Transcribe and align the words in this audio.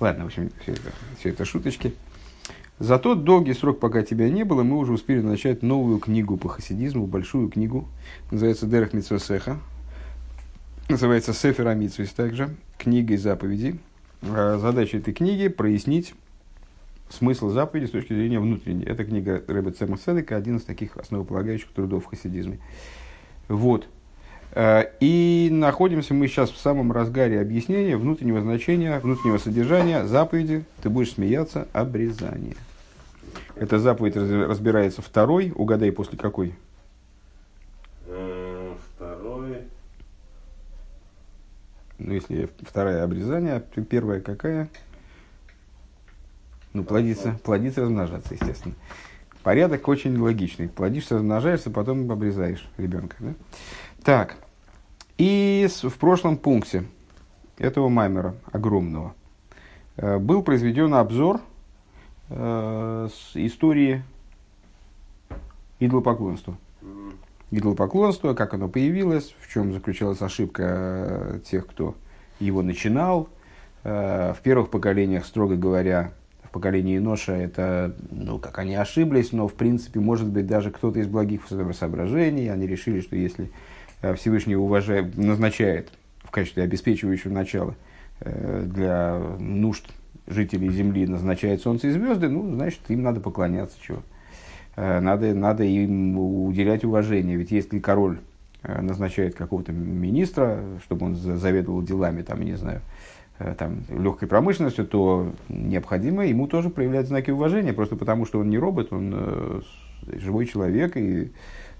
Ладно, 0.00 0.24
в 0.24 0.26
общем, 0.28 0.50
все 0.62 0.72
это, 0.72 0.92
все 1.18 1.30
это 1.30 1.44
шуточки. 1.44 1.94
За 2.78 2.98
тот 2.98 3.24
долгий 3.24 3.54
срок, 3.54 3.80
пока 3.80 4.02
тебя 4.02 4.30
не 4.30 4.44
было, 4.44 4.62
мы 4.62 4.76
уже 4.76 4.92
успели 4.92 5.20
начать 5.20 5.62
новую 5.62 5.98
книгу 5.98 6.36
по 6.36 6.48
хасидизму, 6.48 7.06
большую 7.06 7.48
книгу. 7.48 7.88
Называется 8.30 8.66
Дерех 8.66 8.92
Митсвесеха. 8.92 9.58
Называется 10.88 11.34
Сефер 11.34 11.66
Амитсвес 11.66 12.10
также. 12.10 12.54
Книга 12.78 13.14
и 13.14 13.16
заповеди. 13.16 13.78
А 14.22 14.58
задача 14.58 14.98
этой 14.98 15.12
книги– 15.12 15.48
прояснить 15.48 16.14
смысл 17.10 17.50
заповеди 17.50 17.86
с 17.86 17.90
точки 17.90 18.14
зрения 18.14 18.38
внутренней. 18.38 18.84
Это 18.84 19.04
книга 19.04 19.42
Рэбе 19.46 19.72
Цема 19.72 19.98
Седека, 19.98 20.36
один 20.36 20.56
из 20.56 20.62
таких 20.62 20.96
основополагающих 20.96 21.68
трудов 21.72 22.04
в 22.04 22.06
хасидизме. 22.06 22.58
Вот. 23.48 23.86
Э, 24.52 24.84
и 25.00 25.48
находимся 25.50 26.14
мы 26.14 26.28
сейчас 26.28 26.50
в 26.50 26.58
самом 26.58 26.92
разгаре 26.92 27.40
объяснения 27.40 27.96
внутреннего 27.96 28.40
значения, 28.40 28.98
внутреннего 29.00 29.38
содержания 29.38 30.06
заповеди. 30.06 30.64
Ты 30.82 30.90
будешь 30.90 31.12
смеяться, 31.12 31.68
обрезание. 31.72 32.56
Эта 33.56 33.78
заповедь 33.78 34.16
разбирается 34.16 35.02
второй. 35.02 35.52
Угадай, 35.54 35.92
после 35.92 36.18
какой? 36.18 36.54
Э, 38.06 38.74
второй. 38.94 39.58
Ну, 41.98 42.12
если 42.12 42.48
вторая 42.62 43.02
обрезание, 43.02 43.62
первая 43.90 44.20
какая? 44.20 44.68
Ну, 46.72 46.84
плодиться, 46.84 47.38
плодиться, 47.42 47.82
размножаться, 47.82 48.34
естественно. 48.34 48.74
Порядок 49.42 49.88
очень 49.88 50.16
логичный. 50.18 50.68
Плодишься, 50.68 51.16
размножаешься, 51.16 51.70
потом 51.70 52.10
обрезаешь 52.10 52.68
ребенка. 52.76 53.16
Да? 53.18 53.34
Так. 54.04 54.36
И 55.16 55.68
в 55.82 55.98
прошлом 55.98 56.36
пункте 56.36 56.84
этого 57.58 57.88
маймера 57.88 58.36
огромного 58.52 59.14
э, 59.96 60.18
был 60.18 60.42
произведен 60.42 60.94
обзор 60.94 61.40
э, 62.30 63.08
с 63.12 63.36
истории 63.36 64.02
идолопоклонства. 65.80 66.56
Идолопоклонство, 67.50 68.34
как 68.34 68.54
оно 68.54 68.68
появилось, 68.68 69.34
в 69.40 69.52
чем 69.52 69.72
заключалась 69.72 70.22
ошибка 70.22 70.62
э, 70.64 71.40
тех, 71.44 71.66
кто 71.66 71.94
его 72.40 72.62
начинал. 72.62 73.28
В 73.84 74.36
первых 74.42 74.70
поколениях, 74.70 75.24
строго 75.24 75.56
говоря, 75.56 76.12
в 76.42 76.50
поколении 76.50 76.98
Ноша 76.98 77.32
это, 77.32 77.94
ну, 78.10 78.38
как 78.38 78.58
они 78.58 78.74
ошиблись, 78.74 79.32
но, 79.32 79.46
в 79.48 79.54
принципе, 79.54 80.00
может 80.00 80.28
быть, 80.28 80.46
даже 80.46 80.70
кто-то 80.70 80.98
из 80.98 81.06
благих 81.06 81.42
соображений, 81.72 82.48
они 82.48 82.66
решили, 82.66 83.00
что 83.00 83.16
если 83.16 83.50
Всевышний 84.16 84.56
уважает, 84.56 85.16
назначает 85.16 85.90
в 86.22 86.30
качестве 86.30 86.62
обеспечивающего 86.62 87.32
начала 87.32 87.74
э, 88.20 88.64
для 88.66 89.18
нужд 89.38 89.86
жителей 90.26 90.70
Земли 90.70 91.06
назначает 91.06 91.62
Солнце 91.62 91.88
и 91.88 91.90
звезды, 91.90 92.28
ну, 92.28 92.54
значит, 92.54 92.80
им 92.88 93.02
надо 93.02 93.20
поклоняться, 93.20 93.76
чего. 93.80 94.02
Э, 94.76 95.00
надо, 95.00 95.34
надо 95.34 95.64
им 95.64 96.18
уделять 96.18 96.84
уважение. 96.84 97.36
Ведь 97.36 97.50
если 97.50 97.78
король 97.78 98.18
назначает 98.62 99.36
какого-то 99.36 99.72
министра, 99.72 100.60
чтобы 100.82 101.06
он 101.06 101.14
заведовал 101.14 101.80
делами, 101.80 102.22
там, 102.22 102.42
не 102.42 102.56
знаю, 102.56 102.80
там, 103.56 103.84
легкой 103.88 104.26
промышленностью, 104.26 104.84
то 104.84 105.32
необходимо 105.48 106.26
ему 106.26 106.48
тоже 106.48 106.68
проявлять 106.68 107.06
знаки 107.06 107.30
уважения, 107.30 107.72
просто 107.72 107.94
потому 107.94 108.26
что 108.26 108.40
он 108.40 108.50
не 108.50 108.58
робот, 108.58 108.92
он 108.92 109.62
живой 110.08 110.46
человек, 110.46 110.96
и 110.96 111.30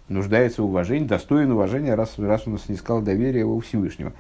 нуждается 0.09 0.63
в 0.63 0.67
уважении, 0.67 1.07
достоин 1.07 1.53
уважения, 1.53 1.95
раз, 1.95 2.19
раз 2.19 2.47
он 2.47 2.59
снискал 2.59 3.03
доверие 3.03 3.45
у 3.45 3.59
Всевышнего. 3.61 4.13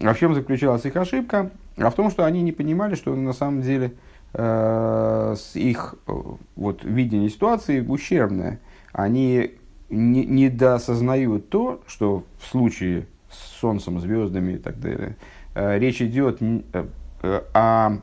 А 0.00 0.14
в 0.14 0.18
чем 0.18 0.34
заключалась 0.34 0.84
их 0.84 0.96
ошибка? 0.96 1.50
А 1.76 1.90
в 1.90 1.94
том, 1.94 2.10
что 2.10 2.24
они 2.24 2.42
не 2.42 2.52
понимали, 2.52 2.94
что 2.94 3.14
на 3.14 3.32
самом 3.32 3.62
деле 3.62 3.92
э, 4.32 5.36
их 5.54 5.94
э, 6.06 6.12
вот, 6.56 6.84
видение 6.84 7.28
ситуации 7.28 7.80
ущербное. 7.80 8.60
Они 8.92 9.52
не, 9.88 10.24
недоосознают 10.24 11.48
то, 11.48 11.82
что 11.86 12.24
в 12.38 12.46
случае 12.46 13.06
с 13.30 13.60
Солнцем, 13.60 14.00
звездами 14.00 14.54
и 14.54 14.58
так 14.58 14.80
далее, 14.80 15.16
э, 15.54 15.78
речь 15.78 16.02
идет 16.02 16.38
э, 16.40 17.42
о 17.52 17.98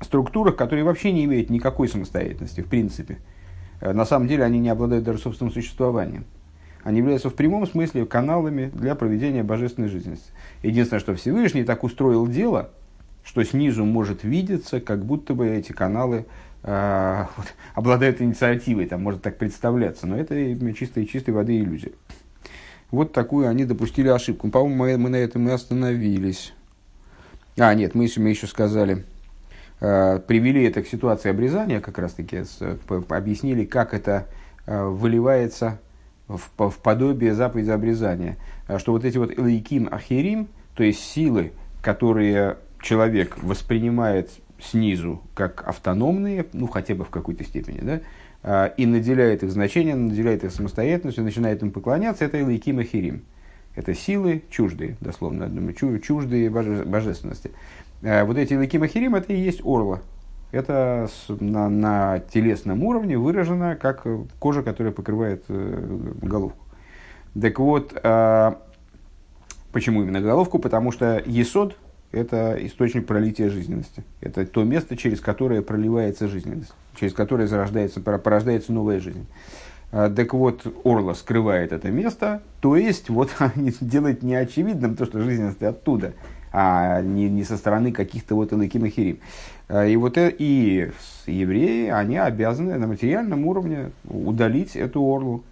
структурах, 0.00 0.56
которые 0.56 0.84
вообще 0.84 1.12
не 1.12 1.24
имеют 1.24 1.50
никакой 1.50 1.88
самостоятельности, 1.88 2.60
в 2.60 2.68
принципе. 2.68 3.18
Э, 3.80 3.92
на 3.92 4.04
самом 4.04 4.28
деле 4.28 4.44
они 4.44 4.58
не 4.58 4.68
обладают 4.68 5.04
даже 5.04 5.18
собственным 5.18 5.52
существованием 5.52 6.24
они 6.86 6.98
являются 6.98 7.30
в 7.30 7.34
прямом 7.34 7.66
смысле 7.66 8.06
каналами 8.06 8.70
для 8.72 8.94
проведения 8.94 9.42
божественной 9.42 9.88
жизненности. 9.88 10.30
Единственное, 10.62 11.00
что 11.00 11.16
Всевышний 11.16 11.64
так 11.64 11.82
устроил 11.82 12.28
дело, 12.28 12.70
что 13.24 13.42
снизу 13.42 13.84
может 13.84 14.22
видеться, 14.22 14.80
как 14.80 15.04
будто 15.04 15.34
бы 15.34 15.48
эти 15.48 15.72
каналы 15.72 16.26
э, 16.62 17.24
вот, 17.36 17.46
обладают 17.74 18.22
инициативой, 18.22 18.86
там 18.86 19.02
может 19.02 19.20
так 19.20 19.36
представляться, 19.36 20.06
но 20.06 20.16
это 20.16 20.36
чистой, 20.74 21.06
чистой 21.06 21.30
воды 21.30 21.58
иллюзия. 21.58 21.90
Вот 22.92 23.12
такую 23.12 23.48
они 23.48 23.64
допустили 23.64 24.06
ошибку. 24.06 24.48
По-моему, 24.48 24.76
мы, 24.76 24.96
мы 24.96 25.10
на 25.10 25.16
этом 25.16 25.48
и 25.48 25.50
остановились. 25.50 26.54
А, 27.58 27.74
нет, 27.74 27.96
мы 27.96 28.08
мы 28.18 28.28
еще 28.28 28.46
сказали, 28.46 29.04
э, 29.80 30.20
привели 30.24 30.62
это 30.62 30.84
к 30.84 30.86
ситуации 30.86 31.30
обрезания, 31.30 31.80
как 31.80 31.98
раз 31.98 32.12
таки, 32.12 32.44
с, 32.44 32.60
объяснили, 33.08 33.64
как 33.64 33.92
это 33.92 34.28
э, 34.66 34.84
выливается 34.84 35.80
в, 36.28 36.40
в 36.58 36.78
подобие 36.78 37.34
заповеди 37.34 37.70
обрезания, 37.70 38.36
а 38.66 38.78
что 38.78 38.92
вот 38.92 39.04
эти 39.04 39.18
вот 39.18 39.36
элейким 39.36 39.88
ахерим, 39.90 40.48
то 40.74 40.82
есть 40.82 41.00
силы, 41.00 41.52
которые 41.82 42.58
человек 42.80 43.36
воспринимает 43.42 44.30
снизу 44.60 45.22
как 45.34 45.66
автономные, 45.66 46.46
ну 46.52 46.66
хотя 46.66 46.94
бы 46.94 47.04
в 47.04 47.10
какой-то 47.10 47.44
степени, 47.44 47.80
да, 47.80 48.00
а, 48.42 48.66
и 48.66 48.86
наделяет 48.86 49.42
их 49.42 49.50
значением, 49.50 50.08
наделяет 50.08 50.44
их 50.44 50.52
самостоятельностью, 50.52 51.24
начинает 51.24 51.62
им 51.62 51.70
поклоняться, 51.70 52.24
это 52.24 52.40
элейким 52.40 52.78
ахерим. 52.78 53.22
Это 53.74 53.92
силы 53.92 54.42
чуждые, 54.48 54.96
дословно, 55.00 55.50
чуждые 56.00 56.48
божественности. 56.48 57.50
А, 58.02 58.24
вот 58.24 58.38
эти 58.38 58.54
элейким 58.54 58.82
ахерим, 58.82 59.14
это 59.14 59.32
и 59.32 59.40
есть 59.40 59.60
орла, 59.64 60.00
это 60.50 61.08
на, 61.28 61.68
на 61.68 62.20
телесном 62.20 62.82
уровне 62.84 63.18
выражено 63.18 63.76
как 63.76 64.06
кожа, 64.38 64.62
которая 64.62 64.92
покрывает 64.92 65.44
э, 65.48 66.12
головку. 66.22 66.64
Так 67.40 67.58
вот, 67.58 67.92
э, 68.02 68.52
почему 69.72 70.02
именно 70.02 70.20
головку? 70.20 70.58
Потому 70.58 70.92
что 70.92 71.22
есод– 71.26 71.76
это 72.12 72.56
источник 72.60 73.06
пролития 73.06 73.50
жизненности. 73.50 74.04
Это 74.20 74.46
то 74.46 74.64
место, 74.64 74.96
через 74.96 75.20
которое 75.20 75.62
проливается 75.62 76.28
жизненность, 76.28 76.72
через 76.98 77.12
которое 77.12 77.46
зарождается, 77.46 78.00
порождается 78.00 78.72
новая 78.72 79.00
жизнь. 79.00 79.26
А, 79.92 80.10
так 80.10 80.34
вот, 80.34 80.66
Орла 80.84 81.14
скрывает 81.14 81.72
это 81.72 81.90
место, 81.90 82.42
то 82.60 82.76
есть 82.76 83.08
вот 83.08 83.30
делает 83.80 84.22
неочевидным 84.22 84.96
то, 84.96 85.04
что 85.04 85.20
жизненность 85.20 85.62
оттуда, 85.62 86.12
а 86.52 87.02
не, 87.02 87.28
не 87.28 87.44
со 87.44 87.56
стороны 87.56 87.92
каких-то 87.92 88.34
вот 88.34 88.52
Элаким 88.52 88.86
и 88.86 88.90
а, 89.10 89.16
И 89.68 89.96
вот 89.96 90.16
э, 90.16 90.32
и 90.38 90.90
евреи, 91.26 91.88
они 91.88 92.18
обязаны 92.18 92.78
на 92.78 92.86
материальном 92.86 93.46
уровне 93.46 93.90
удалить 94.08 94.76
эту 94.76 95.02
орлу, 95.02 95.42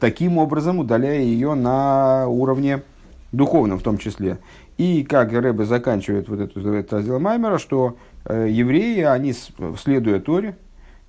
таким 0.00 0.38
образом 0.38 0.80
удаляя 0.80 1.20
ее 1.20 1.54
на 1.54 2.26
уровне 2.26 2.82
духовном 3.30 3.78
в 3.78 3.82
том 3.82 3.98
числе. 3.98 4.38
И 4.78 5.04
как 5.04 5.32
Рэбе 5.32 5.64
заканчивает 5.64 6.28
вот 6.28 6.40
эту, 6.40 6.74
этот 6.74 6.92
раздел 6.92 7.20
Маймера, 7.20 7.58
что 7.58 7.96
э, 8.24 8.48
евреи, 8.50 9.02
они, 9.02 9.32
следуя 9.78 10.18
Торе, 10.18 10.56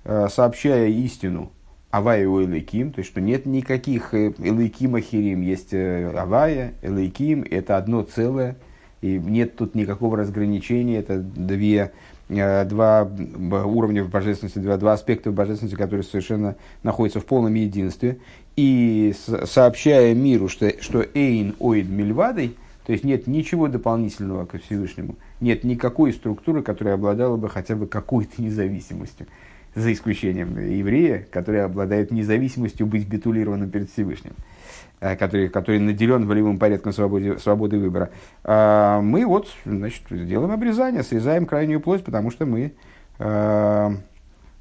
э, 0.04 0.28
сообщая 0.30 0.88
истину 0.88 1.50
Авая 1.90 2.28
у 2.28 2.40
Элейким, 2.40 2.92
то 2.92 3.00
есть, 3.00 3.10
что 3.10 3.20
нет 3.20 3.46
никаких 3.46 4.14
Элейким 4.14 4.94
Ахирим, 4.94 5.42
есть 5.42 5.74
Авая, 5.74 6.74
Элейким, 6.82 7.44
это 7.48 7.76
одно 7.76 8.02
целое, 8.02 8.56
и 9.00 9.18
нет 9.18 9.56
тут 9.56 9.74
никакого 9.74 10.16
разграничения, 10.16 10.98
это 10.98 11.18
две, 11.18 11.76
э, 11.78 11.90
два 12.28 13.08
уровня 13.64 14.02
в 14.04 14.10
божественности, 14.10 14.58
два, 14.58 14.76
два 14.76 14.94
аспекта 14.94 15.30
в 15.30 15.34
божественности, 15.34 15.76
которые 15.76 16.04
совершенно 16.04 16.56
находятся 16.82 17.20
в 17.20 17.26
полном 17.26 17.54
единстве. 17.54 18.18
И 18.56 19.14
сообщая 19.44 20.14
миру, 20.14 20.48
что, 20.48 20.72
что 20.80 21.04
Эйн 21.14 21.54
Оид 21.60 21.88
Мильвадой, 21.88 22.56
то 22.86 22.92
есть 22.92 23.04
нет 23.04 23.26
ничего 23.26 23.68
дополнительного 23.68 24.46
к 24.46 24.58
Всевышнему, 24.58 25.16
нет 25.40 25.64
никакой 25.64 26.12
структуры, 26.12 26.62
которая 26.62 26.94
обладала 26.94 27.36
бы 27.36 27.48
хотя 27.48 27.76
бы 27.76 27.86
какой-то 27.86 28.42
независимостью, 28.42 29.26
за 29.74 29.92
исключением 29.92 30.58
еврея, 30.58 31.26
который 31.30 31.64
обладает 31.64 32.10
независимостью 32.10 32.86
быть 32.86 33.08
битулированным 33.08 33.70
перед 33.70 33.90
Всевышним. 33.90 34.32
Э, 34.32 34.53
который, 34.98 35.48
который 35.48 35.78
наделен 35.80 36.26
волевым 36.26 36.58
порядком 36.58 36.92
свободы, 36.92 37.38
свободы 37.38 37.78
выбора, 37.78 38.10
а 38.42 39.00
мы 39.00 39.26
вот 39.26 39.48
значит, 39.64 40.02
делаем 40.10 40.50
обрезание, 40.50 41.02
срезаем 41.02 41.46
крайнюю 41.46 41.80
плоть, 41.80 42.04
потому 42.04 42.30
что 42.30 42.46
мы 42.46 42.72
э, 43.18 43.90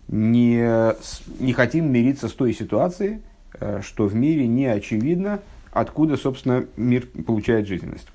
не, 0.08 1.44
не 1.44 1.54
хотим 1.54 1.92
мириться 1.92 2.28
с 2.28 2.34
той 2.34 2.54
ситуацией, 2.54 3.22
э, 3.60 3.82
что 3.82 4.08
в 4.08 4.16
мире 4.16 4.48
не 4.48 4.66
очевидно, 4.66 5.40
откуда, 5.72 6.18
собственно, 6.18 6.66
мир 6.78 7.08
получает 7.26 7.68
жизненность. 7.68 8.08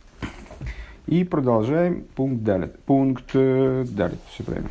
И 1.06 1.24
продолжаем 1.24 2.04
пункт 2.14 2.44
далее. 2.44 2.70
Пункт 2.84 3.30
э, 3.32 3.86
далее, 3.88 4.18
все 4.30 4.44
правильно. 4.44 4.68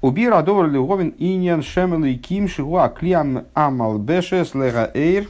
Убир 0.00 0.32
адовар 0.32 0.70
леговин 0.70 1.14
иньян 1.18 1.62
шемел 1.62 2.04
и 2.04 2.14
ким 2.14 2.46
шигуа 2.46 2.88
клиам 2.88 3.46
амал 3.54 3.98
бешес 3.98 4.54
лега 4.54 4.90
эйр. 4.94 5.28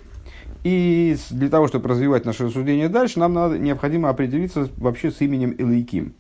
И 0.63 1.17
для 1.31 1.49
того, 1.49 1.69
чтобы 1.69 1.89
развивать 1.89 2.25
наше 2.25 2.47
рассуждение 2.47 2.89
дальше, 2.89 3.19
нам 3.21 3.33
надо, 3.33 3.59
необходимо 3.59 4.11
определиться 4.11 4.69
вообще 4.77 5.11
с 5.11 5.21
именем 5.21 5.55
Элейким. 5.57 6.13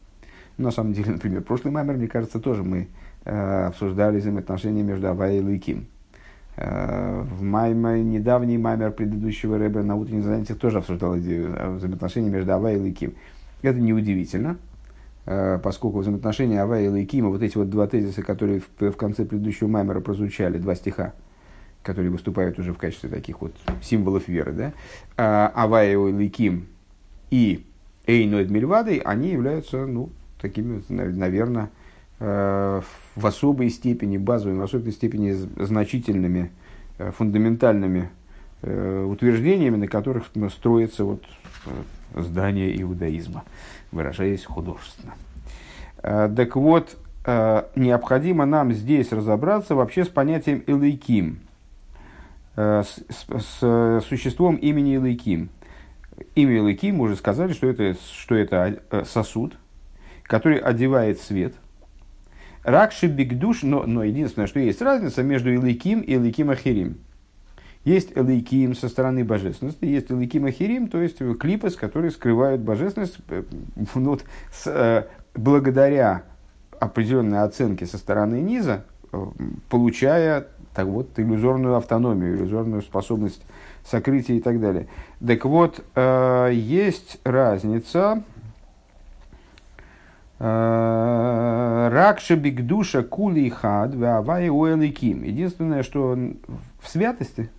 На 0.56 0.70
самом 0.70 0.92
деле, 0.94 1.10
например, 1.12 1.42
прошлый 1.42 1.72
маймер, 1.72 1.96
мне 1.96 2.08
кажется, 2.08 2.40
тоже 2.40 2.62
мы 2.62 2.88
э, 3.24 3.66
обсуждали 3.66 4.18
взаимоотношения 4.18 4.82
между 4.82 5.08
Авай 5.08 5.36
и 5.36 5.40
Элейким. 5.40 5.86
Э, 6.56 7.22
в 7.22 7.42
маймер, 7.42 7.98
недавний 7.98 8.58
маймер 8.58 8.92
предыдущего 8.92 9.58
рэба 9.58 9.82
на 9.82 9.96
утренних 9.96 10.24
занятиях 10.24 10.58
тоже 10.58 10.78
обсуждал 10.78 11.18
идею 11.18 11.76
взаимоотношений 11.76 12.30
между 12.30 12.52
Авай 12.52 12.76
и 12.76 12.78
Лейким. 12.78 13.14
Это 13.62 13.78
неудивительно, 13.78 14.56
поскольку 15.62 15.98
взаимоотношения 15.98 16.62
Авай 16.62 16.86
и 16.86 16.88
Лейкима, 16.88 17.28
вот 17.28 17.42
эти 17.42 17.58
вот 17.58 17.68
два 17.68 17.86
тезиса, 17.86 18.22
которые 18.22 18.60
в, 18.60 18.90
в 18.92 18.96
конце 18.96 19.24
предыдущего 19.26 19.68
маймера 19.68 20.00
прозвучали, 20.00 20.56
два 20.58 20.74
стиха, 20.74 21.12
которые 21.82 22.10
выступают 22.10 22.58
уже 22.58 22.72
в 22.72 22.78
качестве 22.78 23.10
таких 23.10 23.42
вот 23.42 23.52
символов 23.82 24.26
веры, 24.28 24.52
да, 24.52 24.72
а, 25.16 25.52
Авай 25.54 25.92
и 25.92 25.96
Лейким 25.96 26.66
и 27.30 27.66
Эйноид 28.06 28.50
Мильвадой, 28.50 28.98
они 28.98 29.28
являются, 29.30 29.84
ну, 29.84 30.08
такими, 30.40 30.82
наверное, 30.88 31.68
Э, 32.20 32.80
в 33.14 33.26
особой 33.26 33.70
степени, 33.70 34.18
базовыми, 34.18 34.58
в 34.58 34.62
особой 34.62 34.90
степени 34.90 35.32
значительными, 35.32 36.50
э, 36.98 37.12
фундаментальными 37.12 38.10
э, 38.62 39.04
утверждениями, 39.04 39.76
на 39.76 39.86
которых 39.86 40.24
строится 40.50 41.04
вот 41.04 41.22
здание 42.16 42.80
иудаизма, 42.82 43.44
выражаясь 43.92 44.44
художественно. 44.44 45.14
Так 46.02 46.56
вот, 46.56 46.96
необходимо 47.24 48.46
нам 48.46 48.72
здесь 48.72 49.12
разобраться 49.12 49.74
вообще 49.74 50.04
с 50.04 50.08
понятием 50.08 50.62
Элейким, 50.66 51.40
с, 52.56 52.98
с 53.08 54.04
существом 54.06 54.56
имени 54.56 54.96
Элейким. 54.96 55.48
Имя 56.34 56.58
Элейким, 56.58 56.96
мы 56.96 57.04
уже 57.04 57.16
сказали, 57.16 57.52
что 57.52 57.66
это, 57.66 57.96
что 58.12 58.34
это 58.34 58.80
сосуд, 59.04 59.56
который 60.24 60.58
одевает 60.58 61.20
свет– 61.20 61.54
Ракши 62.68 63.06
бигдуш, 63.06 63.62
но, 63.62 63.84
но 63.84 64.04
единственное, 64.04 64.46
что 64.46 64.60
есть 64.60 64.82
разница 64.82 65.22
между 65.22 65.52
Илайким 65.54 66.00
и 66.00 66.14
Илайким 66.14 66.50
Ахирим. 66.50 66.98
Есть 67.84 68.12
Элейким 68.16 68.74
со 68.74 68.88
стороны 68.88 69.24
божественности, 69.24 69.84
есть 69.84 70.10
Элейким 70.10 70.44
Ахирим, 70.46 70.88
то 70.88 71.00
есть 71.00 71.18
клипы, 71.38 71.70
которые 71.70 72.10
скрывают 72.10 72.60
божественность 72.60 73.18
э, 73.28 73.44
ну, 73.94 74.18
с, 74.52 74.66
э, 74.66 75.06
благодаря 75.34 76.24
определенной 76.78 77.42
оценке 77.42 77.86
со 77.86 77.96
стороны 77.96 78.40
низа, 78.40 78.84
э, 79.12 79.26
получая 79.70 80.48
так 80.74 80.86
вот, 80.86 81.18
иллюзорную 81.18 81.76
автономию, 81.76 82.36
иллюзорную 82.36 82.82
способность 82.82 83.42
сокрытия 83.84 84.36
и 84.36 84.40
так 84.40 84.60
далее. 84.60 84.86
Так 85.26 85.44
вот, 85.44 85.82
есть 85.96 87.18
разница 87.24 88.22
Ракша 90.38 92.36
бигдуша 92.36 93.02
кули 93.02 93.48
хад 93.48 93.96
вавай 93.96 94.50
уэликим. 94.50 95.24
Единственное, 95.24 95.82
что 95.82 96.16
в 96.80 96.88
святости, 96.88 97.50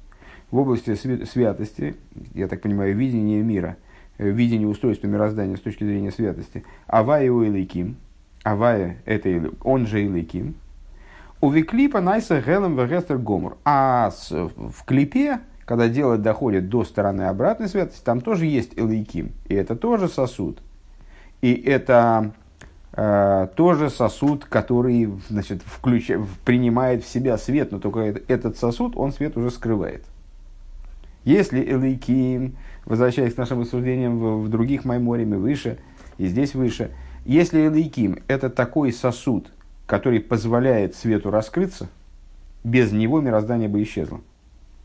в 0.52 0.58
области 0.58 0.96
святости, 0.96 1.96
я 2.34 2.48
так 2.48 2.62
понимаю, 2.62 2.96
видение 2.96 3.42
мира, 3.42 3.78
э, 4.18 4.30
видение 4.30 4.68
устройства 4.68 5.08
мироздания 5.08 5.56
с 5.56 5.62
точки 5.62 5.84
зрения 5.84 6.12
святости, 6.12 6.64
авая 6.88 7.32
уэликим, 7.32 7.98
авая 8.44 8.98
это 9.06 9.52
он 9.64 9.88
же 9.88 10.06
эликим, 10.06 10.56
у 11.42 11.50
виклипа 11.50 12.02
найса 12.02 12.42
гелем 12.42 12.78
вегестер 12.78 13.18
гомор. 13.18 13.58
А 13.64 14.12
в 14.30 14.84
клипе, 14.86 15.40
когда 15.66 15.88
дело 15.88 16.18
доходит 16.18 16.68
до 16.68 16.84
стороны 16.84 17.24
обратной 17.24 17.70
святости, 17.70 18.04
там 18.04 18.20
тоже 18.20 18.46
есть 18.46 18.78
элейким. 18.78 19.32
И 19.48 19.54
это 19.54 19.78
тоже 19.78 20.10
сосуд. 20.10 20.62
И 21.42 21.54
это 21.54 22.34
Э, 22.92 23.48
тоже 23.56 23.90
сосуд, 23.90 24.46
который 24.46 25.10
значит, 25.30 25.62
включ... 25.64 26.12
принимает 26.44 27.04
в 27.04 27.08
себя 27.08 27.38
свет, 27.38 27.72
но 27.72 27.80
только 27.80 28.00
этот 28.00 28.58
сосуд, 28.58 28.98
он 28.98 29.14
свет 29.14 29.38
уже 29.38 29.52
скрывает. 29.52 30.04
Если 31.26 31.62
Элейким, 31.62 32.56
возвращаясь 32.86 33.34
к 33.34 33.38
нашим 33.38 33.62
рассуждениям 33.62 34.18
в, 34.18 34.44
в 34.44 34.50
других 34.50 34.86
Майморями 34.86 35.36
выше, 35.36 35.78
и 36.18 36.28
здесь 36.28 36.56
выше, 36.56 36.92
если 37.26 37.68
Элейким– 37.68 38.20
это 38.28 38.50
такой 38.50 38.92
сосуд, 38.94 39.52
который 39.86 40.20
позволяет 40.20 40.96
свету 40.96 41.32
раскрыться, 41.32 41.90
без 42.64 42.92
него 42.92 43.22
мироздание 43.22 43.70
бы 43.70 43.82
исчезло. 43.84 44.22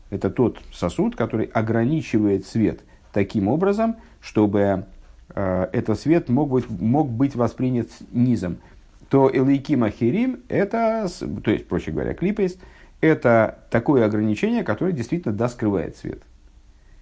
Это 0.09 0.29
тот 0.29 0.59
сосуд, 0.71 1.15
который 1.15 1.45
ограничивает 1.45 2.45
свет 2.45 2.81
таким 3.11 3.47
образом, 3.47 3.95
чтобы 4.21 4.85
Э, 5.33 5.67
этот 5.71 5.99
свет 5.99 6.29
мог 6.29 6.49
быть, 6.49 6.69
мог 6.69 7.09
быть 7.09 7.35
воспринят 7.35 7.89
низом, 8.11 8.57
то 9.09 9.29
Элейким 9.31 9.83
Ахирим– 9.83 10.39
это, 10.49 11.07
то 11.43 11.51
есть, 11.51 11.67
проще 11.67 11.91
говоря, 11.91 12.13
клипейс, 12.13 12.57
это 13.05 13.59
такое 13.69 14.05
ограничение, 14.05 14.63
которое 14.63 14.91
действительно 14.91 15.33
да, 15.33 15.47
скрывает 15.49 15.97
свет. 15.97 16.21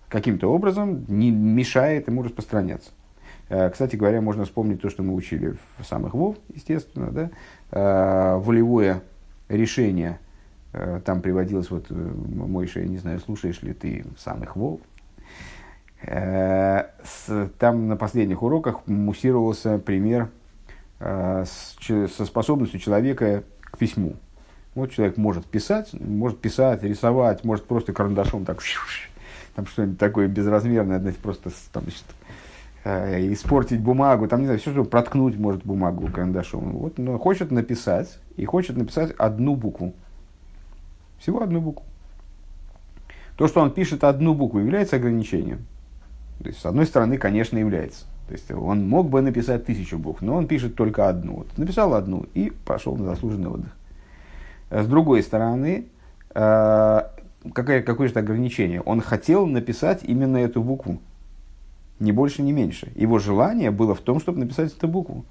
Каким-то 0.09 0.53
образом 0.53 1.05
не 1.07 1.31
мешает 1.31 2.07
ему 2.07 2.23
распространяться. 2.23 2.91
Э, 3.49 3.69
кстати 3.69 3.95
говоря, 3.95 4.21
можно 4.21 4.45
вспомнить 4.45 4.81
то, 4.81 4.89
что 4.89 5.03
мы 5.03 5.13
учили 5.13 5.55
в 5.77 5.85
самых 5.85 6.13
ВОВ, 6.13 6.37
естественно, 6.53 7.11
да? 7.11 7.29
Э, 7.71 8.37
волевое 8.37 9.01
решение, 9.49 10.19
там 11.05 11.21
приводилось, 11.21 11.69
вот, 11.69 11.91
Мойша, 11.91 12.79
я 12.79 12.87
не 12.87 12.97
знаю, 12.97 13.19
слушаешь 13.19 13.61
ли 13.61 13.73
ты 13.73 14.05
самых 14.17 14.55
ВОВ, 14.55 14.79
Э, 16.05 16.83
там 17.59 17.87
на 17.87 17.95
последних 17.95 18.43
уроках 18.43 18.85
муссировался 18.87 19.79
пример 19.79 20.29
э, 20.99 21.45
со 21.45 22.25
способностью 22.25 22.79
человека 22.79 23.43
к 23.61 23.77
письму. 23.77 24.15
Вот 24.75 24.91
человек 24.91 25.17
может 25.17 25.45
писать, 25.45 25.93
может 25.93 26.39
писать, 26.39 26.83
рисовать, 26.83 27.43
может 27.43 27.65
просто 27.65 27.93
карандашом 27.93 28.43
так 28.45 28.59
там 29.55 29.65
что-нибудь 29.67 29.99
такое 29.99 30.27
безразмерное, 30.27 30.99
знаете, 30.99 31.19
просто 31.21 31.51
там, 31.71 31.83
значит, 31.83 32.03
э, 32.83 33.31
испортить 33.31 33.79
бумагу, 33.79 34.27
там, 34.27 34.39
не 34.39 34.45
знаю, 34.45 34.59
все, 34.59 34.71
что 34.71 34.83
проткнуть 34.83 35.37
может 35.37 35.63
бумагу 35.63 36.09
карандашом. 36.11 36.71
Вот, 36.71 36.97
но 36.97 37.19
хочет 37.19 37.51
написать, 37.51 38.17
и 38.35 38.45
хочет 38.45 38.75
написать 38.75 39.11
одну 39.17 39.55
букву. 39.55 39.93
Всего 41.19 41.43
одну 41.43 41.61
букву. 41.61 41.85
То, 43.37 43.47
что 43.47 43.61
он 43.61 43.71
пишет 43.71 44.03
одну 44.03 44.33
букву, 44.33 44.59
является 44.59 44.95
ограничением. 44.95 45.65
То 46.39 46.47
есть, 46.47 46.59
с 46.59 46.65
одной 46.65 46.87
стороны, 46.87 47.17
конечно, 47.17 47.57
является. 47.57 48.05
То 48.27 48.33
есть, 48.33 48.51
он 48.51 48.87
мог 48.87 49.09
бы 49.09 49.21
написать 49.21 49.65
тысячу 49.65 49.99
букв, 49.99 50.21
но 50.21 50.35
он 50.35 50.47
пишет 50.47 50.75
только 50.75 51.07
одну. 51.09 51.37
Вот, 51.37 51.57
написал 51.57 51.93
одну 51.93 52.25
и 52.33 52.51
пошел 52.65 52.95
на 52.95 53.05
заслуженный 53.05 53.49
отдых. 53.49 53.71
С 54.81 54.87
другой 54.87 55.21
стороны, 55.23 55.85
э, 56.33 57.01
какое, 57.53 57.81
какое 57.81 58.07
же 58.07 58.13
ограничение? 58.15 58.81
Он 58.81 59.01
хотел 59.01 59.45
написать 59.45 60.03
именно 60.03 60.37
эту 60.37 60.63
букву. 60.63 60.99
Ни 61.99 62.11
больше, 62.11 62.41
ни 62.41 62.51
меньше. 62.51 62.91
Его 62.95 63.19
желание 63.19 63.71
было 63.71 63.93
в 63.93 63.99
том, 63.99 64.19
чтобы 64.19 64.39
написать 64.39 64.75
эту 64.75 64.87
букву. 64.87 65.25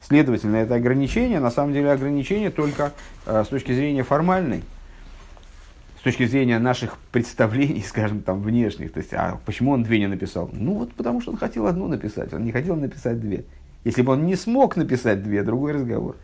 Следовательно, 0.00 0.56
это 0.56 0.74
ограничение, 0.74 1.38
на 1.38 1.50
самом 1.50 1.72
деле 1.72 1.92
ограничение 1.92 2.50
только 2.50 2.92
э, 3.26 3.44
с 3.44 3.48
точки 3.48 3.72
зрения 3.72 4.02
формальной 4.02 4.62
с 6.02 6.04
точки 6.04 6.26
зрения 6.26 6.58
наших 6.58 6.98
представлений, 7.12 7.80
скажем, 7.86 8.22
там, 8.22 8.42
внешних. 8.42 8.92
То 8.92 8.98
есть, 8.98 9.14
а 9.14 9.38
почему 9.46 9.70
он 9.70 9.84
две 9.84 10.00
не 10.00 10.08
написал? 10.08 10.50
Ну, 10.52 10.74
вот 10.74 10.92
потому 10.94 11.20
что 11.20 11.30
он 11.30 11.36
хотел 11.36 11.68
одну 11.68 11.86
написать, 11.86 12.34
он 12.34 12.44
не 12.44 12.50
хотел 12.50 12.74
написать 12.74 13.20
две. 13.20 13.44
Если 13.84 14.02
бы 14.02 14.14
он 14.14 14.26
не 14.26 14.34
смог 14.34 14.76
написать 14.76 15.22
две, 15.22 15.44
другой 15.44 15.74
разговор. 15.74 16.16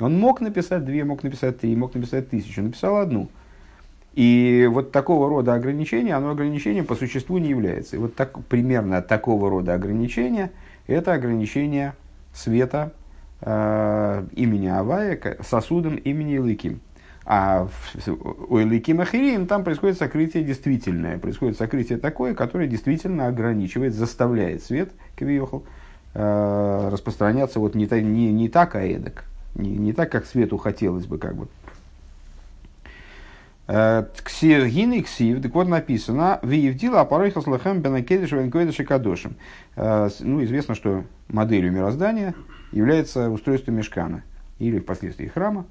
Он 0.00 0.18
мог 0.18 0.40
написать 0.40 0.84
две, 0.84 1.04
мог 1.04 1.22
написать 1.22 1.60
три, 1.60 1.74
мог 1.76 1.94
написать 1.94 2.30
тысячу, 2.30 2.62
написал 2.62 2.96
одну. 2.96 3.28
И 4.14 4.68
вот 4.70 4.90
такого 4.90 5.28
рода 5.28 5.54
ограничение, 5.54 6.14
оно 6.14 6.30
ограничением 6.30 6.84
по 6.84 6.94
существу 6.94 7.38
не 7.38 7.50
является. 7.50 7.96
И 7.96 7.98
вот 7.98 8.16
так, 8.16 8.38
примерно 8.44 9.02
такого 9.02 9.48
рода 9.48 9.74
ограничение, 9.74 10.50
это 10.86 11.12
ограничение 11.12 11.94
света 12.34 12.92
э, 13.40 14.24
имени 14.34 14.66
Авая 14.66 15.18
сосудом 15.42 15.96
имени 15.96 16.34
Илыким. 16.34 16.80
А 17.24 17.68
у 18.48 18.58
Эликим 18.58 19.00
Ахирим 19.00 19.46
там 19.46 19.62
происходит 19.62 19.98
сокрытие 19.98 20.42
действительное. 20.42 21.16
Происходит 21.18 21.58
сокрытие 21.58 21.98
такое, 21.98 22.34
которое 22.34 22.66
действительно 22.66 23.28
ограничивает, 23.28 23.94
заставляет 23.94 24.64
свет, 24.64 24.90
Кавиохал, 25.16 25.62
э, 26.14 26.88
распространяться 26.90 27.60
вот 27.60 27.76
не, 27.76 27.86
не, 27.86 28.32
не 28.32 28.48
так, 28.48 28.74
а 28.74 28.82
эдак. 28.82 29.29
Не, 29.54 29.70
не 29.70 29.92
так, 29.92 30.10
как 30.12 30.26
свету 30.26 30.58
хотелось 30.58 31.06
бы, 31.06 31.18
как 31.18 31.34
бы. 31.34 31.48
Ксиргин 34.24 34.92
и 34.94 35.02
ксив, 35.02 35.40
так 35.40 35.54
вот 35.54 35.68
написано, 35.68 36.40
Виевдила 36.42 37.02
апаройхас 37.02 37.46
лахем 37.46 37.80
бенакедиш 37.80 38.32
венкойдыш 38.32 38.80
и 38.80 38.84
кадошим. 38.84 39.36
Ну, 39.76 40.42
известно, 40.42 40.74
что 40.74 41.04
моделью 41.28 41.70
мироздания 41.70 42.34
является 42.72 43.30
устройство 43.30 43.70
мешкана, 43.70 44.24
или 44.58 44.80
впоследствии 44.80 45.28
храма. 45.28 45.66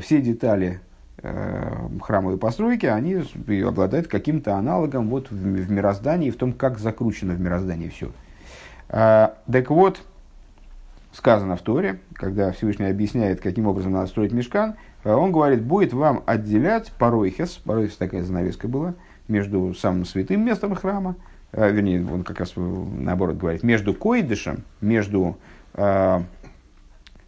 Все 0.00 0.20
детали 0.20 0.80
храмовой 1.22 2.38
постройки, 2.38 2.86
они 2.86 3.22
обладают 3.62 4.08
каким-то 4.08 4.56
аналогом 4.56 5.08
вот 5.08 5.30
в, 5.30 5.34
в 5.34 5.70
мироздании, 5.70 6.30
в 6.30 6.36
том, 6.36 6.52
как 6.52 6.80
закручено 6.80 7.34
в 7.34 7.40
мироздании 7.40 7.88
все. 7.88 8.10
Так 8.88 9.70
вот, 9.70 10.02
сказано 11.12 11.56
в 11.56 11.62
Торе, 11.62 12.00
когда 12.14 12.52
Всевышний 12.52 12.86
объясняет, 12.86 13.40
каким 13.40 13.66
образом 13.66 13.92
надо 13.92 14.06
строить 14.06 14.32
мешкан, 14.32 14.74
а 15.04 15.16
он 15.16 15.32
говорит, 15.32 15.62
будет 15.62 15.92
вам 15.92 16.22
отделять 16.26 16.92
паройхес, 16.92 17.60
паройхес 17.64 17.96
такая 17.96 18.22
занавеска 18.22 18.68
была, 18.68 18.94
между 19.28 19.74
самым 19.74 20.04
святым 20.04 20.44
местом 20.44 20.74
храма, 20.74 21.16
э, 21.52 21.70
вернее, 21.70 22.06
он 22.06 22.24
как 22.24 22.40
раз 22.40 22.54
наоборот 22.56 23.36
говорит, 23.36 23.62
между 23.62 23.94
койдышем, 23.94 24.64
между 24.80 25.36
э, 25.74 26.20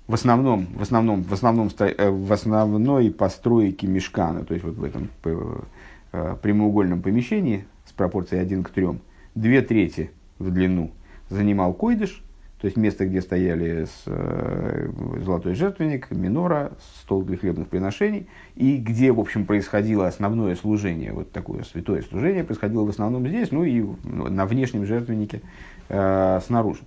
в 0.07 0.15
основном, 0.15 0.67
в 0.67 0.83
основном, 0.83 1.23
в 1.23 1.33
основном, 1.33 1.71
э, 1.79 2.11
в 2.11 2.33
основной 2.33 3.11
постройке 3.11 3.87
мешкана, 3.87 4.45
то 4.45 4.55
есть 4.55 4.65
вот 4.65 4.75
в 4.75 4.85
этом 4.85 5.09
э, 5.25 6.37
прямоугольном 6.43 7.01
помещении 7.01 7.65
с 7.87 7.93
пропорцией 7.93 8.43
1 8.43 8.65
к 8.65 8.71
3, 8.71 8.89
две 9.35 9.63
трети 9.63 10.11
в 10.39 10.51
длину 10.51 10.91
занимал 11.31 11.73
койдыш, 11.73 12.23
то 12.65 12.69
есть 12.69 12.79
место, 12.79 13.05
где 13.05 13.21
стояли 13.21 13.85
с, 13.85 14.05
э, 14.07 14.89
золотой 15.23 15.55
жертвенник, 15.55 16.11
минора, 16.11 16.73
стол 17.03 17.23
для 17.23 17.37
хлебных 17.37 17.69
приношений, 17.69 18.27
и 18.55 18.79
где, 18.79 19.13
в 19.13 19.21
общем, 19.21 19.45
происходило 19.45 20.07
основное 20.07 20.57
служение, 20.57 21.13
вот 21.13 21.31
такое 21.31 21.63
святое 21.65 22.01
служение 22.01 22.43
происходило 22.43 22.85
в 22.85 22.89
основном 22.89 23.29
здесь, 23.29 23.53
ну 23.53 23.65
и 23.65 23.85
на 24.05 24.47
внешнем 24.47 24.87
жертвеннике 24.87 25.43
э, 25.91 26.41
снаружи. 26.47 26.81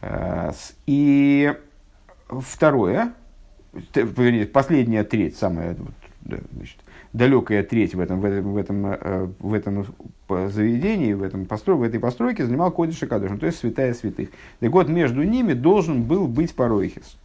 Э, 0.00 0.52
и 0.86 1.52
второе, 2.28 3.14
последняя 4.52 5.02
треть, 5.02 5.36
самая 5.36 5.76
значит, 6.24 6.78
далекая 7.14 7.62
треть 7.62 7.94
в 7.94 8.00
этом, 8.00 8.20
в 8.20 8.24
этом, 8.24 8.52
в 8.52 8.56
этом, 8.56 8.86
э, 8.86 9.28
в 9.38 9.54
этом 9.54 9.86
заведении, 10.50 11.14
в, 11.14 11.22
этом 11.22 11.46
построй, 11.46 11.76
в 11.76 11.82
этой 11.82 12.00
постройке 12.00 12.44
занимал 12.44 12.72
Кодиш 12.72 13.02
и 13.02 13.06
Кадушин, 13.06 13.38
то 13.38 13.46
есть 13.46 13.58
святая 13.58 13.94
святых. 13.94 14.28
Так 14.58 14.72
вот, 14.72 14.88
между 14.88 15.22
ними 15.22 15.52
должен 15.52 16.02
был 16.02 16.26
быть 16.26 16.54
Паройхис. 16.54 17.16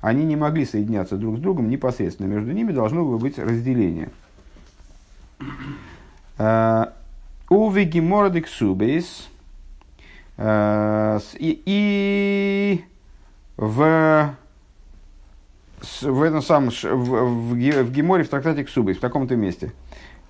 Они 0.00 0.24
не 0.24 0.36
могли 0.36 0.64
соединяться 0.64 1.16
друг 1.16 1.36
с 1.36 1.40
другом 1.40 1.68
непосредственно. 1.68 2.26
Между 2.26 2.52
ними 2.52 2.72
должно 2.72 3.04
было 3.04 3.18
быть 3.18 3.38
разделение. 3.38 4.08
Э, 6.38 6.86
Уве 7.50 7.84
гемордик 7.84 8.48
субейс. 8.48 9.28
Э, 10.38 11.20
и 11.38 12.82
в 13.58 14.34
в 16.02 16.22
этом 16.22 16.42
самом, 16.42 16.70
в, 16.70 16.84
в, 16.84 17.54
в 17.54 17.90
Геморе, 17.92 18.24
в 18.24 18.28
трактате 18.28 18.64
Ксубы, 18.64 18.94
в 18.94 19.00
таком-то 19.00 19.36
месте. 19.36 19.72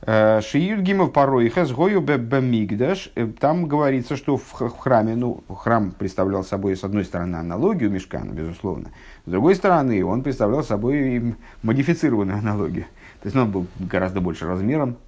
Э, 0.06 0.40
Шиют 0.42 0.80
Гимов 0.80 1.12
порой 1.12 1.48
хэс 1.48 1.70
гою 1.72 2.00
бемигдаш. 2.00 3.10
Э, 3.14 3.26
там 3.26 3.66
говорится, 3.66 4.16
что 4.16 4.36
в 4.36 4.52
храме, 4.78 5.16
ну, 5.16 5.42
храм 5.48 5.92
представлял 5.92 6.44
собой, 6.44 6.76
с 6.76 6.84
одной 6.84 7.04
стороны, 7.04 7.36
аналогию 7.36 7.90
мешкана, 7.90 8.32
безусловно. 8.32 8.90
С 9.24 9.30
другой 9.30 9.54
стороны, 9.54 10.04
он 10.04 10.22
представлял 10.22 10.62
собой 10.62 11.36
модифицированную 11.62 12.38
аналогию. 12.38 12.84
То 13.22 13.26
есть, 13.26 13.36
он 13.36 13.50
был 13.50 13.66
гораздо 13.78 14.20
больше 14.20 14.46
размером. 14.46 14.98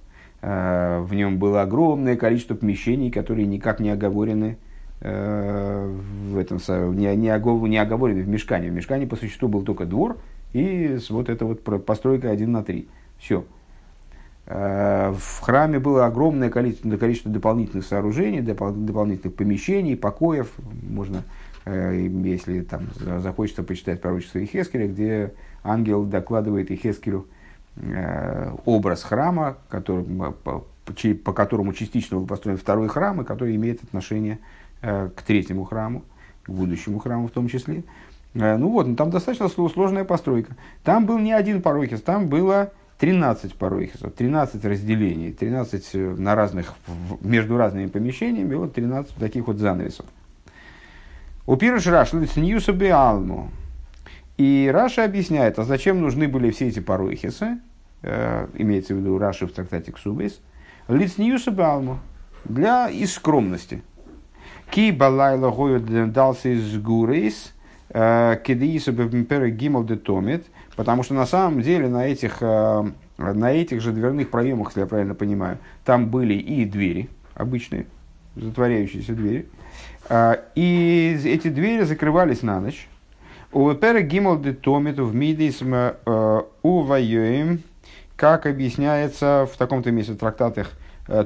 Э, 0.41 0.99
в 1.01 1.13
нем 1.13 1.37
было 1.37 1.61
огромное 1.61 2.15
количество 2.15 2.55
помещений, 2.55 3.11
которые 3.11 3.45
никак 3.45 3.79
не 3.79 3.89
оговорены 3.89 4.57
в 4.99 6.37
этом 6.39 6.57
не, 6.95 7.15
не 7.15 7.29
оговорены 7.29 8.23
в 8.23 8.27
мешкане. 8.27 8.71
В 8.71 8.73
мешкане 8.73 9.05
по 9.05 9.15
существу 9.15 9.47
был 9.47 9.61
только 9.61 9.85
двор, 9.85 10.17
и 10.53 10.97
вот 11.09 11.29
эта 11.29 11.45
вот 11.45 11.63
постройка 11.85 12.31
1 12.31 12.51
на 12.51 12.63
3. 12.63 12.87
Все. 13.19 13.45
Э, 14.49 15.11
в 15.11 15.41
храме 15.41 15.79
было 15.79 16.05
огромное 16.05 16.49
количество, 16.49 16.95
количество 16.95 17.29
дополнительных 17.29 17.85
сооружений, 17.85 18.39
дополнительных 18.41 19.35
помещений, 19.35 19.97
покоев. 19.97 20.53
Можно, 20.89 21.23
э, 21.65 22.07
если 22.23 22.61
там 22.61 22.87
захочется 23.19 23.63
почитать 23.63 24.01
пророчество 24.01 24.41
Ихескеля, 24.41 24.87
где 24.87 25.33
ангел 25.63 26.05
докладывает 26.05 26.71
Ихескелю 26.71 27.27
э, 27.75 28.55
образ 28.63 29.03
храма, 29.03 29.57
который, 29.67 30.05
по, 30.05 30.65
по 31.25 31.33
которому 31.33 31.73
частично 31.73 32.17
был 32.17 32.25
построен 32.25 32.57
второй 32.57 32.87
храм, 32.87 33.21
и 33.21 33.25
который 33.25 33.55
имеет 33.57 33.83
отношение 33.83 34.39
к 34.79 35.23
третьему 35.25 35.65
храму, 35.65 36.03
к 36.43 36.49
будущему 36.49 36.99
храму 36.99 37.27
в 37.27 37.31
том 37.31 37.49
числе. 37.49 37.83
Э, 38.39 38.57
ну 38.57 38.69
вот, 38.69 38.87
ну, 38.87 38.95
там 38.95 39.09
достаточно 39.09 39.47
сложная 39.49 40.03
постройка. 40.03 40.55
Там 40.83 41.05
был 41.05 41.17
не 41.17 41.33
один 41.33 41.61
парохис, 41.61 42.01
там 42.01 42.27
было 42.27 42.71
13 42.99 43.55
парохисов, 43.55 44.13
13 44.13 44.63
разделений, 44.65 45.31
13 45.31 45.89
э, 45.93 46.15
на 46.17 46.35
разных, 46.35 46.73
между 47.21 47.57
разными 47.57 47.87
помещениями, 47.87 48.55
вот 48.55 48.73
13 48.73 49.15
таких 49.15 49.47
вот 49.47 49.57
занавесов. 49.57 50.05
ופירש 51.45 51.87
רש"י 51.87 52.13
לצניעותא 52.13 52.73
בעלמא. 52.73 53.49
И 54.37 54.69
Раша 54.71 55.03
объясняет, 55.03 55.57
а 55.57 55.63
зачем 55.63 55.99
нужны 55.99 56.27
были 56.27 56.51
все 56.51 56.67
эти 56.67 56.79
парохисы, 56.79 57.57
э, 58.03 58.47
имеется 58.53 58.93
в 58.93 58.97
виду 58.97 59.17
Раши 59.17 59.47
в 59.47 59.51
трактате 59.51 59.91
Ксубейс, 59.91 60.39
לצניעותא 60.87 61.49
בעלמא, 61.49 61.99
для 62.45 62.87
из 62.87 63.13
скромности. 63.13 63.81
כי 64.69 64.91
בלילה 64.91 65.49
היו 65.49 65.79
דלתות 65.79 66.49
סגורות – 66.49 67.53
כדאיתא 67.56 68.91
בפרק 68.91 69.49
ג' 69.49 69.83
דתמיד, 69.83 70.45
потому 70.75 71.01
что 71.01 71.15
на 71.15 71.25
самом 71.25 71.61
деле 71.61 71.89
на 71.89 72.05
этих, 72.05 72.37
э, 72.41 72.91
на 73.17 73.51
этих 73.51 73.81
же 73.81 73.91
дверных 73.91 74.29
проемах, 74.29 74.69
если 74.69 74.81
я 74.81 74.85
правильно 74.85 75.15
понимаю, 75.15 75.57
там 75.83 76.09
были 76.09 76.35
и 76.35 76.65
двери 76.65 77.09
обычные, 77.33 77.87
затворяющиеся 78.35 79.13
двери, 79.13 79.47
э, 80.09 80.35
и 80.53 81.19
эти 81.25 81.47
двери 81.47 81.83
закрывались 81.83 82.43
на 82.43 82.61
ночь. 82.61 82.87
У 83.51 83.73
Пере 83.73 84.03
Гимал 84.03 84.39
де 84.39 84.53
Томит 84.53 84.99
в 84.99 85.15
Мидис 85.15 85.61
э, 85.61 86.41
Увайоем, 86.61 87.63
как 88.15 88.45
объясняется 88.45 89.47
в 89.51 89.57
таком-то 89.57 89.91
месте 89.91 90.13
в 90.13 90.17
трактатах 90.17 90.71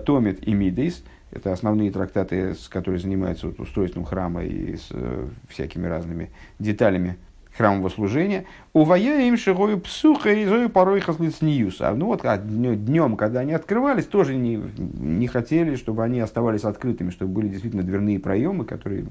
Томит 0.05 0.47
и 0.47 0.53
Мидис, 0.53 1.03
это 1.31 1.53
основные 1.53 1.91
трактаты, 1.91 2.55
которые 2.69 2.99
занимаются 2.99 3.47
вот 3.47 3.59
устройством 3.59 4.05
храма 4.05 4.43
и 4.43 4.75
с 4.75 4.87
э, 4.91 5.27
всякими 5.47 5.87
разными 5.87 6.29
деталями 6.59 7.17
храмового 7.55 7.89
служения. 7.89 8.45
וביום 8.73 9.37
שהיו 9.37 9.79
פתוחות 9.79 10.69
היו 10.69 10.99
פרוכת 10.99 11.34
לצניעותא. 11.34 11.93
Ну 11.95 12.07
вот 12.07 12.25
а 12.25 12.37
днем, 12.37 13.17
когда 13.17 13.41
они 13.41 13.53
открывались, 13.53 14.05
тоже 14.05 14.35
не, 14.35 14.61
не 14.77 15.27
хотели, 15.27 15.75
чтобы 15.75 16.03
они 16.03 16.19
оставались 16.19 16.63
открытыми, 16.63 17.09
чтобы 17.11 17.33
были 17.33 17.47
действительно 17.47 17.83
дверные 17.83 18.19
проемы, 18.19 18.65
которые 18.65 19.05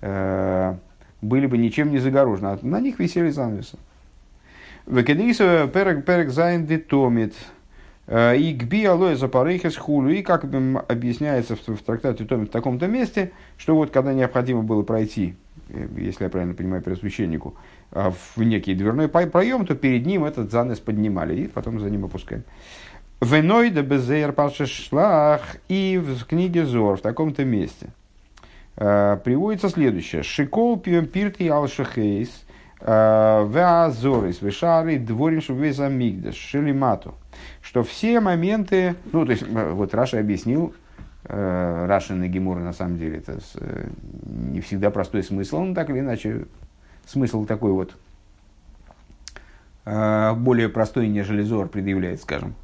э, 0.00 0.74
были 1.22 1.46
бы 1.46 1.58
ничем 1.58 1.90
не 1.90 1.98
загорожены. 1.98 2.48
А 2.48 2.58
на 2.62 2.80
них 2.80 2.98
висели 2.98 3.30
занавесы. 3.30 3.78
וכדאיתא 4.86 5.70
פרק 5.72 6.04
פרק 6.04 6.30
ז' 6.30 6.66
דתמיד. 6.66 7.34
Э, 7.34 7.59
הגביה 8.10 8.52
לו 8.52 8.84
את 8.86 9.14
הפרוכת 9.14 9.76
וכולי. 9.76 10.10
И 10.10 10.22
как 10.22 10.44
объясняется 10.44 11.54
в, 11.54 11.60
в 11.60 11.82
трактате 11.82 12.24
Томе 12.24 12.46
в 12.46 12.50
таком-то 12.50 12.88
месте, 12.88 13.30
что 13.56 13.76
вот 13.76 13.90
когда 13.90 14.12
необходимо 14.12 14.62
было 14.62 14.82
пройти, 14.82 15.36
э, 15.68 15.86
если 15.96 16.24
я 16.24 16.30
правильно 16.30 16.54
понимаю, 16.54 16.82
первосвященнику, 16.82 17.54
э, 17.92 18.10
в 18.34 18.42
некий 18.42 18.74
дверной 18.74 19.06
проем, 19.08 19.64
то 19.64 19.76
перед 19.76 20.06
ним 20.06 20.24
этот 20.24 20.50
занавес 20.50 20.80
поднимали 20.80 21.42
и 21.42 21.46
потом 21.46 21.78
за 21.78 21.88
ним 21.88 22.06
опускали. 22.06 22.42
Веной 23.20 23.70
да 23.70 23.82
безейр 23.82 24.34
шлах 24.66 25.42
и 25.68 26.02
в 26.02 26.24
книге 26.24 26.64
Зор 26.64 26.96
в 26.96 27.02
таком-то 27.02 27.44
месте 27.44 27.88
приводится 28.76 29.68
следующее. 29.68 30.22
Шикол 30.22 30.78
пирти 30.78 31.46
алшахейс 31.48 32.30
веазорис 32.80 34.40
вешары 34.40 34.98
дворим 34.98 35.42
шубвеза 35.42 35.88
мигдаш 35.90 36.34
шелимату 36.34 37.14
что 37.62 37.82
все 37.82 38.20
моменты, 38.20 38.96
ну, 39.12 39.24
то 39.24 39.32
есть, 39.32 39.44
э, 39.46 39.72
вот 39.72 39.94
Раша 39.94 40.18
объяснил, 40.18 40.74
э, 41.24 42.00
и 42.10 42.28
Гемур, 42.28 42.58
на 42.58 42.72
самом 42.72 42.98
деле, 42.98 43.18
это 43.18 43.38
э, 43.56 43.88
не 44.24 44.60
всегда 44.60 44.90
простой 44.90 45.22
смысл, 45.22 45.60
но 45.60 45.74
так 45.74 45.90
или 45.90 46.00
иначе, 46.00 46.46
смысл 47.06 47.44
такой 47.44 47.72
вот, 47.72 47.96
э, 49.84 50.34
более 50.34 50.68
простой, 50.68 51.08
нежели 51.08 51.42
Зор 51.42 51.68
предъявляет, 51.68 52.20
скажем. 52.22 52.54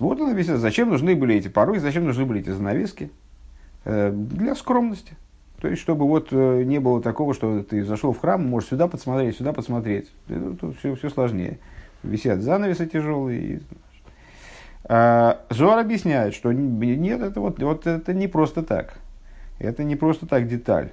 Вот 0.00 0.20
он 0.20 0.32
объясняет, 0.32 0.58
зачем 0.58 0.90
нужны 0.90 1.14
были 1.14 1.36
эти 1.36 1.46
пороги, 1.46 1.78
зачем 1.78 2.04
нужны 2.06 2.24
были 2.24 2.40
эти 2.40 2.50
занавески. 2.50 3.12
Для 3.84 4.56
скромности. 4.56 5.14
То 5.60 5.68
есть, 5.68 5.80
чтобы 5.80 6.08
вот 6.08 6.32
не 6.32 6.80
было 6.80 7.00
такого, 7.00 7.32
что 7.32 7.62
ты 7.62 7.84
зашел 7.84 8.12
в 8.12 8.18
храм, 8.18 8.44
можешь 8.44 8.70
сюда 8.70 8.88
посмотреть, 8.88 9.36
сюда 9.36 9.52
посмотреть. 9.52 10.10
Тут 10.26 10.76
все, 10.76 10.96
все 10.96 11.08
сложнее 11.08 11.60
висят 12.02 12.40
занавесы 12.40 12.86
тяжелые. 12.86 13.60
Зор 14.88 15.78
объясняет, 15.78 16.34
что 16.34 16.52
нет, 16.52 17.22
это 17.22 17.40
вот, 17.40 17.62
вот 17.62 17.86
это 17.86 18.12
не 18.12 18.28
просто 18.28 18.62
так. 18.62 18.94
Это 19.58 19.84
не 19.84 19.96
просто 19.96 20.26
так 20.26 20.48
деталь. 20.48 20.90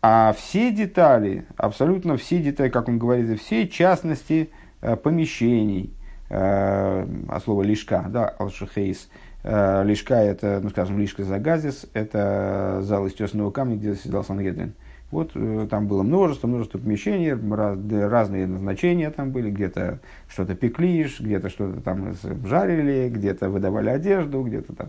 А 0.00 0.32
все 0.32 0.72
детали, 0.72 1.46
абсолютно 1.56 2.16
все 2.16 2.40
детали, 2.40 2.70
как 2.70 2.88
он 2.88 2.98
говорит, 2.98 3.40
все 3.40 3.68
частности 3.68 4.50
помещений, 4.80 5.94
от 6.28 6.38
а 6.38 7.40
слова 7.44 7.62
лишка, 7.62 8.06
да, 8.08 8.26
алшихейс, 8.26 9.08
лишка 9.44 10.14
это, 10.14 10.60
ну 10.60 10.70
скажем, 10.70 10.98
лишка 10.98 11.22
загазис, 11.22 11.86
это 11.92 12.78
зал 12.82 13.06
из 13.06 13.14
тесного 13.14 13.50
камня, 13.50 13.76
где 13.76 13.92
заседал 13.92 14.24
Сангедрин. 14.24 14.74
Вот 15.12 15.32
э, 15.34 15.66
там 15.70 15.88
было 15.88 16.02
множество, 16.02 16.46
множество 16.48 16.78
помещений, 16.78 17.32
раз, 17.32 17.78
разные 18.10 18.46
назначения 18.46 19.10
там 19.10 19.30
были, 19.30 19.50
где-то 19.50 20.00
что-то 20.26 20.54
пекли, 20.54 21.06
где-то 21.20 21.50
что-то 21.50 21.82
там 21.82 22.14
жарили, 22.46 23.10
где-то 23.10 23.50
выдавали 23.50 23.90
одежду, 23.90 24.40
где-то 24.42 24.74
там 24.74 24.88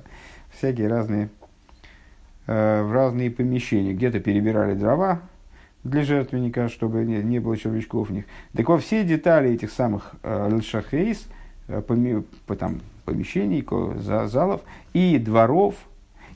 всякие 0.58 0.88
разные, 0.88 1.30
э, 2.48 2.84
в 2.84 2.94
разные 2.94 3.32
помещения, 3.32 3.94
где-то 3.94 4.22
перебирали 4.22 4.75
дрова 4.75 5.20
для 5.84 6.03
жертвенника, 6.03 6.70
чтобы 6.70 7.03
не, 7.03 7.18
не 7.18 7.39
было 7.39 7.58
червячков 7.58 8.08
в 8.08 8.13
них. 8.13 8.24
Так 8.56 8.70
вот, 8.70 8.82
все 8.82 9.03
детали 9.03 9.51
этих 9.51 9.72
самых 9.72 10.13
э, 10.24 10.50
лшахейс, 10.53 11.27
э, 11.68 11.82
поми, 11.82 12.24
по, 12.48 12.56
там, 12.56 12.80
помещений, 13.03 13.68
залов 14.00 14.62
и 14.94 15.18
дворов– 15.18 15.75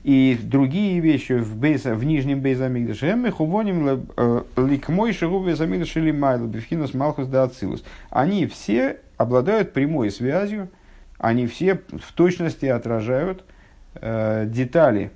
и 0.03 0.37
другие 0.41 0.99
вещи 0.99 1.33
в, 1.33 1.55
бейса, 1.55 1.95
в 1.95 2.03
нижнем 2.03 2.41
Бейзамигдаше, 2.41 3.15
мы 3.15 3.31
хувоним 3.31 4.05
э, 4.15 4.41
ликмой 4.57 5.13
шигу 5.13 5.39
Бейзамигдаш 5.39 5.97
или 5.97 6.11
майл, 6.11 6.47
бифхинус 6.47 6.93
малхус 6.93 7.27
да 7.27 7.43
ацилус. 7.43 7.83
Они 8.09 8.45
все 8.45 8.97
обладают 9.17 9.73
прямой 9.73 10.11
связью, 10.11 10.69
они 11.17 11.47
все 11.47 11.75
в 11.75 12.13
точности 12.13 12.65
отражают 12.65 13.43
э, 13.95 14.45
детали 14.47 15.11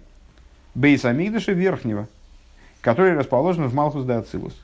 Бейзамигдаша 0.75 1.51
верхнего, 1.51 2.07
который 2.81 3.13
расположен 3.13 3.67
в 3.67 3.73
Малхус 3.73 4.03
да 4.03 4.19
Ацилус 4.19 4.55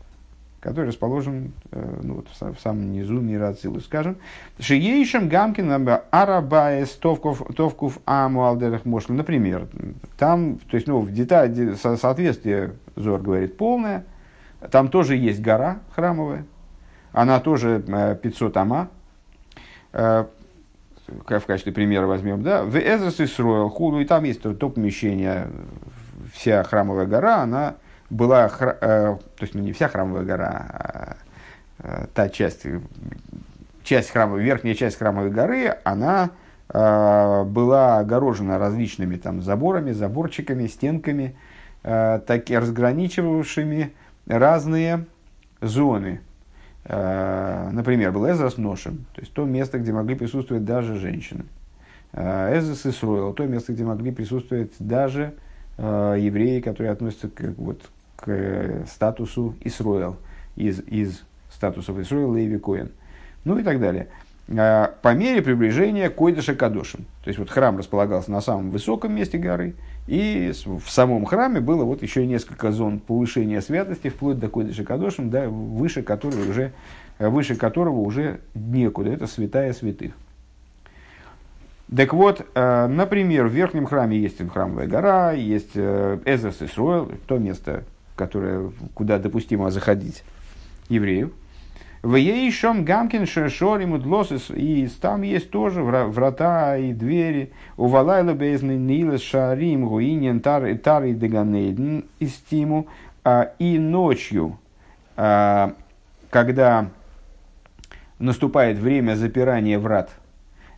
который 0.60 0.88
расположен 0.88 1.54
э, 1.72 2.00
ну, 2.04 2.16
вот, 2.16 2.28
в, 2.30 2.60
самом 2.60 2.92
низу 2.92 3.14
мира 3.14 3.50
Ацилус, 3.50 3.86
скажем. 3.86 4.18
Шиейшем 4.60 5.30
Гамкин 5.30 5.72
Арабае 6.10 6.86
Товков 6.86 7.44
Товков 7.56 8.00
Амуалдерах 8.06 8.86
Мошли. 8.86 9.16
Например, 9.16 9.68
там, 10.18 10.58
то 10.70 10.76
есть, 10.76 10.88
ну, 10.88 11.00
в 11.00 11.12
детали, 11.12 11.76
соответствие, 11.76 12.74
Зор 12.96 13.22
говорит, 13.22 13.58
полное. 13.58 14.06
Там 14.72 14.90
тоже 14.90 15.16
есть 15.16 15.42
гора 15.42 15.80
храмовая. 15.92 16.46
Она 17.12 17.40
тоже 17.40 17.84
500 18.22 18.58
ама. 18.58 18.90
Э, 19.94 20.26
в 21.08 21.24
качестве 21.24 21.72
примера 21.72 22.06
возьмем, 22.06 22.44
да, 22.44 22.64
в 22.64 22.76
Эзрас 22.78 23.22
Исроил, 23.22 23.70
Худу, 23.70 24.00
и 24.00 24.06
там 24.06 24.26
есть 24.26 24.42
то, 24.42 24.54
то 24.54 24.70
помещение, 24.70 25.48
вся 26.34 26.64
храмовая 26.64 27.06
гора, 27.06 27.42
она 27.42 27.76
была, 28.10 28.48
э, 28.48 28.50
то 28.80 29.42
есть 29.42 29.54
ну, 29.54 29.62
не 29.62 29.74
вся 29.74 29.88
храмовая 29.88 30.24
гора, 30.24 30.66
а 30.70 31.18
э, 31.80 32.06
та 32.14 32.30
часть, 32.30 32.66
часть 33.84 34.12
храмовой, 34.12 34.44
верхняя 34.44 34.76
часть 34.76 34.98
храмовой 34.98 35.30
горы, 35.30 35.78
она 35.84 36.32
э, 36.70 37.44
была 37.44 38.00
огорожена 38.00 38.58
различными 38.58 39.18
там 39.18 39.42
заборами, 39.42 39.92
заборчиками, 39.92 40.68
стенками, 40.68 41.36
так 41.84 42.50
и 42.50 42.58
разграничивавшими 42.58 43.94
разные 44.26 45.06
зоны. 45.62 46.20
Например, 46.84 48.12
был 48.12 48.30
Эзрас 48.30 48.58
Ношем, 48.58 49.06
то 49.14 49.22
есть 49.22 49.32
то 49.32 49.46
место, 49.46 49.80
где 49.80 49.94
могли 49.94 50.16
присутствовать 50.16 50.66
даже 50.66 50.98
женщины. 50.98 51.46
Эзрас 52.12 52.86
Исруэл, 52.86 53.32
то 53.34 53.46
место, 53.46 53.72
где 53.72 53.86
могли 53.86 54.12
присутствовать 54.12 54.74
даже 54.80 55.36
евреи, 55.78 56.60
которые 56.60 56.92
относятся 56.92 57.30
к, 57.30 57.54
вот, 57.56 57.90
к 58.18 58.24
э, 58.28 58.84
статусу 58.88 59.56
Исруэл, 59.62 60.18
из, 60.56 60.82
из 60.82 61.24
статусов 61.50 61.98
Исруэл 62.00 62.36
Леви 62.36 62.58
Коэн, 62.58 62.90
ну 63.46 63.58
и 63.58 63.64
так 63.64 63.80
далее. 63.80 64.10
А, 64.50 64.94
по 65.02 65.14
мере 65.14 65.42
приближения 65.42 66.10
Койдыша 66.10 66.56
Кадошин. 66.56 67.06
То 67.24 67.28
есть 67.28 67.40
вот 67.40 67.50
храм 67.50 67.78
располагался 67.78 68.32
на 68.32 68.42
самом 68.42 68.72
высоком 68.72 69.14
месте 69.14 69.38
горы, 69.38 69.76
и 70.08 70.54
в 70.66 70.90
самом 70.90 71.26
храме 71.26 71.60
было 71.60 71.84
вот 71.84 72.02
еще 72.02 72.26
несколько 72.26 72.72
зон 72.72 73.00
повышения 73.00 73.62
святости, 73.62 74.10
вплоть 74.10 74.40
до 74.40 74.48
Койдыша 74.48 74.84
Кадошин, 74.84 75.30
да, 75.30 75.50
выше, 75.50 76.02
которого 76.02 76.50
уже, 76.50 76.72
выше 77.20 77.56
которого 77.56 78.00
уже 78.00 78.40
некуда. 78.54 79.12
Это 79.12 79.28
святая 79.28 79.74
святых. 79.74 80.14
Так 81.96 82.14
вот, 82.14 82.46
э, 82.54 82.88
например, 82.88 83.48
в 83.48 83.54
верхнем 83.54 83.86
храме 83.86 84.18
есть 84.18 84.46
храмовая 84.50 84.88
гора, 84.88 85.32
есть 85.32 85.72
э, 85.76 86.20
Эзерс 86.26 86.62
Исруэл, 86.62 87.12
то 87.28 87.38
место, 87.38 87.86
которое, 88.18 88.72
куда 88.94 89.20
допустимо 89.20 89.72
заходить 89.72 90.24
еврею. 90.90 91.32
В 92.04 92.16
Ейшом 92.16 92.86
Гамкин 92.86 93.26
Шешорим 93.26 93.94
Удлосис, 93.94 94.50
и 94.50 94.88
там 95.02 95.24
есть 95.24 95.50
тоже 95.50 95.82
врата 95.82 96.78
и 96.78 96.94
двери. 96.94 97.52
У 97.76 97.88
Валайла 97.88 98.34
Безны 98.34 98.74
Нилес 98.74 99.22
Шарим 99.22 99.88
Гуинен 99.88 100.40
Тар 100.42 100.66
и 100.68 100.76
Тар 100.76 101.06
и 101.06 101.14
Деганейден 101.14 102.06
Истиму. 102.20 102.88
А, 103.24 103.52
и 103.60 103.78
ночью, 103.80 104.58
а, 105.18 105.74
когда 106.30 106.92
наступает 108.20 108.78
время 108.78 109.16
запирания 109.16 109.80
врат, 109.80 110.12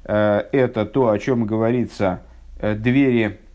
а, 0.06 0.48
это 0.52 0.86
то, 0.86 1.10
о 1.10 1.20
чем 1.20 1.46
говорится, 1.46 2.22
э, 2.60 2.76
двери 2.76 3.40
Э, 3.40 3.49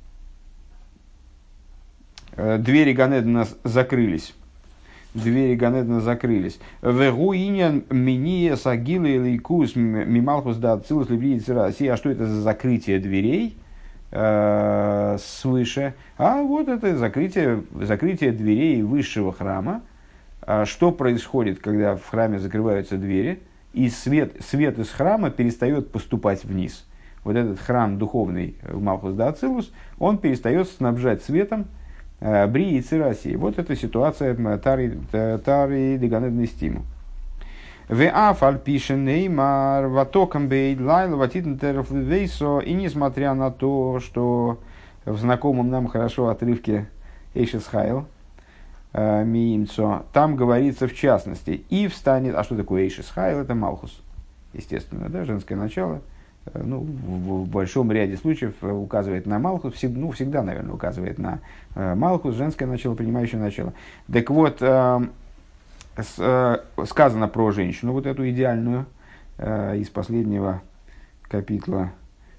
двери 2.37 2.93
Ганедана 2.93 3.47
закрылись. 3.65 4.35
Двери 5.15 5.55
Ганедана 5.55 6.01
закрылись. 6.01 6.59
Вегуинен 6.83 7.85
миния 7.91 8.57
сагилы 8.57 9.11
или 9.11 9.39
кус 9.39 9.77
мималхус 9.77 10.57
да 10.57 10.79
цилус 10.79 11.09
России. 11.09 11.87
А 11.87 11.97
что 11.97 12.11
это 12.11 12.27
за 12.27 12.41
закрытие 12.41 12.99
дверей? 12.99 13.57
Э, 14.11 15.17
свыше. 15.21 15.95
А 16.19 16.43
вот 16.43 16.69
это 16.69 16.97
закрытие, 16.97 17.65
закрытие 17.81 18.31
дверей 18.31 18.83
высшего 18.83 19.33
храма. 19.33 19.83
А 20.43 20.65
что 20.67 20.93
происходит, 20.93 21.59
когда 21.59 21.97
в 21.97 22.07
храме 22.07 22.39
закрываются 22.39 22.97
двери, 22.97 23.41
и 23.73 23.89
свет, 23.89 24.37
свет 24.41 24.79
из 24.79 24.91
храма 24.91 25.31
перестает 25.31 25.91
поступать 25.91 26.45
вниз. 26.45 26.87
Вот 27.25 27.35
этот 27.35 27.59
храм 27.59 27.99
духовный 27.99 28.57
Малхус 28.73 29.15
да 29.15 29.29
Ацилус, 29.29 29.73
он 29.99 30.19
перестает 30.19 30.69
снабжать 30.69 31.25
светом 31.25 31.67
Э, 32.25 32.47
Бри 32.47 32.79
и 32.79 32.81
Цираси. 32.81 33.37
Вот 33.37 33.59
эта 33.59 33.77
ситуация 33.77 34.35
Тари, 34.57 34.99
тари 35.13 35.99
Деганедный 35.99 36.47
стиму. 36.47 36.87
В 37.87 38.03
афаль 38.09 38.59
пишет 38.59 38.97
Неймар, 38.97 39.89
ватокам 39.89 40.49
бейд 40.49 40.81
лайл, 40.81 41.19
ватитнтеров 41.19 41.91
вейсо, 41.91 42.61
и 42.61 42.73
несмотря 42.73 43.35
на 43.35 43.51
то, 43.51 44.01
что 44.01 44.59
в 45.05 45.19
знакомом 45.19 45.69
нам 45.69 45.87
хорошо 45.87 46.29
отрывке 46.29 46.87
Эйшес 47.35 47.67
Хайл, 47.67 48.07
э, 48.95 49.23
Миимцо, 49.23 50.07
там 50.15 50.35
говорится 50.35 50.89
в 50.89 50.95
частности, 50.95 51.63
и 51.69 51.89
встанет, 51.89 52.37
а 52.37 52.43
что 52.43 52.57
такое 52.57 52.85
Эйшес 52.85 53.11
Хайл, 53.11 53.41
это 53.41 53.55
Малхус, 53.55 54.01
естественно, 54.55 55.11
да, 55.11 55.27
женское 55.27 55.57
начало– 55.57 56.01
Э, 56.11 56.14
ну, 56.53 56.81
в, 56.81 57.49
большом 57.49 57.91
ряде 57.91 58.17
случаев 58.17 58.55
э, 58.61 58.71
указывает 58.71 59.27
на 59.27 59.39
Малхус, 59.39 59.75
ну, 59.83 60.11
всегда, 60.11 60.43
наверное, 60.43 60.75
указывает 60.75 61.19
на 61.19 61.41
э, 61.75 61.95
Малхус, 61.95 62.35
женское 62.35 62.67
начало, 62.67 62.95
принимающее 62.95 63.41
начало. 63.41 63.73
Так 64.13 64.31
вот, 64.31 64.59
э, 64.61 65.01
э, 66.19 66.57
сказано 66.85 67.29
про 67.29 67.51
женщину, 67.51 67.93
вот 67.93 68.07
эту 68.07 68.29
идеальную, 68.29 68.87
э, 69.39 69.79
из 69.79 69.89
последнего 69.89 70.61
капитла 71.23 71.93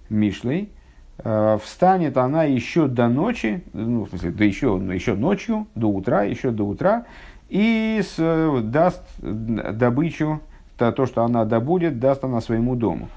Мишлей, 0.09 0.71
э, 1.17 1.57
встанет 1.63 2.17
она 2.17 2.43
еще 2.43 2.87
до 2.87 3.07
ночи, 3.07 3.63
ну, 3.73 4.05
в 4.05 4.09
смысле, 4.09 4.31
да 4.31 4.45
еще, 4.45 4.81
еще 4.93 5.15
ночью, 5.15 5.67
до 5.73 5.87
утра, 5.87 6.23
еще 6.23 6.51
до 6.51 6.63
утра, 6.63 7.05
и 7.49 8.01
с, 8.03 8.15
э, 8.17 8.61
даст 8.63 9.01
добычу, 9.19 10.41
то, 10.77 10.91
то, 10.91 11.05
что 11.05 11.23
она 11.23 11.45
добудет, 11.45 11.99
даст 11.99 12.23
она 12.23 12.39
своему 12.41 12.75
дому. 12.75 13.09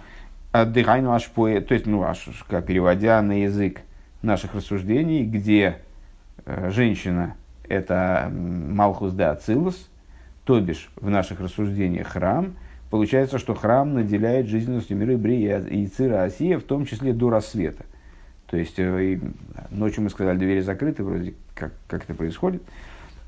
Дыхайну 0.52 1.12
ашпоэ, 1.12 1.60
то 1.60 1.74
есть, 1.74 1.86
ну, 1.86 2.02
аж, 2.02 2.26
переводя 2.66 3.20
на 3.20 3.42
язык 3.42 3.82
наших 4.22 4.54
рассуждений, 4.54 5.24
где 5.24 5.78
э, 6.46 6.70
женщина– 6.70 7.34
это 7.68 8.30
Малхус 8.32 9.12
де 9.12 9.24
Ацилус, 9.24 9.88
то 10.44 10.58
бишь 10.58 10.90
в 10.96 11.10
наших 11.10 11.40
рассуждениях 11.40 12.08
храм, 12.08 12.54
получается, 12.88 13.38
что 13.38 13.54
храм 13.54 13.92
наделяет 13.92 14.46
жизненностью 14.46 14.96
мира 14.96 15.18
Брия 15.18 15.60
и 15.60 15.86
Цира 15.86 16.22
Осия, 16.22 16.58
в 16.58 16.62
том 16.62 16.86
числе 16.86 17.12
до 17.12 17.28
рассвета. 17.28 17.84
То 18.46 18.56
есть, 18.56 18.78
э, 18.78 19.20
ночью 19.70 20.02
мы 20.02 20.08
сказали, 20.08 20.38
двери 20.38 20.60
закрыты, 20.60 21.04
вроде 21.04 21.34
как, 21.54 21.72
как 21.86 22.04
это 22.04 22.14
происходит. 22.14 22.62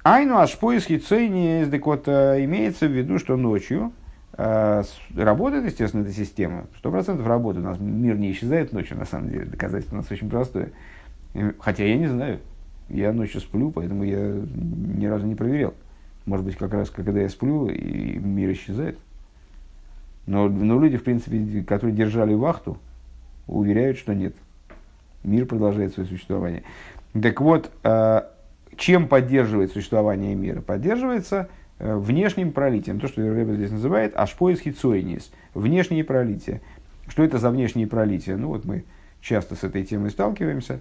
Айну 0.02 0.38
ашпоис 0.38 0.86
хицейни 0.86 1.64
вот, 1.84 2.08
имеется 2.08 2.86
в 2.86 2.92
виду, 2.92 3.18
что 3.18 3.36
ночью 3.36 3.92
работает, 4.36 5.64
естественно, 5.64 6.02
эта 6.02 6.12
система. 6.12 6.66
Сто 6.78 6.90
процентов 6.90 7.26
работает. 7.26 7.64
У 7.64 7.68
нас 7.68 7.80
мир 7.80 8.16
не 8.16 8.32
исчезает 8.32 8.72
ночью, 8.72 8.96
на 8.96 9.04
самом 9.04 9.30
деле. 9.30 9.44
Доказательство 9.44 9.96
у 9.96 9.98
нас 9.98 10.10
очень 10.10 10.30
простое. 10.30 10.70
Хотя 11.58 11.84
я 11.84 11.96
не 11.96 12.06
знаю. 12.06 12.40
Я 12.88 13.12
ночью 13.12 13.40
сплю, 13.40 13.70
поэтому 13.70 14.04
я 14.04 14.18
ни 14.18 15.06
разу 15.06 15.26
не 15.26 15.34
проверял. 15.34 15.74
Может 16.26 16.44
быть, 16.44 16.56
как 16.56 16.72
раз 16.74 16.90
когда 16.90 17.20
я 17.20 17.28
сплю, 17.28 17.68
и 17.68 18.18
мир 18.18 18.52
исчезает. 18.52 18.98
Но, 20.26 20.48
но 20.48 20.80
люди, 20.80 20.96
в 20.96 21.04
принципе, 21.04 21.62
которые 21.62 21.94
держали 21.94 22.34
вахту, 22.34 22.78
уверяют, 23.46 23.98
что 23.98 24.14
нет. 24.14 24.34
Мир 25.22 25.46
продолжает 25.46 25.92
свое 25.92 26.08
существование. 26.08 26.62
Так 27.20 27.40
вот, 27.40 27.70
э, 27.82 28.22
чем 28.76 29.08
поддерживает 29.08 29.72
существование 29.72 30.34
мира? 30.34 30.60
Поддерживается 30.60 31.48
внешним 31.80 32.52
пролитием. 32.52 33.00
То, 33.00 33.08
что 33.08 33.22
Рэбе 33.22 33.54
здесь 33.54 33.70
называет 33.70 34.14
ашпоис 34.16 34.60
хитсойнис. 34.60 35.32
Внешние 35.54 36.04
пролития. 36.04 36.60
Что 37.08 37.24
это 37.24 37.38
за 37.38 37.50
внешние 37.50 37.86
пролития? 37.86 38.36
Ну 38.36 38.48
вот 38.48 38.64
мы 38.64 38.84
часто 39.20 39.54
с 39.54 39.64
этой 39.64 39.84
темой 39.84 40.10
сталкиваемся, 40.10 40.80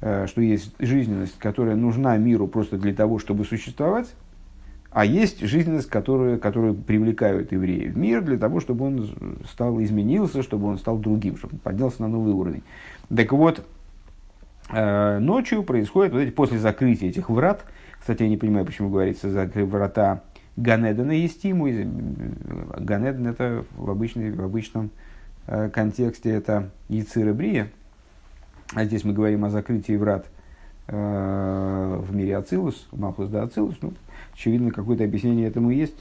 э, 0.00 0.26
что 0.26 0.40
есть 0.40 0.74
жизненность, 0.78 1.38
которая 1.38 1.76
нужна 1.76 2.16
миру 2.16 2.46
просто 2.46 2.78
для 2.78 2.94
того, 2.94 3.18
чтобы 3.18 3.44
существовать, 3.44 4.08
а 4.90 5.04
есть 5.04 5.40
жизненность, 5.40 5.88
которую, 5.88 6.38
которую 6.38 6.74
привлекают 6.74 7.52
евреи 7.52 7.88
в 7.88 7.96
мир 7.96 8.22
для 8.22 8.38
того, 8.38 8.60
чтобы 8.60 8.86
он 8.86 9.38
стал, 9.50 9.80
изменился, 9.80 10.42
чтобы 10.42 10.66
он 10.66 10.78
стал 10.78 10.98
другим, 10.98 11.36
чтобы 11.36 11.54
он 11.54 11.60
поднялся 11.60 12.02
на 12.02 12.08
новый 12.08 12.32
уровень. 12.32 12.62
Так 13.14 13.32
вот, 13.32 13.64
э, 14.70 15.18
ночью 15.20 15.62
происходит, 15.62 16.12
вот 16.12 16.20
эти, 16.20 16.30
после 16.30 16.58
закрытия 16.58 17.08
этих 17.08 17.30
врат, 17.30 17.64
кстати, 18.00 18.22
я 18.22 18.28
не 18.28 18.36
понимаю, 18.36 18.66
почему 18.66 18.88
говорится 18.88 19.30
закрыть 19.30 19.68
врата 19.68 20.22
Ганедана 20.56 21.12
Естиму. 21.12 21.66
Ганеден 22.78 23.26
это 23.26 23.64
в, 23.76 23.90
обычной, 23.90 24.30
в 24.30 24.42
обычном 24.42 24.90
э, 25.46 25.70
контексте 25.70 26.30
это 26.30 26.70
Яцира 26.88 27.32
Брия, 27.32 27.68
а 28.74 28.84
здесь 28.84 29.04
мы 29.04 29.12
говорим 29.12 29.44
о 29.44 29.50
закрытии 29.50 29.96
врат 29.96 30.26
э, 30.86 32.00
в 32.02 32.14
мире 32.14 32.36
Ацилус, 32.36 32.88
Малхус 32.92 33.28
да 33.28 33.42
Ацилус, 33.42 33.76
ну, 33.80 33.92
Очевидно, 34.40 34.70
какое-то 34.70 35.04
объяснение 35.04 35.48
этому 35.48 35.70
есть. 35.70 35.96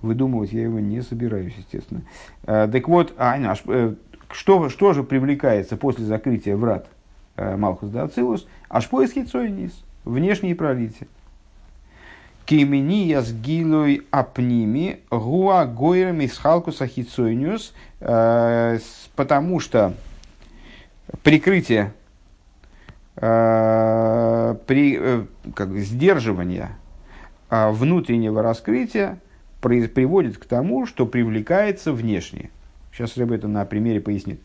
Выдумывать 0.00 0.52
я 0.52 0.62
его 0.62 0.80
не 0.80 1.02
собираюсь, 1.02 1.54
естественно. 1.56 2.02
А, 2.44 2.68
так 2.68 2.88
вот, 2.88 3.14
а, 3.16 3.36
наш, 3.38 3.62
э, 3.66 3.94
что, 4.30 4.68
что 4.68 4.92
же 4.92 5.02
привлекается 5.02 5.76
после 5.76 6.04
закрытия 6.04 6.56
врат 6.56 6.88
э, 7.36 7.56
Малхус 7.56 7.90
да 7.90 8.04
Ацилус? 8.04 8.46
Аж 8.68 8.88
поиск 8.88 9.14
хитсойнис, 9.14 9.84
внешние 10.04 10.54
пролития. 10.54 11.06
Кемения 12.46 13.22
с 13.22 13.32
гилой 13.32 14.02
апними 14.10 15.00
гуа 15.10 15.64
гойрам 15.64 16.20
из 16.20 16.36
халкуса 16.36 16.86
хитсойниус, 16.86 17.72
э, 18.00 18.78
потому 19.16 19.60
что 19.60 19.94
прикрытие, 21.22 21.92
при, 23.16 25.00
как, 25.54 25.70
сдерживание 25.76 26.70
а 27.56 27.70
внутреннего 27.70 28.42
раскрытия 28.42 29.20
приводит 29.60 30.38
к 30.38 30.44
тому, 30.44 30.86
что 30.86 31.06
привлекается 31.06 31.92
внешнее. 31.92 32.50
Сейчас 32.92 33.16
Рэб 33.16 33.30
это 33.30 33.46
на 33.46 33.64
примере 33.64 34.00
пояснит. 34.00 34.40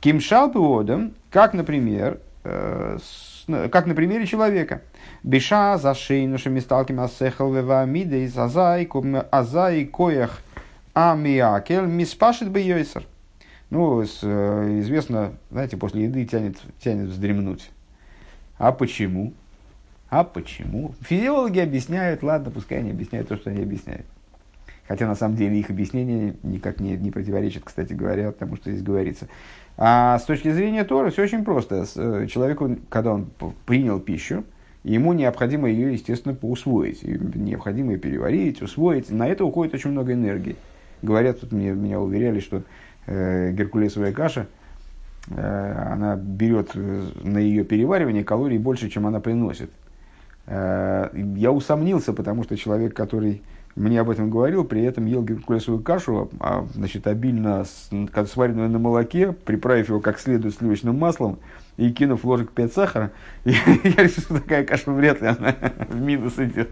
Кимшал 0.00 0.52
пиводом, 0.52 1.14
как, 1.30 1.54
например, 1.54 2.20
э, 2.44 2.98
как 3.46 3.86
на 3.86 3.94
примере 3.94 4.26
человека. 4.26 4.82
Биша 5.22 5.78
за 5.78 5.94
шейнушами 5.94 6.58
сталким 6.58 7.00
асехал 7.00 7.52
вевамида 7.52 8.16
из 8.24 8.36
азай 8.36 8.88
азай 9.30 9.84
коях 9.84 10.42
амиакель 10.94 11.86
миспашит 11.86 12.50
бейойсер. 12.50 13.04
Ну, 13.70 14.02
э, 14.02 14.78
известно, 14.80 15.32
знаете, 15.50 15.76
после 15.76 16.04
еды 16.04 16.26
тянет, 16.26 16.58
тянет 16.82 17.08
вздремнуть. 17.08 17.70
А 18.58 18.72
почему? 18.72 19.32
А 20.10 20.24
почему? 20.24 20.94
Физиологи 21.00 21.60
объясняют, 21.60 22.22
ладно, 22.22 22.50
пускай 22.50 22.78
они 22.78 22.90
объясняют 22.90 23.28
то, 23.28 23.36
что 23.36 23.50
они 23.50 23.62
объясняют. 23.62 24.04
Хотя 24.88 25.06
на 25.06 25.14
самом 25.14 25.36
деле 25.36 25.58
их 25.58 25.70
объяснение 25.70 26.34
никак 26.42 26.80
не, 26.80 26.96
не 26.96 27.10
противоречит, 27.12 27.62
кстати 27.64 27.92
говоря, 27.92 28.32
тому, 28.32 28.56
что 28.56 28.70
здесь 28.70 28.82
говорится. 28.82 29.28
А 29.78 30.18
с 30.18 30.24
точки 30.24 30.50
зрения 30.50 30.84
Тора 30.84 31.10
все 31.10 31.22
очень 31.22 31.44
просто. 31.44 31.86
Э, 31.94 32.26
человеку, 32.26 32.76
когда 32.90 33.14
он 33.14 33.30
принял 33.64 34.00
пищу, 34.00 34.44
ему 34.84 35.12
необходимо 35.12 35.68
ее, 35.68 35.92
естественно, 35.92 36.34
поусвоить. 36.34 37.02
Необходимо 37.04 37.92
ее 37.92 37.98
переварить, 37.98 38.62
усвоить. 38.62 39.10
На 39.10 39.28
это 39.28 39.44
уходит 39.44 39.74
очень 39.74 39.90
много 39.90 40.12
энергии. 40.12 40.56
Говорят, 41.02 41.40
тут 41.40 41.52
мне, 41.52 41.72
меня 41.72 42.00
уверяли, 42.00 42.40
что 42.40 42.62
э, 43.06 43.52
геркулесовая 43.52 44.12
каша, 44.12 44.46
э, 45.28 45.88
она 45.92 46.16
берет 46.16 46.70
э, 46.74 47.04
на 47.22 47.38
ее 47.38 47.64
переваривание 47.64 48.24
калорий 48.24 48.58
больше, 48.58 48.88
чем 48.88 49.06
она 49.06 49.20
приносит. 49.20 49.70
Э, 50.46 51.08
я 51.36 51.52
усомнился, 51.52 52.12
потому 52.12 52.44
что 52.44 52.56
человек, 52.56 52.94
который 52.94 53.42
мне 53.74 54.00
об 54.00 54.10
этом 54.10 54.30
говорил, 54.30 54.64
при 54.64 54.82
этом 54.82 55.06
ел 55.06 55.22
геркулесовую 55.22 55.82
кашу, 55.82 56.30
а, 56.40 56.66
значит, 56.74 57.06
обильно 57.06 57.64
сваренную 57.64 58.68
на 58.68 58.78
молоке, 58.78 59.32
приправив 59.32 59.88
его 59.88 60.00
как 60.00 60.18
следует 60.18 60.54
сливочным 60.54 60.98
маслом 60.98 61.38
и 61.78 61.90
кинув 61.90 62.24
ложек 62.24 62.50
5 62.52 62.72
сахара, 62.72 63.12
я, 63.44 63.54
решил, 63.54 64.22
что 64.24 64.34
такая 64.34 64.64
каша 64.64 64.90
вряд 64.90 65.22
ли 65.22 65.28
она 65.28 65.54
в 65.88 66.00
минус 66.00 66.38
идет. 66.38 66.70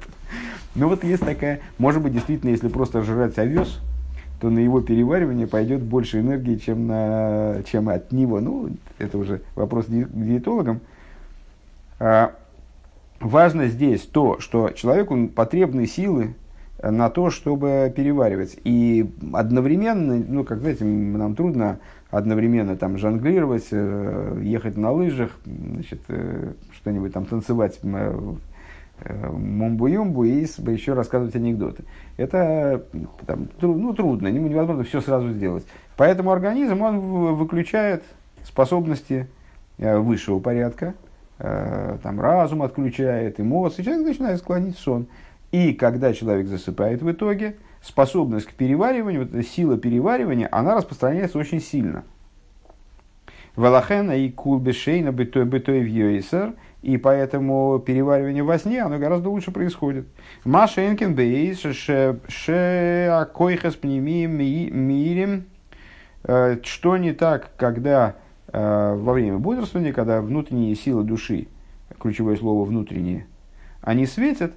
Ну 0.75 0.89
вот 0.89 1.03
есть 1.03 1.25
такая, 1.25 1.61
может 1.79 2.03
быть, 2.03 2.13
действительно, 2.13 2.51
если 2.51 2.69
просто 2.69 3.03
жрать 3.03 3.39
овес, 3.39 3.81
то 4.41 4.49
на 4.51 4.59
его 4.59 4.81
переваривание 4.81 5.47
пойдет 5.47 5.83
больше 5.83 6.21
энергии, 6.21 6.57
чем, 6.57 6.87
на, 6.87 7.63
чем 7.71 7.89
от 7.89 8.13
него. 8.13 8.41
Ну, 8.41 8.71
это 8.99 9.19
уже 9.19 9.43
вопрос 9.55 9.87
к 9.87 9.89
диетологам. 9.89 10.81
А, 11.99 12.35
важно 13.21 13.69
здесь 13.69 14.03
то, 14.03 14.39
что 14.41 14.71
человеку 14.71 15.29
потребны 15.29 15.87
силы 15.87 16.35
на 16.83 17.11
то, 17.11 17.31
чтобы 17.31 17.93
переваривать. 17.95 18.59
И 18.65 19.11
одновременно, 19.33 20.23
ну, 20.27 20.45
как 20.45 20.61
знаете, 20.61 20.85
нам 20.85 21.35
трудно 21.35 21.79
одновременно 22.11 22.77
там 22.77 22.99
жонглировать, 22.99 23.69
э, 23.71 24.41
ехать 24.43 24.77
на 24.77 24.91
лыжах, 24.93 25.31
значит, 25.45 26.01
э, 26.09 26.53
что-нибудь 26.73 27.13
там 27.13 27.27
танцевать 27.27 27.79
э, 27.83 28.33
мумбу-юмбу 29.03 30.25
и 30.25 30.41
еще 30.73 30.93
рассказывать 30.95 31.35
анекдоты. 31.37 31.85
Это 32.17 32.85
там, 33.27 33.49
ну, 33.61 33.95
трудно, 33.95 34.29
невозможно 34.29 34.85
все 34.85 35.01
сразу 35.01 35.31
сделать. 35.33 35.65
Поэтому 35.97 36.33
организм, 36.33 36.83
он 36.83 36.99
выключает 37.37 38.03
способности 38.45 39.27
высшего 39.79 40.39
порядка, 40.41 40.95
там 41.39 42.21
разум 42.21 42.63
отключает, 42.63 43.41
эмоции, 43.41 43.83
человек 43.83 44.07
начинает 44.07 44.39
склонить 44.39 44.77
сон. 44.77 45.07
И 45.53 45.73
когда 45.73 46.13
человек 46.13 46.47
засыпает 46.47 47.03
в 47.03 47.11
итоге, 47.11 47.57
способность 47.83 48.47
к 48.47 48.53
перевариванию, 48.53 49.23
вот 49.23 49.35
эта 49.35 49.43
сила 49.43 49.77
переваривания, 49.77 50.49
она 50.51 50.75
распространяется 50.75 51.39
очень 51.39 51.61
сильно. 51.61 52.05
Валахена 53.57 54.13
и 54.13 54.31
кулбешейна 54.31 55.13
бытой 55.13 55.45
бытой 55.45 55.81
в 55.81 56.55
и 56.83 56.97
поэтому 56.97 57.79
переваривание 57.79 58.43
во 58.43 58.59
сне, 58.59 58.81
оно 58.83 58.99
гораздо 58.99 59.29
лучше 59.29 59.51
происходит. 59.51 60.07
Маша 60.45 60.87
Энкин 60.89 61.15
Бейс, 61.15 61.61
Ше 61.61 63.09
Акойхас 63.11 63.77
Мирим, 63.83 65.45
э, 66.23 66.59
что 66.63 66.97
не 66.97 67.13
так, 67.13 67.51
когда 67.57 68.17
Э, 68.53 68.95
во 68.97 69.13
время 69.13 69.39
бодрствования, 69.39 69.93
когда 69.93 70.21
внутренние 70.21 70.75
силы 70.75 71.05
души, 71.05 71.47
ключевое 72.01 72.37
слово 72.37 72.65
внутренние, 72.65 73.27
они 73.81 74.07
светят, 74.07 74.53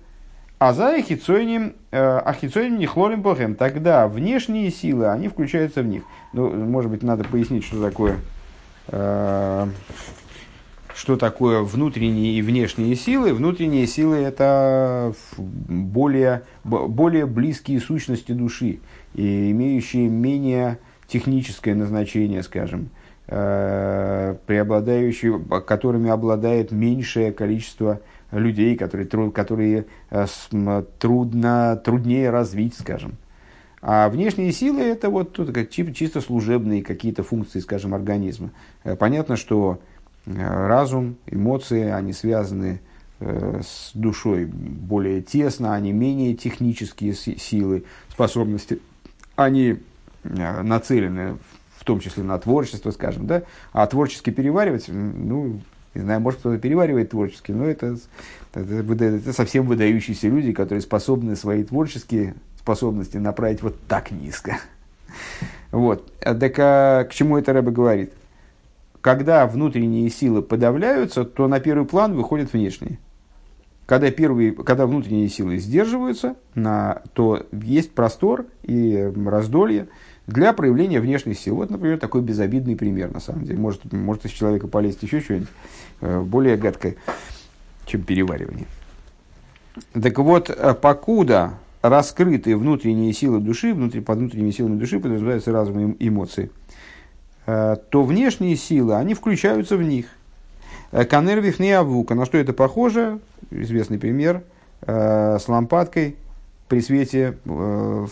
а 0.66 0.72
за 0.72 0.96
ахицойним, 0.96 1.74
э, 1.92 2.18
ахицойним 2.20 2.80
не 2.80 2.86
хлорим 2.86 3.22
богем, 3.22 3.56
тогда 3.56 4.08
внешние 4.08 4.72
силы, 4.72 5.10
они 5.10 5.28
включаются 5.28 5.82
в 5.82 5.88
них. 5.88 6.04
Ну, 6.32 6.52
может 6.52 6.90
быть, 6.90 7.04
надо 7.04 7.26
пояснить, 7.26 7.66
что 7.66 7.82
такое, 7.82 8.16
э, 8.88 9.68
что 10.96 11.18
такое 11.18 11.64
внутренние 11.64 12.36
и 12.36 12.42
внешние 12.42 12.96
силы. 12.96 13.34
Внутренние 13.34 13.86
силы– 13.88 14.16
это 14.20 15.14
более, 15.38 16.44
более 16.64 17.26
близкие 17.26 17.82
сущности 17.82 18.32
души, 18.32 18.80
и 19.16 19.52
имеющие 19.52 20.08
менее 20.08 20.80
техническое 21.10 21.76
назначение, 21.76 22.42
скажем, 22.42 22.90
Э, 23.26 24.36
преобладающие, 24.48 25.40
которыми 25.66 26.10
обладает 26.10 26.72
меньшее 26.74 27.32
количество 27.32 28.02
людей, 28.34 28.76
которые, 28.76 29.32
которые 29.32 29.86
э, 30.10 30.26
трудно, 31.00 31.82
труднее 31.84 32.30
развить, 32.30 32.76
скажем. 32.78 33.14
А 33.82 34.10
внешние 34.10 34.52
силы 34.52 34.82
это 34.82 35.10
вот 35.10 35.40
чисто 35.70 36.22
служебные 36.22 36.84
какие-то 36.84 37.24
функции, 37.24 37.60
скажем, 37.60 37.94
организма. 37.94 38.52
Э, 38.84 38.96
понятно, 38.96 39.36
что 39.36 39.80
разум, 40.26 41.18
эмоции, 41.28 41.90
они 41.90 42.14
связаны 42.14 42.80
с 43.20 43.92
душой 43.94 44.46
более 44.46 45.22
тесно, 45.22 45.76
они 45.76 45.92
менее 45.92 46.34
технические 46.34 47.14
силы, 47.14 47.84
способности 48.10 48.80
они 49.36 49.80
нацелены 50.24 51.38
в 51.84 51.86
том 51.86 52.00
числе 52.00 52.24
на 52.24 52.40
творчество, 52.40 52.92
скажем, 52.92 53.28
да, 53.28 53.44
а 53.74 53.86
творчески 53.88 54.30
переваривать, 54.30 54.86
ну, 54.88 55.60
не 55.96 56.02
знаю, 56.02 56.22
может 56.22 56.40
кто-то 56.40 56.58
переваривает 56.58 57.12
творчески, 57.12 57.52
но 57.52 57.66
это, 57.66 57.98
это, 58.54 59.06
это 59.06 59.34
совсем 59.34 59.68
выдающиеся 59.68 60.28
люди, 60.28 60.52
которые 60.52 60.82
способны 60.82 61.36
свои 61.36 61.64
творческие 61.64 62.36
способности 62.58 63.18
направить 63.18 63.62
вот 63.62 63.76
так 63.88 64.12
низко. 64.12 64.58
Вот. 65.72 66.12
Так 66.20 66.54
а, 66.60 67.04
к 67.04 67.14
чему 67.14 67.40
это 67.40 67.52
Рэбе 67.52 67.72
говорит? 67.72 68.14
Когда 69.02 69.48
внутренние 69.48 70.08
силы 70.12 70.44
подавляются, 70.44 71.26
то 71.26 71.48
на 71.48 71.60
первый 71.60 71.88
план 71.88 72.14
выходят 72.14 72.54
внешние. 72.54 73.00
Когда, 73.88 74.12
первые, 74.12 74.52
когда 74.54 74.86
внутренние 74.86 75.30
силы 75.30 75.58
сдерживаются, 75.58 76.36
на, 76.54 77.02
то 77.14 77.48
есть 77.52 77.92
простор 77.92 78.46
и 78.62 79.12
раздолье 79.26 79.88
для 80.28 80.54
проявления 80.54 81.00
внешних 81.00 81.38
сил. 81.38 81.56
Вот, 81.56 81.70
например, 81.70 82.00
такой 82.00 82.22
безобидный 82.22 82.76
пример, 82.76 83.12
на 83.14 83.20
самом 83.20 83.44
деле. 83.44 83.60
Может, 83.60 83.92
может 83.92 84.26
из 84.26 84.32
человека 84.32 84.68
полезть 84.68 85.04
еще 85.04 85.20
что-нибудь 85.20 85.50
э, 86.02 86.22
более 86.22 86.58
гадкое, 86.58 86.96
чем 87.86 88.04
переваривание. 88.04 88.66
Так 89.94 90.18
вот, 90.20 90.50
э, 90.50 90.74
покуда 90.74 91.56
раскрытые 91.82 92.56
внутренние 92.56 93.12
силы 93.12 93.40
души, 93.40 93.74
внутри, 93.74 94.00
под 94.00 94.20
внутренними 94.20 94.52
силами 94.52 94.80
души 94.80 95.00
подразумеваются 95.00 95.52
разум 95.52 95.92
и 95.92 96.08
эмоции, 96.08 96.50
э, 97.46 97.76
то 97.90 98.04
внешние 98.04 98.56
силы, 98.56 98.96
они 98.96 99.14
включаются 99.14 99.76
в 99.76 99.84
них. 99.84 100.08
Канервих 100.92 101.60
не 101.60 101.72
авука. 101.72 102.14
На 102.14 102.26
что 102.26 102.38
это 102.38 102.54
похоже? 102.54 103.20
Известный 103.50 103.98
пример 103.98 104.44
с 104.86 105.44
лампадкой 105.48 106.18
при 106.68 106.82
свете 106.82 107.36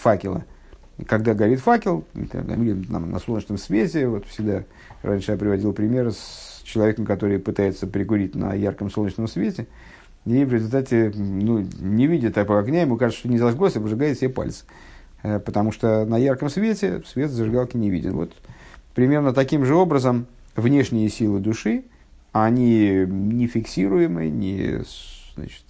факела 0.02 0.46
когда 1.08 1.34
горит 1.34 1.60
факел, 1.60 2.06
там, 2.32 3.12
на 3.12 3.20
солнечном 3.20 3.58
свете, 3.58 4.08
вот 4.08 4.26
всегда 4.28 4.64
раньше 5.02 5.32
я 5.32 5.38
приводил 5.38 5.74
пример 5.74 6.12
с 6.12 6.62
человеком, 6.64 7.06
который 7.06 7.40
пытается 7.40 7.88
прикурить 7.88 8.36
на 8.36 8.54
ярком 8.54 8.90
солнечном 8.90 9.28
свете, 9.28 9.68
и 10.26 10.46
в 10.46 10.54
результате 10.54 11.12
ну, 11.16 11.66
не 11.80 12.08
видит 12.08 12.38
этого 12.38 12.60
огня, 12.60 12.82
ему 12.82 12.98
кажется, 12.98 13.22
что 13.22 13.30
не 13.30 13.40
зажглось, 13.40 13.76
а 13.76 13.80
обжигает 13.80 14.18
себе 14.18 14.30
пальцы. 14.30 14.66
Э, 15.24 15.40
потому 15.40 15.72
что 15.72 16.06
на 16.06 16.18
ярком 16.18 16.50
свете 16.50 17.02
свет 17.06 17.32
зажигалки 17.32 17.78
не 17.78 17.90
виден. 17.90 18.14
Вот 18.14 18.34
примерно 18.94 19.34
таким 19.34 19.66
же 19.66 19.76
образом 19.76 20.28
внешние 20.56 21.10
силы 21.10 21.40
души, 21.40 21.86
они 22.32 23.06
не 23.08 23.48
фиксируемы, 23.48 24.30
не, 24.30 24.84
значит, 25.36 25.64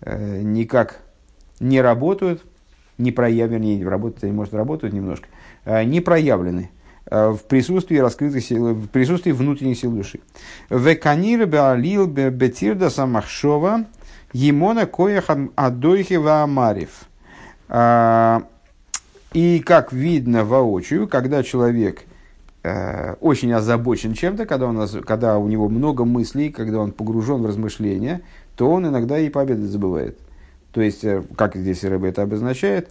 э, 0.00 0.42
никак 0.42 1.00
не 1.60 1.80
работают, 1.80 2.44
не 2.98 3.12
проявлены, 3.12 3.64
вернее, 3.64 3.88
работать 3.88 4.24
они, 4.24 4.32
может, 4.32 4.54
работают 4.54 4.94
немножко, 4.94 5.28
а, 5.64 5.84
не 5.84 6.00
проявлены 6.00 6.70
а, 7.06 7.32
в 7.32 7.42
присутствии 7.44 7.98
раскрытой 7.98 8.40
силы, 8.40 8.74
в 8.74 8.88
присутствии 8.88 9.32
внутренних 9.32 9.78
сил 9.78 9.92
души. 9.92 10.20
Веканир 10.70 11.46
беалил 11.46 12.06
бетирда 12.06 12.90
самахшова 12.90 13.84
емона 14.32 14.86
коях 14.86 15.26
адойхи 15.54 16.14
ваамарив. 16.14 17.04
А, 17.68 18.44
и 19.32 19.60
как 19.60 19.92
видно 19.92 20.44
воочию, 20.44 21.08
когда 21.08 21.42
человек 21.42 22.02
очень 23.20 23.52
озабочен 23.52 24.12
чем-то, 24.12 24.44
когда, 24.44 24.72
нас, 24.72 24.96
когда 25.06 25.38
у 25.38 25.46
него 25.46 25.68
много 25.68 26.04
мыслей, 26.04 26.50
когда 26.50 26.80
он 26.80 26.90
погружен 26.90 27.40
в 27.40 27.46
размышления, 27.46 28.22
то 28.56 28.68
он 28.68 28.88
иногда 28.88 29.20
и 29.20 29.28
победы 29.28 29.68
забывает. 29.68 30.18
То 30.76 30.82
есть, 30.82 31.04
э, 31.04 31.22
как 31.36 31.56
здесь 31.56 31.82
Рэбе 31.84 32.10
это 32.10 32.20
обозначает, 32.20 32.90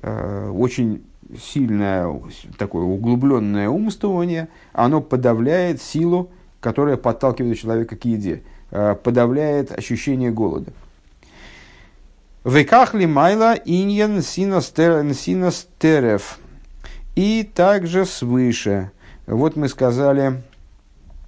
э, 0.00 0.48
очень 0.48 1.04
сильное, 1.38 2.10
такое 2.56 2.84
углубленное 2.84 3.68
умствование, 3.68 4.48
оно 4.72 5.02
подавляет 5.02 5.82
силу, 5.82 6.30
которая 6.60 6.96
подталкивает 6.96 7.58
человека 7.58 7.94
к 7.94 8.06
еде, 8.06 8.42
э, 8.70 8.94
подавляет 8.94 9.70
ощущение 9.70 10.30
голода. 10.30 10.72
Векахли 12.42 13.04
майла 13.04 13.52
иньян 13.52 14.22
синастерев. 14.22 15.18
И 17.16 17.50
также 17.54 18.06
свыше. 18.06 18.92
Вот 19.26 19.56
мы 19.56 19.68
сказали 19.68 20.42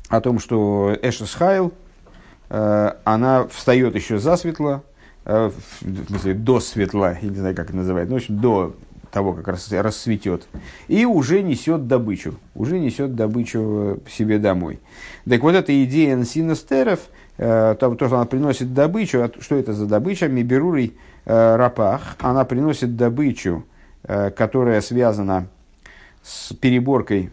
о 0.09 0.23
том, 0.23 0.39
что 0.39 0.97
Эшесхайл, 1.03 1.75
она 2.49 3.47
встает 3.49 3.95
еще 3.95 4.19
засветло, 4.19 4.83
в 5.29 5.53
смысле, 6.09 6.35
до 6.35 6.59
светла, 6.59 7.19
я 7.21 7.29
не 7.29 7.37
знаю, 7.37 7.55
как 7.55 7.69
это 7.69 7.77
называют, 7.77 8.09
ну, 8.09 8.17
в 8.17 8.19
общем, 8.19 8.39
до 8.39 8.75
того, 9.11 9.35
как 9.35 9.49
рассветет, 9.49 10.49
и 10.89 11.05
уже 11.05 11.43
несет 11.43 11.87
добычу, 11.87 12.35
уже 12.55 12.79
несет 12.79 13.15
добычу 13.15 14.01
себе 14.09 14.39
домой. 14.39 14.81
Так 15.29 15.43
вот, 15.43 15.55
эта 15.55 15.85
идея 15.85 16.17
Нсинестеров, 16.17 17.01
э, 17.37 17.77
то, 17.79 17.95
что 17.95 18.07
она 18.07 18.25
приносит 18.25 18.73
добычу, 18.73 19.23
а 19.23 19.31
что 19.41 19.57
это 19.57 19.73
за 19.75 19.87
добыча? 19.87 20.29
Миберурий 20.29 20.97
э, 21.27 21.57
рапах, 21.57 22.17
она 22.21 22.45
приносит 22.45 22.97
добычу, 22.97 23.65
которая 24.03 24.81
связана 24.81 25.49
с 26.23 26.55
переборкой 26.55 27.31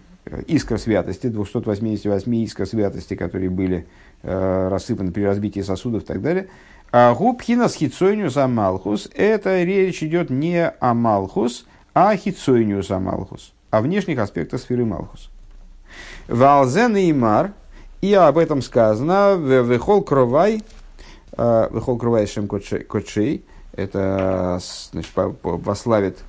искр 0.47 0.79
святости, 0.79 1.27
288 1.27 2.35
искр 2.37 2.65
святости, 2.65 3.15
которые 3.15 3.49
были 3.49 3.85
рассыпаны 4.23 5.11
при 5.11 5.21
разбитии 5.23 5.61
сосудов 5.61 6.03
и 6.03 6.05
так 6.05 6.21
далее– 6.21 6.47
губхина 6.91 7.67
с 7.67 7.75
хитсойниус 7.75 8.37
амалхус, 8.37 9.09
это 9.13 9.63
речь 9.63 10.01
идет 10.03 10.29
не 10.29 10.67
о 10.67 10.93
малхус, 10.93 11.65
а 11.93 12.15
хитсойниус 12.15 12.89
амалхус, 12.91 13.53
о 13.69 13.81
внешних 13.81 14.19
аспектах 14.19 14.61
сферы 14.61 14.85
малхус. 14.85 15.29
Валзен 16.27 16.95
и 16.95 17.11
мар, 17.11 17.51
и 18.01 18.13
об 18.13 18.37
этом 18.37 18.61
сказано, 18.61 19.35
вехол 19.35 20.01
кровай, 20.03 20.63
э, 21.37 21.69
вехол 21.71 21.97
кровай 21.97 22.27
шем 22.27 22.47
кочей, 22.47 23.45
это 23.73 24.59
значит, 24.91 25.11
вославит 25.43 26.19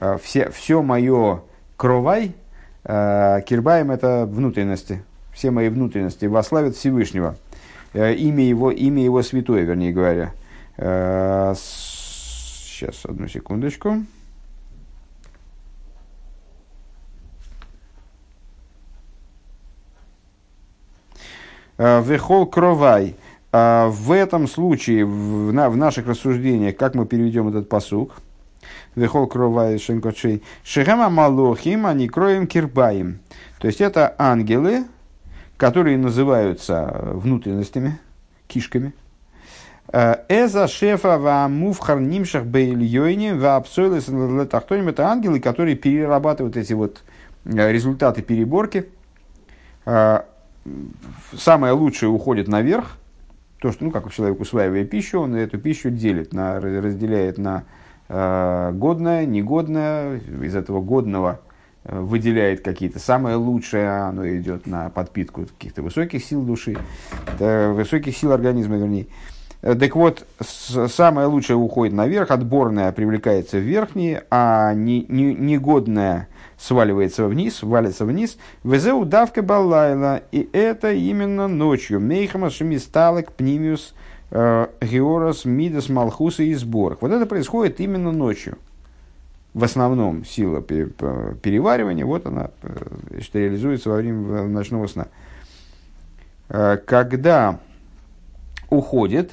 э, 0.00 0.18
все, 0.22 0.50
все 0.50 0.82
мое 0.82 1.42
кровай, 1.76 2.34
кирбаем 2.84 3.90
это 3.90 4.26
внутренности, 4.30 5.02
все 5.32 5.50
мои 5.50 5.68
внутренности, 5.68 6.26
вославит 6.26 6.76
Всевышнего– 6.76 7.34
имя 7.94 8.44
его, 8.44 8.70
имя 8.70 9.02
его 9.02 9.22
святое, 9.22 9.62
вернее 9.62 9.92
говоря. 9.92 10.32
Э, 10.76 11.54
сейчас, 11.56 13.04
одну 13.04 13.28
секундочку. 13.28 14.04
Э, 21.78 22.02
Вехол 22.02 22.46
кровай. 22.46 23.16
В 23.52 24.12
этом 24.12 24.48
случае, 24.48 25.06
в, 25.06 25.50
на, 25.50 25.70
в 25.70 25.78
наших 25.78 26.06
рассуждениях, 26.06 26.76
как 26.76 26.94
мы 26.94 27.06
переведем 27.06 27.48
этот 27.48 27.70
посук, 27.70 28.16
Вехол 28.96 29.26
кровай 29.26 29.78
шенкочей, 29.78 30.42
шехема 30.62 31.08
малохим, 31.10 31.86
они 31.86 32.08
кроем 32.08 32.46
кирбаем. 32.46 33.20
То 33.60 33.66
есть 33.66 33.80
это 33.80 34.14
ангелы, 34.18 34.84
которые 35.56 35.96
называются 35.96 37.12
внутренностями, 37.14 37.98
кишками. 38.46 38.92
Э, 39.92 40.16
Эза 40.28 40.68
шефа 40.68 41.18
ва 41.18 41.48
мувхар 41.48 42.00
нимшах 42.00 42.44
бейльёйни 42.44 43.32
ва 43.32 43.56
абсойлес 43.56 44.08
летахтоним. 44.08 44.88
Это 44.88 45.08
ангелы, 45.08 45.40
которые 45.40 45.76
перерабатывают 45.76 46.56
эти 46.56 46.72
вот 46.72 47.02
э, 47.44 47.72
результаты 47.72 48.22
переборки. 48.22 48.88
Э, 49.86 50.22
самое 51.32 51.72
лучшее 51.72 52.10
уходит 52.10 52.48
наверх. 52.48 52.98
То, 53.60 53.72
что, 53.72 53.84
ну, 53.84 53.90
как 53.90 54.12
человек 54.12 54.38
усваивая 54.40 54.84
пищу, 54.84 55.20
он 55.20 55.34
эту 55.34 55.58
пищу 55.58 55.90
делит, 55.90 56.34
на, 56.34 56.60
разделяет 56.60 57.38
на 57.38 57.64
годное, 58.08 59.24
негодное. 59.24 60.18
Из 60.18 60.54
этого 60.54 60.80
годного 60.80 61.40
Э, 61.40 61.45
выделяет 61.88 62.62
какие-то 62.62 62.98
самое 62.98 63.36
лучшее, 63.36 63.88
оно 63.88 64.26
идет 64.28 64.66
на 64.66 64.90
подпитку 64.90 65.46
каких-то 65.46 65.82
высоких 65.82 66.24
сил 66.24 66.42
души, 66.42 66.76
высоких 67.38 68.16
сил 68.16 68.32
организма, 68.32 68.76
вернее. 68.76 69.06
Э, 69.62 69.74
так 69.74 69.96
вот, 69.96 70.26
самое 70.40 71.26
лучшее 71.26 71.56
уходит 71.56 71.94
наверх, 71.94 72.30
отборное 72.30 72.92
привлекается 72.92 73.58
в 73.58 73.62
верхние, 73.62 74.24
а 74.30 74.74
негодное 74.74 76.28
сваливается 76.58 77.26
вниз, 77.26 77.62
валится 77.62 78.04
вниз. 78.04 78.38
Везеу 78.64 79.04
давка 79.04 79.42
баллайла, 79.42 80.22
и 80.30 80.48
это 80.52 80.92
именно 80.92 81.48
ночью. 81.48 82.00
Мейхама 82.00 82.50
шемисталек 82.50 83.32
пнимиус 83.32 83.94
э, 84.30 84.66
георос 84.80 85.44
мидас 85.44 85.88
малхуса 85.88 86.42
и 86.42 86.54
сборах. 86.54 86.98
Вот 87.00 87.10
это 87.10 87.26
происходит 87.26 87.80
именно 87.80 88.12
ночью 88.12 88.58
в 89.56 89.64
основном 89.64 90.26
сила 90.26 90.60
переваривания, 90.60 92.04
вот 92.04 92.26
она 92.26 92.50
значит, 93.08 93.34
э, 93.34 93.40
реализуется 93.40 93.88
во 93.88 93.96
время 93.96 94.42
ночного 94.42 94.86
сна. 94.86 95.06
Э, 96.50 96.76
когда 96.76 97.58
уходит 98.68 99.32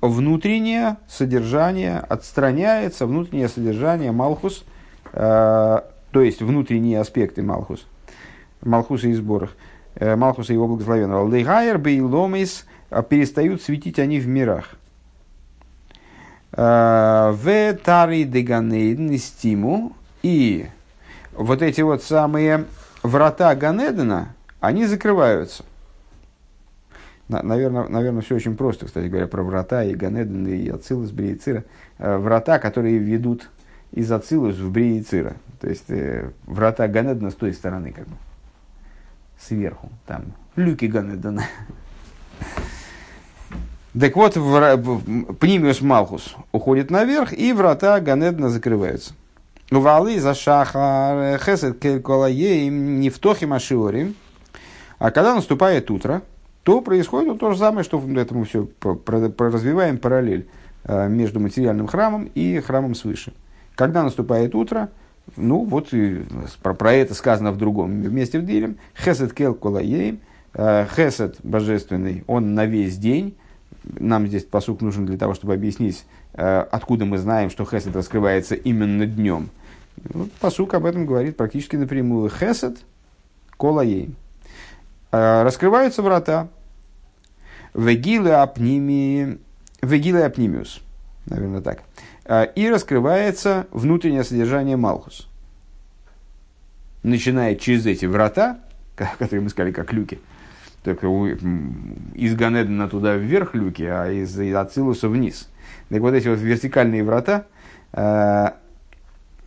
внутреннее 0.00 0.98
содержание, 1.08 1.98
отстраняется 1.98 3.06
внутреннее 3.06 3.48
содержание 3.48 4.12
Малхус, 4.12 4.64
э, 5.12 5.80
то 6.12 6.22
есть 6.22 6.42
внутренние 6.42 7.00
аспекты 7.00 7.42
Малхус, 7.42 7.88
Малхуса 8.62 9.08
и 9.08 9.14
сборах, 9.14 9.56
э, 9.96 10.14
Малхуса 10.14 10.52
и 10.52 10.54
его 10.54 10.68
благословенного. 10.68 11.26
Лейгайер 11.26 11.78
бейломис 11.78 12.66
перестают 13.08 13.62
светить 13.62 13.98
они 13.98 14.20
в 14.20 14.28
мирах. 14.28 14.76
В 16.56 17.78
тари 17.84 18.24
деганейден 18.24 19.18
стиму 19.18 19.94
и 20.22 20.66
вот 21.34 21.62
эти 21.62 21.82
вот 21.82 22.02
самые 22.02 22.64
врата 23.02 23.54
Ганедена, 23.54 24.34
они 24.60 24.86
закрываются. 24.86 25.64
Наверное, 27.28 27.88
наверное, 27.88 28.22
все 28.22 28.36
очень 28.36 28.56
просто, 28.56 28.86
кстати 28.86 29.06
говоря, 29.06 29.26
про 29.26 29.42
врата 29.42 29.82
и 29.82 29.94
Ганеден, 29.94 30.46
и 30.46 30.68
Ацилус, 30.68 31.10
Бриецира. 31.10 31.64
Э, 31.98 32.18
врата, 32.18 32.60
которые 32.60 32.98
ведут 32.98 33.50
из 33.90 34.10
Ацилус 34.12 34.56
в 34.56 34.70
Бриецира. 34.70 35.34
То 35.60 35.68
есть, 35.68 35.90
э, 35.90 36.30
врата 36.44 36.86
Ганедена 36.86 37.30
с 37.30 37.34
той 37.34 37.52
стороны, 37.52 37.90
как 37.92 38.06
бы, 38.06 38.16
сверху, 39.40 39.90
там, 40.06 40.34
люки 40.54 40.84
Ганедена. 40.84 41.42
Так 43.98 44.14
вот, 44.14 44.34
Пнимиус 44.34 45.80
Малхус 45.80 46.36
уходит 46.52 46.90
наверх, 46.90 47.32
и 47.32 47.54
врата 47.54 47.98
Ганедна 48.00 48.50
закрываются. 48.50 49.14
Валы 49.70 50.20
за 50.20 50.34
шахар 50.34 51.38
хесед 51.38 51.78
кельколаеем 51.78 53.00
не 53.00 53.08
в 53.08 53.18
тохе 53.18 53.46
машиори. 53.46 54.14
А 54.98 55.10
когда 55.10 55.34
наступает 55.34 55.90
утро, 55.90 56.22
то 56.62 56.82
происходит 56.82 57.38
то 57.40 57.52
же 57.52 57.58
самое, 57.58 57.84
что 57.84 58.02
это 58.16 58.34
мы 58.34 58.44
все 58.44 58.68
развиваем 59.38 59.98
параллель 59.98 60.46
э, 60.84 61.08
между 61.08 61.40
материальным 61.40 61.86
храмом 61.86 62.30
и 62.34 62.60
храмом 62.60 62.94
свыше. 62.94 63.32
Когда 63.74 64.02
наступает 64.02 64.54
утро, 64.54 64.90
ну 65.36 65.64
вот 65.64 65.92
и 65.92 66.24
про, 66.62 66.74
про 66.74 66.92
это 66.92 67.14
сказано 67.14 67.50
в 67.50 67.56
другом 67.56 67.92
месте 68.14 68.38
в 68.38 68.44
Дилем. 68.44 68.76
Хесед 68.96 69.32
кел 69.32 69.54
колаеем. 69.54 70.20
Э, 70.54 70.86
хесед 70.94 71.36
божественный, 71.42 72.24
он 72.26 72.54
на 72.54 72.66
весь 72.66 72.98
день. 72.98 73.36
Нам 73.86 74.26
здесь 74.26 74.44
посук 74.44 74.80
нужен 74.80 75.06
для 75.06 75.16
того, 75.16 75.34
чтобы 75.34 75.54
объяснить, 75.54 76.04
э, 76.34 76.58
откуда 76.70 77.04
мы 77.04 77.18
знаем, 77.18 77.50
что 77.50 77.64
хесед 77.64 77.94
раскрывается 77.94 78.54
именно 78.54 79.06
днем. 79.06 79.48
Вот 80.08 80.32
посук 80.32 80.74
об 80.74 80.86
этом 80.86 81.06
говорит 81.06 81.36
практически 81.36 81.76
напрямую. 81.76 82.28
Хесед 82.28 82.78
колаей. 83.56 84.14
Э, 85.12 85.42
раскрываются 85.42 86.02
врата. 86.02 86.48
Вегилы 87.74 88.30
апними, 88.30 89.38
вегилы 89.82 90.22
апнимиус. 90.22 90.80
Наверное, 91.26 91.60
так. 91.60 91.82
Э, 92.24 92.46
и 92.54 92.68
раскрывается 92.68 93.66
внутреннее 93.70 94.24
содержание 94.24 94.76
Малхус. 94.76 95.28
Начиная 97.02 97.54
через 97.54 97.86
эти 97.86 98.06
врата, 98.06 98.58
которые 98.96 99.42
мы 99.42 99.50
сказали 99.50 99.72
как 99.72 99.92
люки, 99.92 100.18
так 100.86 101.02
из 101.02 102.36
Ганедена 102.36 102.88
туда 102.88 103.16
вверх 103.16 103.54
люки, 103.54 103.82
а 103.82 104.08
из 104.08 104.38
Ацилуса 104.38 105.08
вниз. 105.08 105.48
Так 105.88 106.00
вот 106.00 106.14
эти 106.14 106.28
вот 106.28 106.38
вертикальные 106.38 107.02
врата, 107.02 107.46
э, 107.92 108.50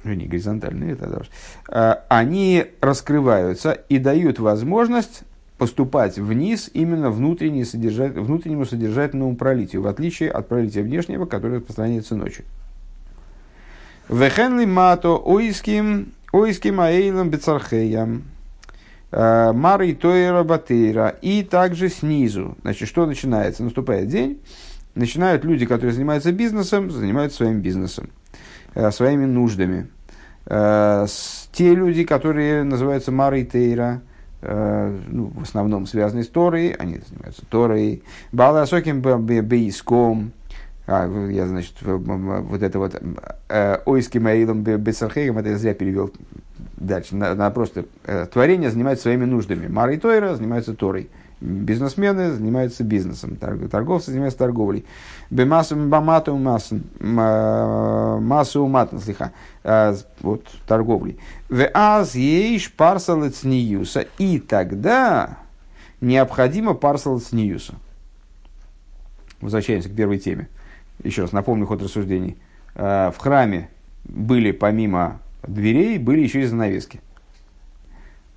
не 0.03 0.25
горизонтальные, 0.25 0.93
это 0.93 1.07
даже, 1.07 1.29
э, 1.69 1.95
они 2.09 2.65
раскрываются 2.81 3.71
и 3.71 3.99
дают 3.99 4.39
возможность 4.39 5.23
поступать 5.57 6.17
вниз 6.17 6.69
именно 6.73 7.09
внутренне 7.09 7.63
внутреннему 7.63 8.65
содержательному 8.65 9.37
пролитию, 9.37 9.81
в 9.83 9.87
отличие 9.87 10.31
от 10.31 10.49
пролития 10.49 10.83
внешнего, 10.83 11.25
которое 11.25 11.59
распространяется 11.59 12.17
ночью. 12.17 12.43
Вехенли 14.09 14.65
мато 14.65 15.15
ойским, 15.15 16.11
ойским 16.33 16.81
аэйлом 16.81 17.29
бецархеям. 17.29 18.23
Э, 19.11 19.51
Марой 19.53 19.93
Тойра 19.93 20.43
Батейра. 20.43 21.15
И 21.21 21.43
также 21.43 21.89
снизу. 21.89 22.57
Значит, 22.61 22.87
что 22.87 23.05
начинается? 23.05 23.63
Наступает 23.63 24.07
день. 24.07 24.41
Начинают 24.95 25.43
люди, 25.43 25.65
которые 25.65 25.93
занимаются 25.93 26.31
бизнесом, 26.31 26.91
занимаются 26.91 27.37
своим 27.37 27.61
бизнесом, 27.61 28.09
э, 28.75 28.91
своими 28.91 29.25
нуждами. 29.25 29.87
Э, 30.45 31.05
те 31.51 31.73
люди, 31.73 32.03
которые 32.03 32.63
называются 32.63 33.11
Марой 33.11 33.45
Тейра, 33.45 34.01
ну, 34.41 35.33
в 35.35 35.41
основном 35.41 35.85
связаны 35.85 36.23
с 36.23 36.29
Торой, 36.29 36.69
они 36.69 37.01
занимаются 37.05 37.45
Торой. 37.49 38.03
Баласоким 38.31 39.01
Бейском, 39.01 40.31
а, 40.89 41.29
я, 41.29 41.47
значит, 41.47 41.75
вот 41.81 42.61
это 42.61 42.79
вот 42.79 42.95
Ойски 43.85 44.17
Маилом 44.17 44.63
Бесархейгом, 44.63 45.37
это 45.37 45.49
я 45.49 45.57
зря 45.57 45.73
перевел 45.73 46.11
Дальше, 46.79 47.15
на, 47.15 47.35
на 47.35 47.49
просто 47.51 47.85
э, 48.05 48.25
творение 48.31 48.71
занимается 48.71 49.03
своими 49.03 49.25
нуждами. 49.25 49.67
Мара 49.67 49.93
и 49.93 49.97
Тойра 49.97 50.35
занимаются 50.35 50.73
Торой. 50.73 51.09
Бизнесмены 51.41 52.31
занимаются 52.31 52.83
бизнесом, 52.83 53.37
торговцы 53.37 54.11
занимаются 54.11 54.39
торговлей. 54.39 54.85
Бемасу 55.29 55.75
бамату 55.77 56.35
массу 56.35 56.81
массу 56.99 58.67
матн 58.67 58.97
слиха. 58.97 59.31
Э, 59.63 59.95
вот 60.21 60.47
торговлей. 60.67 61.19
В 61.49 61.69
аз 61.73 62.15
ейш 62.15 62.73
парсал 62.73 63.29
цниюса. 63.29 64.05
И 64.17 64.39
тогда 64.39 65.37
необходимо 66.01 66.73
парсал 66.73 67.19
цниюса. 67.19 67.75
Возвращаемся 69.41 69.89
к 69.89 69.95
первой 69.95 70.17
теме. 70.17 70.49
Еще 71.03 71.23
раз 71.23 71.31
напомню 71.31 71.65
ход 71.65 71.81
рассуждений. 71.81 72.37
Э, 72.75 73.11
в 73.11 73.17
храме 73.17 73.69
были 74.03 74.51
помимо 74.51 75.19
дверей 75.47 75.97
были 75.97 76.21
еще 76.21 76.41
и 76.41 76.45
занавески. 76.45 77.01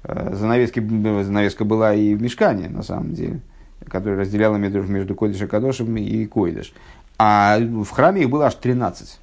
Э, 0.04 0.34
занавески, 0.34 0.80
занавеска 0.80 1.64
была 1.64 1.94
и 1.94 2.14
в 2.14 2.22
мешкане, 2.22 2.68
на 2.68 2.82
самом 2.82 3.14
деле, 3.14 3.40
которая 3.88 4.20
разделяла 4.20 4.56
между, 4.56 4.82
между 4.82 5.14
Койдыш 5.14 5.42
и 5.42 5.46
Кадошем 5.46 5.96
и 5.96 6.26
Койдыш. 6.26 6.72
А 7.18 7.58
в 7.58 7.88
храме 7.90 8.22
их 8.22 8.30
было 8.30 8.46
аж 8.46 8.54
13. 8.54 9.18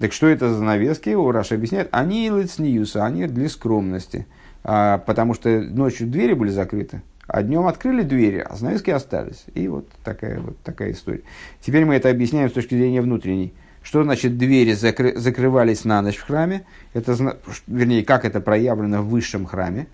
Так 0.00 0.12
что 0.12 0.28
это 0.28 0.48
за 0.48 0.56
занавески? 0.56 1.10
Раша 1.10 1.54
объясняет, 1.54 1.88
они 1.92 2.28
лицниюса, 2.30 3.04
они 3.04 3.26
для 3.26 3.48
скромности. 3.48 4.26
А, 4.62 4.98
потому 4.98 5.34
что 5.34 5.60
ночью 5.60 6.06
двери 6.06 6.34
были 6.34 6.50
закрыты, 6.50 7.02
а 7.32 7.42
днем 7.42 7.66
открыли 7.66 8.02
двери, 8.02 8.38
а 8.38 8.56
занавески 8.56 8.90
остались. 8.90 9.44
И 9.54 9.68
вот 9.68 9.88
такая, 10.02 10.40
вот 10.40 10.58
такая 10.64 10.90
история. 10.90 11.22
Теперь 11.60 11.84
мы 11.84 11.94
это 11.94 12.10
объясняем 12.10 12.50
с 12.50 12.52
точки 12.52 12.74
зрения 12.74 13.00
внутренней. 13.00 13.52
Что 13.82 14.02
значит 14.02 14.36
двери 14.36 14.72
закры, 14.72 15.16
закрывались 15.16 15.84
на 15.84 16.02
ночь 16.02 16.16
в 16.16 16.26
храме? 16.26 16.66
Это, 16.92 17.38
вернее, 17.66 18.04
как 18.04 18.24
это 18.24 18.40
проявлено 18.40 19.02
в 19.02 19.08
высшем 19.08 19.46
храме, 19.46 19.86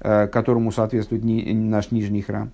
э, 0.00 0.26
которому 0.26 0.72
соответствует 0.72 1.22
ни, 1.22 1.52
наш 1.52 1.92
нижний 1.92 2.20
храм. 2.20 2.50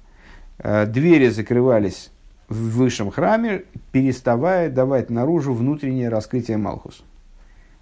Э, 0.58 0.84
двери 0.86 1.28
закрывались 1.28 2.10
в 2.48 2.76
высшем 2.76 3.10
храме, 3.10 3.64
переставая 3.92 4.70
давать 4.70 5.08
наружу 5.08 5.54
внутреннее 5.54 6.10
раскрытие 6.10 6.58
Малхус. 6.58 7.02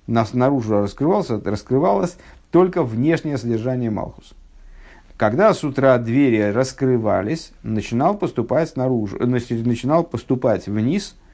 Нас 0.07 0.33
наружу 0.33 0.81
раскрывался, 0.81 1.41
раскрывалось 1.45 2.17
только 2.53 2.85
внешнее 2.85 3.37
содержание 3.37 3.91
Малхус. 3.91 4.35
Когда 5.17 5.55
с 5.55 5.65
утра 5.65 5.97
двери 5.99 6.53
раскрывались, 6.53 7.53
начинал 7.63 8.17
поступать 8.19 8.69
снаружи, 8.71 9.17
начинал 9.19 10.05
поступать 10.05 10.67
вниз– 10.67 11.17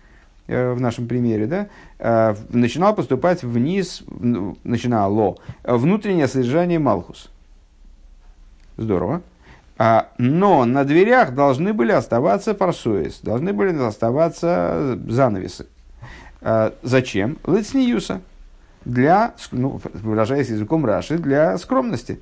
Э, 0.49 0.73
в 0.73 0.81
нашем 0.81 1.07
примере, 1.07 1.47
да, 1.47 1.68
э, 2.01 2.35
начинал 2.49 2.95
поступать 2.97 3.45
вниз, 3.45 4.03
начинало 4.64 5.37
внутреннее 5.62 6.27
содержание 6.27 6.81
Малхус. 6.81 7.31
Здорово. 8.77 9.23
А, 9.79 10.09
но 10.18 10.64
на 10.64 10.85
дверях 10.85 11.35
должны 11.35 11.73
были 11.73 11.92
оставаться 11.92 12.55
парсуэс, 12.55 13.21
должны 13.21 13.53
были 13.53 13.77
оставаться 13.83 14.99
занавесы. 15.09 15.66
А, 16.40 16.75
зачем? 16.83 17.38
Лыцниюса. 17.45 18.21
Для, 18.85 19.35
ну, 19.53 19.81
выражаясь 19.95 20.49
языком 20.49 20.85
Раши, 20.85 21.18
для 21.18 21.57
скромности. 21.57 22.21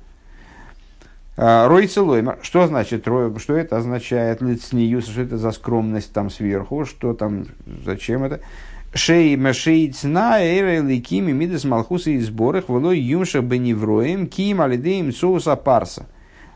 А, 1.37 1.67
Рой 1.67 1.87
Целоймер. 1.87 2.39
Что 2.41 2.67
значит, 2.67 3.03
что 3.03 3.55
это 3.55 3.77
означает 3.77 4.41
лицниюс, 4.41 5.07
что 5.07 5.21
это 5.21 5.37
за 5.37 5.51
скромность 5.51 6.11
там 6.13 6.29
сверху, 6.29 6.85
что 6.85 7.13
там, 7.13 7.45
зачем 7.85 8.23
это? 8.23 8.41
Шей 8.93 9.37
машей 9.37 9.89
цна 9.89 10.41
эйра 10.41 10.81
ликими 10.81 11.31
мидас 11.31 11.63
малхуса 11.63 12.09
и 12.09 12.19
сборах 12.19 12.67
влой 12.67 12.99
юмша 12.99 13.39
беневроем 13.41 14.27
ким 14.27 14.59
алидеем 14.59 15.13
соуса 15.13 15.55
парса. 15.55 16.07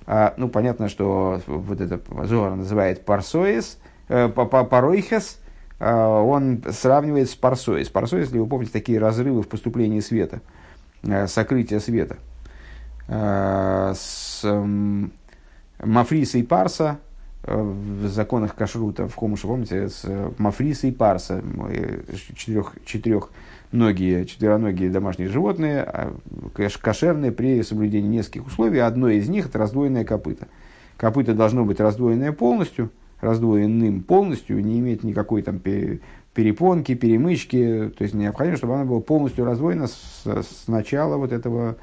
А, 0.06 0.34
ну, 0.36 0.50
понятно, 0.50 0.90
что 0.90 1.42
вот 1.48 1.80
это 1.80 2.02
Зора 2.26 2.56
называет 2.56 3.06
парсоис, 3.06 3.80
э, 4.10 4.28
паройхес, 4.28 5.40
э, 5.80 5.90
он 5.90 6.62
сравнивает 6.70 7.30
с 7.30 7.36
парсоис. 7.36 7.88
Парсоис, 7.88 8.26
если 8.26 8.40
вы 8.40 8.48
помните, 8.48 8.74
такие 8.74 9.00
разрывы 9.00 9.42
в 9.42 9.48
поступлении 9.48 10.02
света, 10.02 10.42
э, 11.04 11.28
сокрытие 11.28 11.80
света– 11.80 12.18
с 13.08 14.42
эм, 14.44 15.12
Мафриса 15.84 16.38
и 16.38 16.44
Парса 16.44 17.00
э, 17.44 17.56
в 17.56 18.08
законах 18.08 18.56
Кашрута, 18.56 19.08
в 19.08 19.16
Хомуше, 19.16 19.48
помните, 19.48 19.90
с 19.90 20.02
э, 20.06 20.32
Мафриса 20.38 20.88
и 20.88 20.92
Парса, 20.92 21.44
четырех, 22.36 22.74
четырех 22.86 23.30
многие 23.72 24.26
четвероногие 24.26 24.90
домашние 24.90 25.30
животные 25.30 25.82
а, 25.82 26.16
кошерные 26.54 27.32
при 27.32 27.62
соблюдении 27.62 28.10
нескольких 28.10 28.48
условий. 28.48 28.80
Одно 28.80 29.10
из 29.10 29.30
них– 29.30 29.46
это 29.48 29.60
раздвоенное 29.60 30.06
копыто. 30.06 30.48
Копыто 30.98 31.34
должно 31.34 31.66
быть 31.66 31.80
раздвоенное 31.80 32.32
полностью, 32.32 32.90
раздвоенным 33.22 34.02
полностью, 34.04 34.64
не 34.64 34.80
иметь 34.80 35.04
никакой 35.04 35.42
там 35.42 35.60
перепонки, 35.60 36.96
перемычки. 36.96 37.92
То 37.98 38.04
есть 38.04 38.14
необходимо, 38.14 38.58
чтобы 38.58 38.76
оно 38.76 38.86
было 38.86 39.00
полностью 39.02 39.46
раздвоено 39.46 39.88
с, 39.88 40.24
с 40.26 40.68
начала 40.68 41.18
вот 41.18 41.32
этого, 41.32 41.76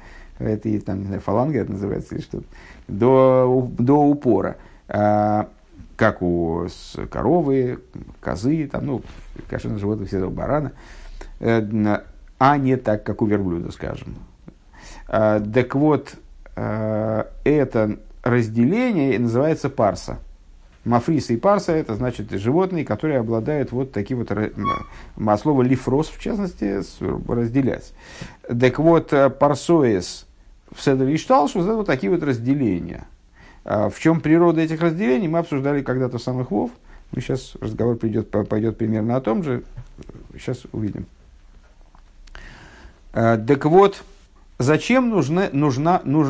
этой 0.45 0.79
там, 0.79 1.01
не 1.01 1.05
знаю, 1.05 1.21
фаланги 1.21 1.57
это 1.57 1.71
называется 1.71 2.15
или 2.15 2.21
что 2.21 2.43
до, 2.87 3.69
до 3.77 4.03
упора. 4.03 4.57
А, 4.87 5.49
как 5.95 6.21
у 6.21 6.67
коровы, 7.09 7.79
козы, 8.19 8.67
там, 8.67 8.85
ну, 8.85 9.01
кошерных 9.49 9.79
животных, 9.79 10.07
все 10.07 10.27
барана. 10.29 10.71
Э, 11.39 11.61
а 12.39 12.57
не 12.57 12.75
так, 12.77 13.03
как 13.03 13.21
у 13.21 13.25
верблюда, 13.25 13.71
скажем. 13.71 14.15
А, 15.07 15.39
так 15.39 15.75
вот, 15.75 16.15
э, 16.55 17.23
это 17.43 17.99
разделение 18.23 19.17
называется 19.19 19.69
парса. 19.69 20.19
Мафриса 20.85 21.31
и 21.33 21.37
парса– 21.37 21.71
это 21.73 21.95
значит 21.95 22.29
животные, 22.31 22.83
которые 22.83 23.19
обладают 23.19 23.71
вот 23.71 23.93
таким 23.93 24.17
вот, 24.17 24.31
а 24.31 25.37
слово 25.37 25.61
лифрос, 25.61 26.09
в 26.09 26.19
частности, 26.19 26.81
разделять. 27.31 27.93
Так 28.47 28.79
вот, 28.79 29.13
э, 29.13 29.29
парсоис 29.29 30.25
в 30.75 30.81
Седер 30.81 31.13
Иштал, 31.13 31.47
что 31.47 31.61
это 31.61 31.75
вот 31.75 31.87
такие 31.87 32.11
вот 32.11 32.23
разделения. 32.23 33.05
А 33.65 33.89
в 33.89 33.99
чем 33.99 34.21
природа 34.21 34.61
этих 34.61 34.81
разделений, 34.81 35.27
мы 35.27 35.39
обсуждали 35.39 35.81
когда-то 35.81 36.17
в 36.17 36.21
самых 36.21 36.51
Вов. 36.51 36.71
Мы 37.11 37.21
сейчас 37.21 37.55
разговор 37.61 37.95
придет, 37.95 38.29
пойдет 38.29 38.77
примерно 38.77 39.15
о 39.15 39.21
том 39.21 39.43
же. 39.43 39.63
Сейчас 40.33 40.63
увидим. 40.71 41.05
Э, 43.13 43.37
так 43.37 43.65
вот, 43.65 44.03
зачем 44.57 45.09
нужна, 45.09 45.49
нужна, 45.53 46.01
нуж, 46.03 46.29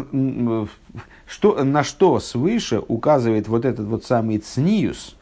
что, 1.25 1.63
на 1.63 1.83
что 1.83 2.19
свыше 2.19 2.81
указывает 2.87 3.47
вот 3.47 3.65
этот 3.65 3.87
вот 3.87 4.05
самый 4.05 4.39
цниус, 4.39 5.15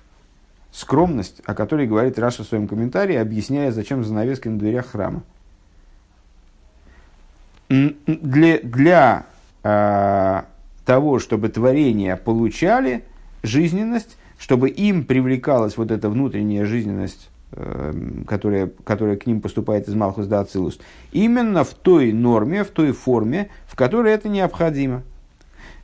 скромность, 0.71 1.41
о 1.45 1.53
которой 1.53 1.87
говорит 1.87 2.17
Раша 2.17 2.43
в 2.43 2.47
своем 2.47 2.67
комментарии, 2.67 3.15
объясняя, 3.15 3.71
зачем 3.71 4.03
занавески 4.03 4.47
на 4.47 4.57
дверях 4.57 4.87
храма. 4.87 5.23
Для, 8.07 8.59
для 8.59 9.25
э, 9.63 10.41
того, 10.85 11.19
чтобы 11.19 11.49
творения 11.49 12.15
получали 12.17 13.03
жизненность, 13.43 14.17
чтобы 14.37 14.69
им 14.69 15.05
привлекалась 15.05 15.77
вот 15.77 15.91
эта 15.91 16.09
внутренняя 16.09 16.65
жизненность 16.65 17.31
Эм, 17.53 18.23
которая, 18.25 18.71
которая 18.85 19.17
к 19.17 19.25
ним 19.25 19.41
поступает 19.41 19.89
из 19.89 19.93
Малхус 19.93 20.25
до 20.25 20.39
Ацилус, 20.39 20.79
именно 21.11 21.65
в 21.65 21.73
той 21.73 22.13
норме, 22.13 22.63
в 22.63 22.69
той 22.69 22.93
форме, 22.93 23.49
в 23.67 23.75
которой 23.75 24.13
это 24.13 24.29
необходимо. 24.29 25.03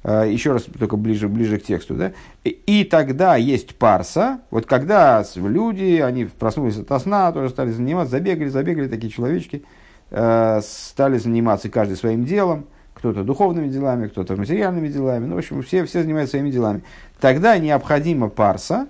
Э, 0.01 0.25
Еще 0.31 0.53
раз, 0.53 0.63
только 0.63 0.95
ближе, 0.95 1.27
ближе 1.27 1.57
к 1.59 1.63
тексту. 1.63 1.95
Да? 1.95 2.13
И 2.45 2.85
тогда 2.85 3.35
есть 3.35 3.75
парса, 3.75 4.39
вот 4.49 4.65
когда 4.65 5.25
люди, 5.35 5.99
они 5.99 6.23
проснулись 6.23 6.77
от 6.77 7.01
сна, 7.01 7.33
тоже 7.33 7.49
стали 7.49 7.71
заниматься, 7.71 8.11
забегали, 8.11 8.47
забегали 8.47 8.87
такие 8.87 9.11
человечки, 9.11 9.57
э, 9.57 9.86
стали 10.09 11.17
заниматься 11.17 11.69
каждый 11.69 11.97
своим 11.97 12.23
делом, 12.25 12.65
кто-то 12.93 13.23
духовными 13.23 13.67
делами, 13.67 14.07
кто-то 14.07 14.35
материальными 14.35 14.87
делами, 14.87 15.25
ну, 15.25 15.35
в 15.35 15.37
общем, 15.37 15.61
все, 15.61 15.85
все 15.85 16.01
занимаются 16.01 16.31
своими 16.31 16.49
делами. 16.49 16.83
Тогда 17.19 17.57
необходима 17.57 18.29
парса, 18.29 18.87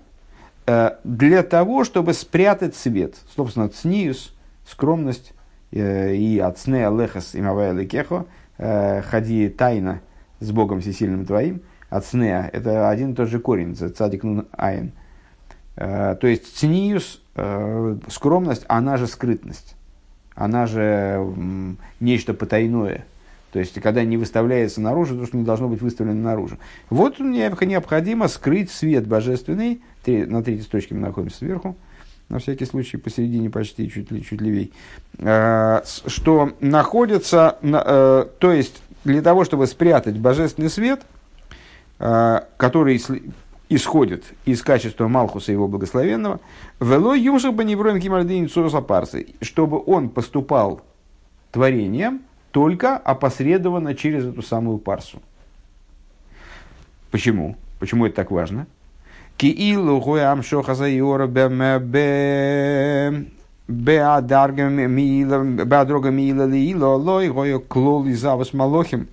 Э, 0.67 0.97
для 1.05 1.43
того, 1.43 1.85
чтобы 1.85 2.13
спрятать 2.13 2.75
свет. 2.75 3.15
Собственно, 3.35 3.69
цниус, 3.69 4.35
скромность 4.67 5.33
э, 5.71 6.13
и 6.13 6.37
отсне 6.39 6.89
лехас 6.89 7.35
имавая 7.35 7.71
лекехо, 7.71 8.25
э, 8.57 9.01
ходи 9.01 9.47
тайно 9.47 10.01
с 10.41 10.51
Богом 10.51 10.81
всесильным 10.81 11.25
твоим, 11.25 11.61
отснеа, 11.89 12.49
это 12.51 12.89
один 12.89 13.13
и 13.13 13.15
тот 13.15 13.29
же 13.29 13.39
корень, 13.39 13.75
цадик 13.75 14.23
нун 14.23 14.47
айн. 14.51 14.91
То 15.75 16.19
есть 16.23 16.57
цниус, 16.57 17.21
скромность, 18.09 18.65
она 18.67 18.97
же 18.97 19.05
скрытность, 19.05 19.75
она 20.37 20.67
же 20.67 21.21
нечто 21.99 22.33
потайное. 22.33 23.05
То 23.51 23.59
есть, 23.59 23.79
когда 23.81 24.03
не 24.03 24.17
выставляется 24.17 24.79
наружу, 24.81 25.17
то, 25.17 25.25
что 25.25 25.37
не 25.37 25.43
должно 25.43 25.67
быть 25.67 25.81
выставлено 25.81 26.21
наружу. 26.21 26.57
Вот 26.89 27.19
необходимо 27.19 28.27
скрыть 28.27 28.71
свет 28.71 29.07
божественный 29.07 29.81
на 30.07 30.43
третьей 30.43 30.63
строчке 30.63 30.95
мы 30.95 31.01
находимся 31.01 31.39
сверху, 31.39 31.75
на 32.29 32.39
всякий 32.39 32.65
случай 32.65 32.97
посередине 32.97 33.49
почти, 33.49 33.89
чуть, 33.89 34.11
ли, 34.11 34.23
чуть 34.23 34.41
левей, 34.41 34.71
а, 35.19 35.83
что 36.05 36.53
находится, 36.61 37.57
э, 37.61 38.25
то 38.39 38.51
есть 38.51 38.81
для 39.03 39.21
того, 39.21 39.43
чтобы 39.45 39.67
спрятать 39.67 40.17
божественный 40.17 40.69
свет, 40.69 41.01
а, 41.99 42.47
который 42.57 43.01
исходит 43.69 44.23
из 44.45 44.61
качества 44.61 45.07
Малхуса 45.07 45.51
его 45.51 45.67
благословенного, 45.67 46.39
вело 46.79 47.13
юмшах 47.13 47.53
бы 47.53 47.63
невроем 47.63 47.99
кимальдейн 47.99 48.49
парсы, 48.83 49.27
чтобы 49.41 49.81
он 49.85 50.09
поступал 50.09 50.81
творением 51.51 52.21
только 52.51 52.97
опосредованно 52.97 53.93
через 53.95 54.25
эту 54.25 54.41
самую 54.41 54.77
парсу. 54.77 55.21
Почему? 57.11 57.55
Почему 57.79 58.05
это 58.05 58.15
так 58.15 58.31
важно? 58.31 58.67
Киилу 59.37 59.99
гуям 60.01 60.41
шохазайора 60.41 61.27
беадрога 63.67 64.69
мила 66.09 66.45
лиила 66.45 66.95
лой 66.95 67.29
гою 67.29 67.59
клоли 67.59 68.13
завус 68.13 68.53
малохим. 68.53 69.07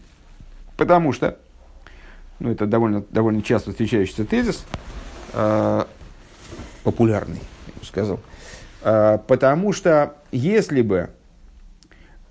Потому 0.77 1.13
что, 1.13 1.39
ну 2.39 2.51
это 2.51 2.67
довольно, 2.67 3.05
довольно 3.11 3.43
часто 3.43 3.71
встречающийся 3.71 4.25
тезис, 4.25 4.65
э, 5.33 5.85
популярный, 6.83 7.41
я 7.67 7.81
бы 7.81 7.87
сказал, 7.87 8.21
э, 8.83 9.19
потому 9.27 9.73
что 9.73 10.15
если 10.33 10.83
бы 10.83 11.11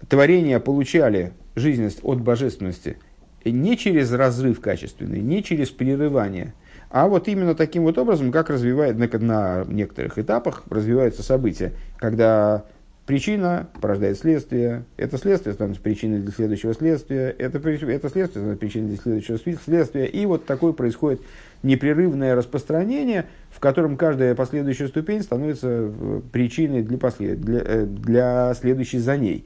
творения 0.08 0.60
получали 0.60 1.34
жизненность 1.56 2.00
от 2.04 2.22
божественности 2.22 2.98
не 3.46 3.78
через 3.78 4.12
разрыв 4.12 4.62
качественный, 4.62 5.22
не 5.22 5.44
через 5.44 5.70
прерывание– 5.70 6.54
а 6.94 7.08
вот 7.08 7.28
именно 7.28 7.56
таким 7.56 7.84
вот 7.84 7.98
образом, 7.98 8.32
как 8.32 8.52
развивает, 8.52 9.00
на, 9.00 9.08
на 9.18 9.66
некоторых 9.68 10.20
этапах 10.20 10.62
развиваются 10.70 11.24
события, 11.24 11.74
когда 11.98 12.66
причина 13.06 13.68
порождает 13.82 14.18
следствие, 14.18 14.86
это 14.98 15.18
следствие 15.18 15.54
становится 15.54 15.82
причиной 15.82 16.20
для 16.20 16.32
следующего 16.32 16.74
следствия, 16.74 17.36
это, 17.38 17.58
это 17.58 18.10
следствие 18.10 18.28
становится 18.28 18.60
причиной 18.60 18.88
для 18.90 18.98
следующего 18.98 19.38
следствия, 19.38 20.06
и 20.06 20.26
вот 20.26 20.46
такое 20.46 20.72
происходит 20.72 21.22
непрерывное 21.64 22.36
распространение, 22.36 23.26
в 23.50 23.60
котором 23.60 23.98
каждая 23.98 24.36
последующая 24.36 24.88
ступень 24.88 25.22
становится 25.22 25.68
э, 25.70 26.22
причиной 26.32 26.84
для, 26.84 26.98
послед... 26.98 27.42
для, 27.42 27.62
э, 27.64 27.86
для 27.86 28.54
следующей 28.54 29.00
за 29.00 29.18
ней. 29.18 29.46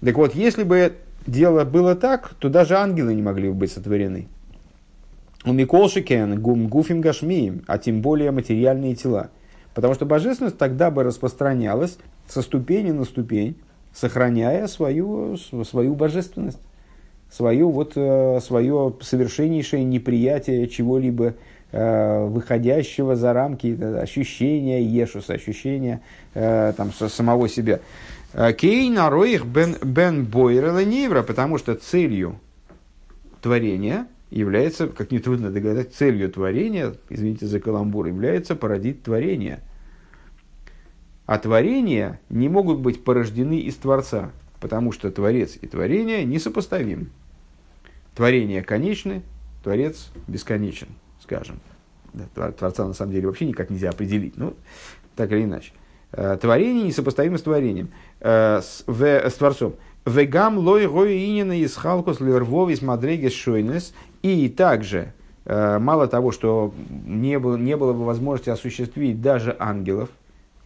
Так 0.00 0.16
вот, 0.16 0.34
если 0.34 0.62
бы 0.62 0.92
дело 1.26 1.64
было 1.64 1.94
так, 1.94 2.34
то 2.38 2.48
даже 2.48 2.76
ангелы 2.76 3.14
не 3.14 3.22
могли 3.22 3.48
бы 3.48 3.54
быть 3.54 3.72
сотворены. 3.72 4.28
У 5.44 5.52
Миколшикен 5.52 6.40
гум 6.40 6.68
гуфим 6.68 7.00
гашмием, 7.00 7.62
а 7.66 7.78
тем 7.78 8.02
более 8.02 8.30
материальные 8.30 8.94
тела. 8.94 9.30
Потому 9.74 9.94
что 9.94 10.06
божественность 10.06 10.58
тогда 10.58 10.90
бы 10.90 11.04
распространялась 11.04 11.98
со 12.28 12.42
ступени 12.42 12.90
на 12.90 13.04
ступень, 13.04 13.56
сохраняя 13.92 14.66
свою, 14.66 15.36
свою 15.36 15.94
божественность, 15.94 16.60
свое, 17.30 17.64
вот, 17.64 17.92
э, 17.96 18.40
свое 18.40 18.94
совершеннейшее 19.00 19.84
неприятие 19.84 20.68
чего-либо 20.68 21.34
э, 21.72 22.26
выходящего 22.26 23.16
за 23.16 23.32
рамки 23.32 23.76
ощущения 24.00 24.82
Ешуса, 24.82 25.34
ощущения 25.34 26.00
э, 26.34 26.72
там, 26.76 26.92
самого 26.92 27.48
себя. 27.48 27.80
Кейна 28.58 29.08
роих 29.08 29.46
бен, 29.46 29.76
бен 29.82 30.24
бойрела 30.26 30.84
невра, 30.84 31.22
потому 31.22 31.58
что 31.58 31.74
целью 31.74 32.38
творения– 33.40 34.06
является, 34.30 34.88
как 34.88 35.10
нетрудно 35.10 35.50
догадать, 35.50 35.94
целью 35.94 36.30
творения, 36.30 36.94
извините 37.08 37.46
за 37.46 37.60
каламбур, 37.60 38.06
является 38.06 38.54
породить 38.54 39.02
творение. 39.02 39.60
А 41.28 41.38
творения 41.38 42.20
не 42.30 42.48
могут 42.48 42.78
быть 42.78 43.04
порождены 43.04 43.58
из 43.58 43.76
Творца, 43.76 44.30
потому 44.60 44.92
что 44.92 45.10
Творец 45.10 45.58
и 45.60 45.66
творение 45.66 46.24
несопоставимы. 46.24 47.08
Творение 48.16 48.62
конечны, 48.62 49.20
Творец 49.62 50.08
бесконечен, 50.26 50.88
скажем. 51.20 51.60
Творца 52.34 52.86
на 52.86 52.94
самом 52.94 53.12
деле 53.12 53.26
вообще 53.26 53.44
никак 53.44 53.68
нельзя 53.68 53.90
определить, 53.90 54.38
ну, 54.38 54.54
так 55.16 55.30
или 55.30 55.44
иначе. 55.44 55.72
Э, 56.12 56.38
творение 56.40 56.84
несопоставимо 56.84 57.36
с 57.36 57.42
творением, 57.42 57.90
э, 58.20 58.62
с, 58.62 58.84
с 58.88 59.34
Творцом. 59.34 59.74
Вегам 60.06 60.56
лой 60.56 60.86
роинина 60.86 61.60
из 61.60 61.76
халкус 61.76 62.20
лервовис 62.20 62.80
мадрегес 62.80 63.34
шойнес. 63.34 63.92
И 64.22 64.48
также, 64.48 65.12
э, 65.44 65.78
мало 65.78 66.08
того, 66.08 66.32
что 66.32 66.72
не 67.04 67.38
было, 67.38 67.58
не 67.58 67.76
было 67.76 67.92
бы 67.92 68.06
возможности 68.06 68.48
осуществить 68.48 69.20
даже 69.20 69.54
ангелов, 69.58 70.08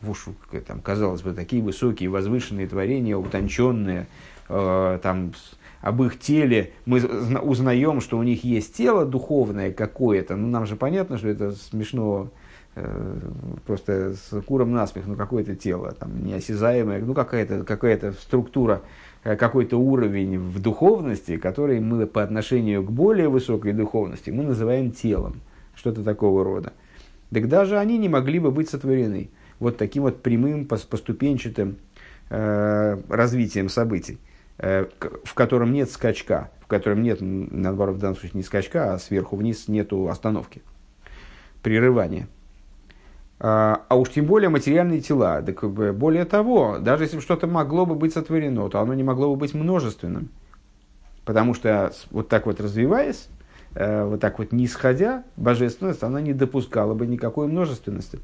уж, 0.07 0.27
там, 0.67 0.81
казалось 0.81 1.23
бы, 1.23 1.33
такие 1.33 1.63
высокие, 1.63 2.09
возвышенные 2.09 2.67
творения, 2.67 3.17
утонченные, 3.17 4.07
э, 4.49 4.99
там, 5.03 5.33
об 5.81 6.03
их 6.03 6.19
теле, 6.19 6.73
мы 6.87 7.05
узнаем, 7.41 8.01
что 8.01 8.19
у 8.19 8.23
них 8.23 8.45
есть 8.45 8.75
тело 8.77 9.05
духовное 9.05 9.73
какое-то, 9.73 10.37
ну, 10.37 10.49
нам 10.49 10.67
же 10.67 10.77
понятно, 10.77 11.19
что 11.19 11.29
это 11.29 11.53
смешно, 11.53 12.31
э, 12.77 13.19
просто 13.67 14.15
с 14.15 14.41
куром 14.43 14.73
насмех, 14.73 15.07
ну, 15.07 15.17
какое-то 15.17 15.57
тело, 15.57 15.93
там, 15.93 16.25
неосязаемое, 16.25 17.01
ну, 17.01 17.15
какая-то 17.15 17.65
какая 17.65 18.13
структура, 18.13 18.83
э, 19.25 19.37
какой-то 19.37 19.77
уровень 19.77 20.39
в 20.39 20.61
духовности, 20.61 21.37
который 21.37 21.81
мы 21.81 22.07
по 22.07 22.23
отношению 22.23 22.85
к 22.85 22.91
более 22.91 23.29
высокой 23.29 23.73
духовности 23.73 24.31
мы 24.31 24.45
называем 24.45 24.93
телом, 24.93 25.41
что-то 25.75 26.05
такого 26.05 26.45
рода. 26.45 26.73
Так 27.33 27.49
даже 27.49 27.79
они 27.79 27.99
не 27.99 28.09
могли 28.09 28.39
бы 28.39 28.51
быть 28.51 28.69
сотворены 28.69 29.31
вот 29.63 29.77
таким 29.77 30.03
вот 30.03 30.23
прямым, 30.23 30.67
поступенчатым 30.67 31.77
э, 32.31 33.01
развитием 33.09 33.69
событий, 33.69 34.19
э, 34.59 34.87
в 35.25 35.35
котором 35.35 35.73
нет 35.73 35.91
скачка, 35.91 36.51
в 36.61 36.67
котором 36.67 37.03
нет, 37.03 37.19
наоборот, 37.21 37.97
в 37.97 37.99
данном 37.99 38.17
случае 38.17 38.39
не 38.39 38.43
скачка, 38.43 38.95
а 38.95 38.99
сверху 38.99 39.37
вниз 39.37 39.69
нету 39.69 40.09
остановки, 40.09 40.63
прерывания. 41.63 42.29
А, 43.45 43.83
а 43.89 43.97
уж 43.97 44.11
тем 44.11 44.27
более 44.27 44.51
материальные 44.51 45.01
тела. 45.01 45.43
Так, 45.43 45.65
более 45.69 46.25
того, 46.25 46.79
даже 46.79 47.05
если 47.05 47.19
что-то 47.19 47.47
могло 47.47 47.87
бы 47.87 47.97
быть 47.97 48.13
сотворено, 48.13 48.69
то 48.69 48.81
оно 48.81 48.95
не 48.95 49.03
могло 49.03 49.31
бы 49.31 49.41
быть 49.41 49.53
множественным. 49.53 50.29
Потому 51.25 51.55
что 51.55 51.93
вот 52.11 52.29
так 52.29 52.47
вот 52.47 52.61
развиваясь, 52.61 53.29
э, 53.75 54.05
вот 54.05 54.21
так 54.21 54.39
вот 54.39 54.53
не 54.53 54.69
сходя, 54.69 55.25
божественность, 55.37 56.03
она 56.03 56.21
не 56.21 56.33
допускала 56.33 56.95
бы 56.95 57.07
никакой 57.07 57.49
множественности. 57.49 58.21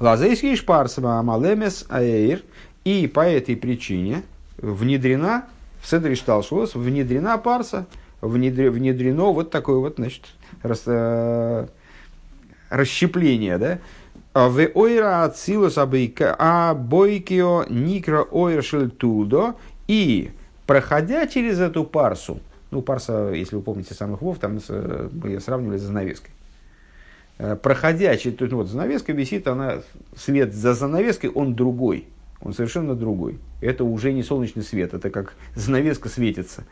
Лазейский 0.00 0.56
шпарсова 0.56 1.18
амалемес 1.18 1.84
аэйр. 1.88 2.42
И 2.84 3.06
по 3.06 3.20
этой 3.20 3.56
причине 3.56 4.22
внедрена 4.56 5.44
в 5.82 5.86
Седри 5.86 6.14
Шталшус, 6.14 6.74
внедрена 6.74 7.36
парса, 7.36 7.86
внедрено 8.22 9.32
вот 9.32 9.50
такое 9.50 9.76
вот, 9.76 9.96
значит, 9.96 10.24
рас, 10.62 10.84
э, 10.86 11.66
расщепление, 12.70 13.58
да? 13.58 13.78
А 14.32 14.48
в 14.48 14.58
ойра 14.74 15.24
ацилус 15.24 15.76
абойкио 15.76 17.64
никро 17.68 18.26
ойршель 18.30 18.90
тулдо. 18.90 19.56
И, 19.86 20.30
проходя 20.66 21.26
через 21.26 21.60
эту 21.60 21.84
парсу, 21.84 22.40
ну, 22.70 22.80
парса, 22.80 23.32
если 23.32 23.56
вы 23.56 23.62
помните 23.62 23.92
самых 23.92 24.22
вов, 24.22 24.38
там 24.38 24.60
мы 24.62 25.28
ее 25.28 25.40
сравнивали 25.40 25.76
с 25.76 25.82
занавеской. 25.82 26.30
Э, 27.42 27.56
проходящий, 27.56 28.32
то 28.32 28.44
есть 28.44 28.52
ну, 28.52 28.58
вот 28.58 28.68
занавеска 28.68 29.14
висит, 29.14 29.48
она, 29.48 29.78
свет 30.14 30.52
за 30.52 30.74
занавеской, 30.74 31.30
он 31.30 31.54
другой, 31.54 32.04
он 32.42 32.52
совершенно 32.52 32.94
другой. 32.94 33.38
Это 33.62 33.82
уже 33.82 34.12
не 34.12 34.22
солнечный 34.22 34.62
свет, 34.62 34.92
это 34.92 35.08
как 35.08 35.32
занавеска 35.54 36.10
светится. 36.10 36.64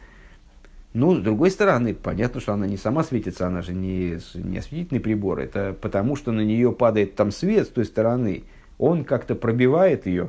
Но, 0.93 1.15
с 1.15 1.21
другой 1.21 1.51
стороны, 1.53 1.95
понятно, 1.95 2.43
что 2.43 2.53
она 2.53 2.67
не 2.67 2.77
сама 2.77 3.03
светится, 3.03 3.47
она 3.47 3.63
же 3.63 3.73
не, 3.73 4.19
не 4.35 4.59
осветительный 4.59 5.01
прибор. 5.01 5.39
Это 5.41 5.75
потому, 5.81 6.17
что 6.17 6.33
на 6.33 6.43
нее 6.43 6.71
падает 6.73 7.15
там 7.15 7.31
свет 7.31 7.67
с 7.67 7.71
той 7.71 7.87
стороны. 7.87 8.45
Он 8.77 9.05
как-то 9.05 9.35
пробивает 9.35 10.05
ее. 10.05 10.29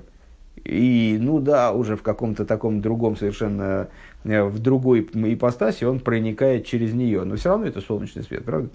И, 0.63 1.17
ну 1.19 1.39
да, 1.39 1.73
уже 1.73 1.97
в 1.97 2.01
каком-то 2.01 2.45
таком 2.45 2.81
другом 2.81 3.17
совершенно, 3.17 3.89
э, 4.23 4.43
в 4.43 4.59
другой 4.59 5.01
ипостаси 5.01 5.83
он 5.83 5.99
проникает 5.99 6.65
через 6.65 6.93
нее. 6.93 7.25
Но 7.25 7.35
все 7.35 7.49
равно 7.49 7.65
это 7.65 7.81
солнечный 7.81 8.23
свет, 8.23 8.45
правда? 8.45 8.69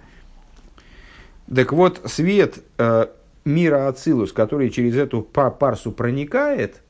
Так 1.52 1.72
вот, 1.72 2.00
свет 2.06 2.58
э, 2.78 3.06
мира 3.44 3.88
Ацилус, 3.88 4.32
который 4.32 4.70
через 4.70 4.96
эту 4.96 5.22
парсу 5.22 5.92
проникает, 5.92 6.82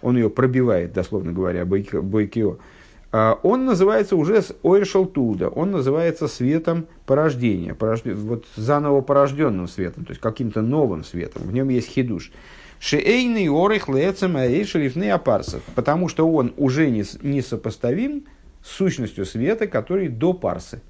он 0.00 0.16
ее 0.16 0.30
пробивает, 0.30 0.92
дословно 0.92 1.32
говоря, 1.32 1.64
Бойкио, 1.64 2.58
э, 3.12 3.34
он 3.42 3.64
называется 3.64 4.14
уже 4.16 4.42
Ойршал 4.62 5.06
Туда, 5.06 5.48
он 5.48 5.72
называется 5.72 6.28
светом 6.28 6.86
порождения, 7.06 7.74
порожд... 7.74 8.06
вот 8.06 8.46
заново 8.54 9.00
порожденным 9.00 9.66
светом, 9.66 10.04
то 10.04 10.12
есть 10.12 10.20
каким-то 10.20 10.62
новым 10.62 11.02
светом, 11.02 11.42
в 11.42 11.52
нем 11.52 11.68
есть 11.68 11.88
хидуш. 11.88 12.30
Шеэйный 12.80 13.48
орых 13.48 13.88
лецем 13.88 14.36
аэйшелифны 14.36 15.10
апарсов, 15.10 15.62
потому 15.74 16.08
что 16.08 16.30
он 16.30 16.54
уже 16.56 16.90
не, 16.90 17.02
не 17.22 17.42
сопоставим 17.42 18.26
с 18.62 18.70
сущностью 18.70 19.26
света, 19.26 19.66
который 19.66 20.06
до 20.06 20.32
парсы. 20.32 20.80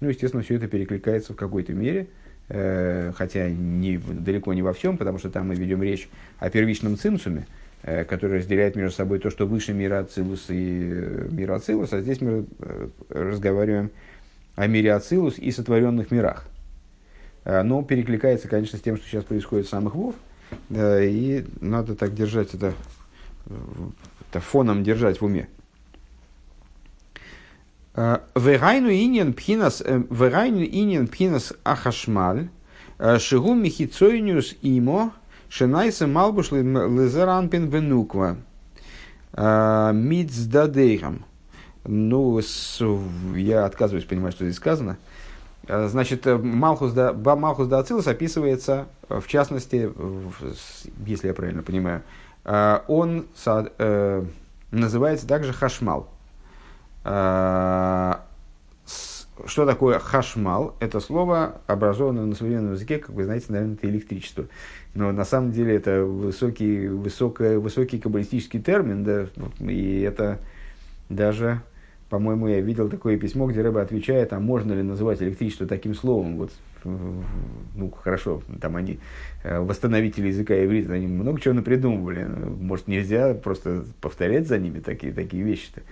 Ну, 0.00 0.08
естественно, 0.08 0.42
все 0.42 0.56
это 0.56 0.66
перекликается 0.66 1.32
в 1.34 1.36
какой-то 1.36 1.72
мере, 1.72 2.08
э, 2.48 3.12
хотя 3.16 3.48
не, 3.50 3.98
далеко 3.98 4.52
не 4.54 4.62
во 4.62 4.72
всем, 4.72 4.96
потому 4.96 5.18
что 5.18 5.30
там 5.30 5.48
мы 5.48 5.54
ведем 5.54 5.82
речь 5.82 6.08
о 6.38 6.48
первичном 6.50 6.96
цинцуме, 6.96 7.46
э, 7.82 8.04
который 8.04 8.38
разделяет 8.38 8.76
между 8.76 8.96
собой 8.96 9.18
то, 9.18 9.30
что 9.30 9.46
выше 9.46 9.72
мира 9.72 10.00
Ацилус 10.00 10.46
и 10.48 10.90
э, 10.92 11.28
мира 11.30 11.56
Ацилус, 11.56 11.92
а 11.92 12.00
здесь 12.00 12.20
мы 12.20 12.46
э, 12.60 12.88
разговариваем 13.10 13.90
о 14.56 14.66
мире 14.66 14.94
Ацилус 14.94 15.38
и 15.38 15.50
сотворенных 15.50 16.10
мирах. 16.10 16.46
Э, 17.44 17.62
но 17.62 17.82
перекликается, 17.82 18.48
конечно, 18.48 18.78
с 18.78 18.82
тем, 18.82 18.96
что 18.96 19.06
сейчас 19.06 19.24
происходит 19.24 19.66
в 19.66 19.70
самых 19.70 19.94
Вов, 19.94 20.14
и 20.70 21.44
надо 21.60 21.94
так 21.94 22.14
держать 22.14 22.54
это, 22.54 22.74
э, 23.46 23.54
это 24.30 24.40
фоном 24.40 24.82
держать 24.82 25.20
в 25.20 25.24
уме. 25.24 25.48
Вегайну 28.34 28.90
инин 28.90 29.32
пхинас, 29.34 29.82
вегайну 29.84 30.62
инин 30.62 31.06
пхинас 31.08 31.52
ахашмаль, 31.64 32.48
шигу 33.18 33.54
михицойниус 33.54 34.54
имо, 34.62 35.12
шенайса 35.48 36.06
малбуш 36.06 36.50
лезеранпин 36.52 37.68
венуква, 37.68 38.36
мицдадейхам. 39.34 41.24
Ну, 41.84 42.40
я 43.34 43.64
отказываюсь 43.64 44.04
понимать, 44.04 44.34
что 44.34 44.44
здесь 44.44 44.56
сказано. 44.56 44.96
Значит, 45.68 46.26
Малхус 46.26 46.92
да, 46.92 47.12
Малхус 47.12 47.68
да 47.68 47.78
Ацилус 47.80 48.06
описывается, 48.06 48.86
в 49.08 49.26
частности, 49.26 49.90
если 51.06 51.28
я 51.28 51.34
правильно 51.34 51.62
понимаю, 51.62 52.02
он 52.88 53.26
называется 54.70 55.26
также 55.26 55.52
Хашмал. 55.52 56.08
А, 57.04 58.26
что 59.46 59.66
такое 59.66 59.98
хашмал? 59.98 60.76
Это 60.80 61.00
слово, 61.00 61.60
образованное 61.66 62.24
на 62.24 62.34
современном 62.34 62.72
языке, 62.74 62.98
как 62.98 63.10
вы 63.10 63.24
знаете, 63.24 63.46
наверное, 63.48 63.74
это 63.74 63.88
электричество. 63.88 64.46
Но 64.94 65.12
на 65.12 65.24
самом 65.24 65.52
деле 65.52 65.76
это 65.76 66.04
высокий, 66.04 66.88
высокий, 66.88 67.56
высокий 67.56 67.98
каббалистический 67.98 68.60
термин, 68.60 69.04
да, 69.04 69.26
и 69.60 70.00
это 70.00 70.38
даже, 71.08 71.62
по-моему, 72.08 72.48
я 72.48 72.60
видел 72.60 72.88
такое 72.88 73.18
письмо, 73.18 73.46
где 73.46 73.62
Рэба 73.62 73.82
отвечает, 73.82 74.32
а 74.32 74.40
можно 74.40 74.72
ли 74.72 74.82
называть 74.82 75.22
электричество 75.22 75.66
таким 75.66 75.94
словом? 75.94 76.36
Вот, 76.36 76.52
ну, 76.84 77.90
хорошо, 77.90 78.42
там 78.60 78.76
они, 78.76 78.98
э, 79.42 79.60
восстановители 79.60 80.28
языка 80.28 80.54
иврита, 80.64 80.92
они 80.92 81.06
много 81.06 81.40
чего 81.40 81.54
напридумывали. 81.54 82.24
Может, 82.24 82.88
нельзя 82.88 83.34
просто 83.34 83.84
повторять 84.00 84.48
за 84.48 84.58
ними 84.58 84.80
такие, 84.80 85.12
такие 85.12 85.42
вещи-то. 85.42 85.82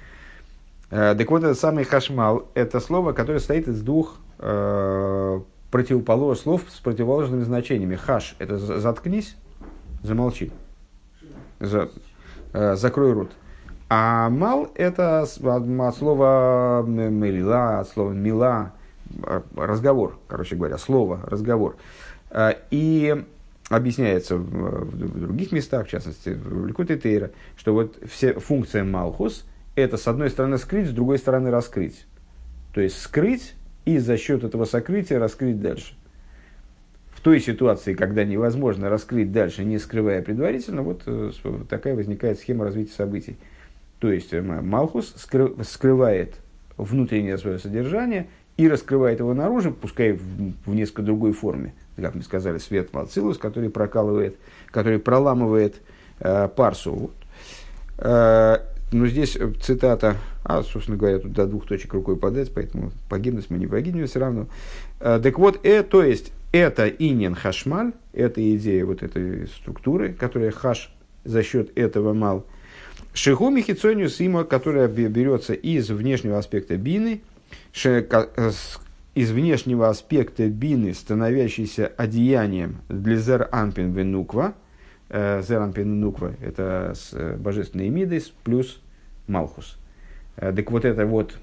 Э, 0.91 1.14
так 1.16 1.30
вот, 1.30 1.45
этот 1.45 1.59
самый 1.59 1.84
хашмал– 1.84 2.49
это 2.55 2.80
слово, 2.80 3.12
которое 3.12 3.39
состоит 3.39 3.68
из 3.68 3.82
двух 3.82 4.16
э, 4.39 5.41
противоположных 5.70 6.43
слов 6.43 6.62
с 6.68 6.80
противоположными 6.80 7.43
значениями. 7.43 7.97
Хаш– 7.97 8.36
это 8.39 8.57
заткнись, 8.57 9.36
замолчи, 10.03 10.51
за, 11.61 11.91
э, 12.55 12.76
закрой 12.76 13.12
рот. 13.12 13.32
А 13.91 14.30
мал– 14.30 14.70
это 14.74 15.22
от 15.22 15.28
слова 15.97 16.82
мелила, 16.86 17.80
от 17.80 17.89
слова 17.89 18.12
мила, 18.12 18.72
разговор, 19.57 20.18
короче 20.26 20.57
говоря, 20.57 20.78
слово, 20.78 21.20
разговор. 21.26 21.76
Э, 22.30 22.53
и 22.70 23.24
объясняется 23.68 24.36
в, 24.39 24.86
в 24.86 25.20
других 25.20 25.53
местах, 25.53 25.86
в 25.86 25.91
частности, 25.91 26.30
в 26.30 26.66
Ликуте 26.66 26.97
Тейра, 26.97 27.30
что 27.59 27.74
вот 27.74 27.99
все 28.11 28.32
функция 28.32 28.84
Малхус– 28.84 29.45
это 29.81 29.97
с 29.97 30.07
одной 30.09 30.31
стороны 30.31 30.59
скрыть, 30.59 30.89
с 30.89 30.93
другой 30.93 31.18
стороны 31.18 31.51
раскрыть. 31.51 32.07
То 32.74 32.81
есть 32.81 33.01
скрыть 33.01 33.55
и 33.85 33.99
за 33.99 34.16
счет 34.16 34.45
этого 34.45 34.64
сокрытия 34.64 35.18
раскрыть 35.18 35.61
дальше. 35.61 35.95
В 37.11 37.20
той 37.20 37.41
ситуации, 37.41 37.95
когда 37.95 38.24
невозможно 38.24 38.89
раскрыть 38.89 39.33
дальше, 39.33 39.64
не 39.64 39.79
скрывая 39.79 40.22
предварительно, 40.22 40.83
вот 40.83 41.03
э, 41.07 41.33
такая 41.68 41.95
возникает 41.97 42.39
схема 42.39 42.64
развития 42.64 42.93
событий. 42.93 43.37
То 43.99 44.12
есть 44.12 44.33
э, 44.33 44.41
Малхус 44.41 45.14
скрывает 45.16 46.37
внутреннее 46.76 47.39
свое 47.39 47.59
содержание 47.59 48.29
и 48.57 48.68
раскрывает 48.68 49.20
его 49.20 49.35
наружу, 49.35 49.72
пускай 49.72 50.12
в, 50.12 50.74
несколько 50.74 51.03
другой 51.03 51.33
форме. 51.33 51.74
Как 51.97 52.14
мы 52.14 52.22
сказали, 52.22 52.59
свет 52.59 52.93
Малцилус, 52.93 53.39
который 53.39 53.70
прокалывает, 53.70 54.37
который 54.70 55.01
проламывает 55.01 55.76
э, 56.20 56.49
парсу. 56.55 56.95
Вот. 56.95 57.14
Э, 57.99 58.59
но 58.93 59.07
здесь 59.07 59.36
э, 59.36 59.53
цитата, 59.61 60.16
а, 60.45 60.62
собственно 60.62 60.97
говоря, 60.97 61.18
тут 61.18 61.32
до 61.32 61.47
двух 61.47 61.66
точек 61.66 61.93
рукой 61.95 62.16
подать, 62.16 62.53
поэтому 62.55 62.93
погибнуть 63.09 63.51
мы 63.51 63.59
не 63.59 63.66
погибнем 63.66 64.07
все 64.07 64.20
равно. 64.20 64.47
Э, 65.01 65.20
так 65.22 65.39
вот, 65.39 65.61
э, 65.64 65.82
то 65.82 66.03
есть, 66.03 66.32
это 66.53 66.89
инин 66.89 67.34
хашмаль, 67.34 67.93
это 68.12 68.57
идея 68.57 68.86
вот 68.86 69.03
этой 69.03 69.49
структуры, 69.49 70.12
которая 70.14 70.51
хаш 70.51 70.93
за 71.24 71.43
счет 71.43 71.76
этого 71.76 72.14
мал. 72.14 72.47
Шигу 73.12 73.51
михицонию 73.51 74.09
сима, 74.09 74.45
которая 74.45 74.89
берется 74.89 75.53
из 75.53 75.91
внешнего 75.91 76.39
аспекта 76.39 76.76
бины, 76.76 77.20
из 79.14 79.30
внешнего 79.30 79.89
аспекта 79.89 80.49
бины, 80.49 80.95
становящейся 80.95 81.89
одеянием 81.97 82.78
для 82.89 83.16
зер 83.16 83.49
анпин 83.51 83.93
венуква. 83.93 84.55
Э, 85.11 85.42
зер 85.42 85.62
анпин 85.62 85.94
венуква– 85.94 86.34
это 86.42 86.94
э, 87.12 87.36
божественный 87.36 87.88
мидис 87.88 88.32
плюс 88.44 88.80
малхус. 89.26 89.78
Э, 90.36 90.52
так 90.52 90.70
вот 90.70 90.84
это 90.84 91.06
вот 91.06 91.38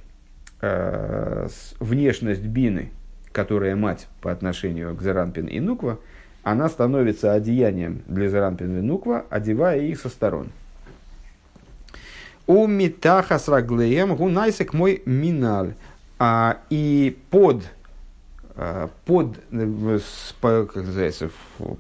внешность 1.80 2.41
бины, 2.41 2.89
которая 3.32 3.76
мать 3.76 4.07
по 4.22 4.32
отношению 4.32 4.95
к 4.95 5.03
Зеранпин 5.03 5.45
и 5.45 5.59
Нуква, 5.59 5.99
она 6.41 6.70
становится 6.70 7.34
одеянием 7.34 8.01
для 8.07 8.30
Зеранпин 8.30 8.80
и 8.80 8.82
Нуква, 8.82 9.26
одевая 9.30 9.82
их 9.82 9.99
со 9.99 10.09
сторон. 10.09 10.47
У 12.47 12.66
митаха 12.66 13.38
с 13.38 13.47
раглеем 13.47 14.16
гунайсек 14.16 14.74
мой 14.74 15.03
миналь. 15.05 15.76
А, 16.18 16.59
и 16.70 17.18
под, 17.30 17.63
под, 18.56 19.38
как 20.41 20.76
называется, 20.76 21.30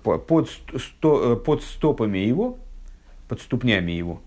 под, 0.03 0.49
сто, 0.77 1.35
под 1.37 1.63
стопами 1.63 2.17
его, 2.17 2.57
под 3.27 3.41
ступнями 3.41 3.91
его, 3.91 4.21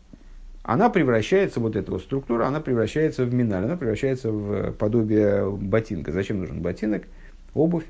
она 0.62 0.90
превращается, 0.90 1.60
вот 1.60 1.76
эта 1.76 1.90
вот 1.90 2.02
структура, 2.02 2.46
она 2.46 2.60
превращается 2.60 3.24
в 3.24 3.32
миналь, 3.32 3.64
она 3.64 3.76
превращается 3.76 4.30
в 4.30 4.72
подобие 4.72 5.50
ботинка. 5.50 6.12
Зачем 6.12 6.40
нужен 6.40 6.60
ботинок? 6.60 7.04
Обувь 7.54 7.86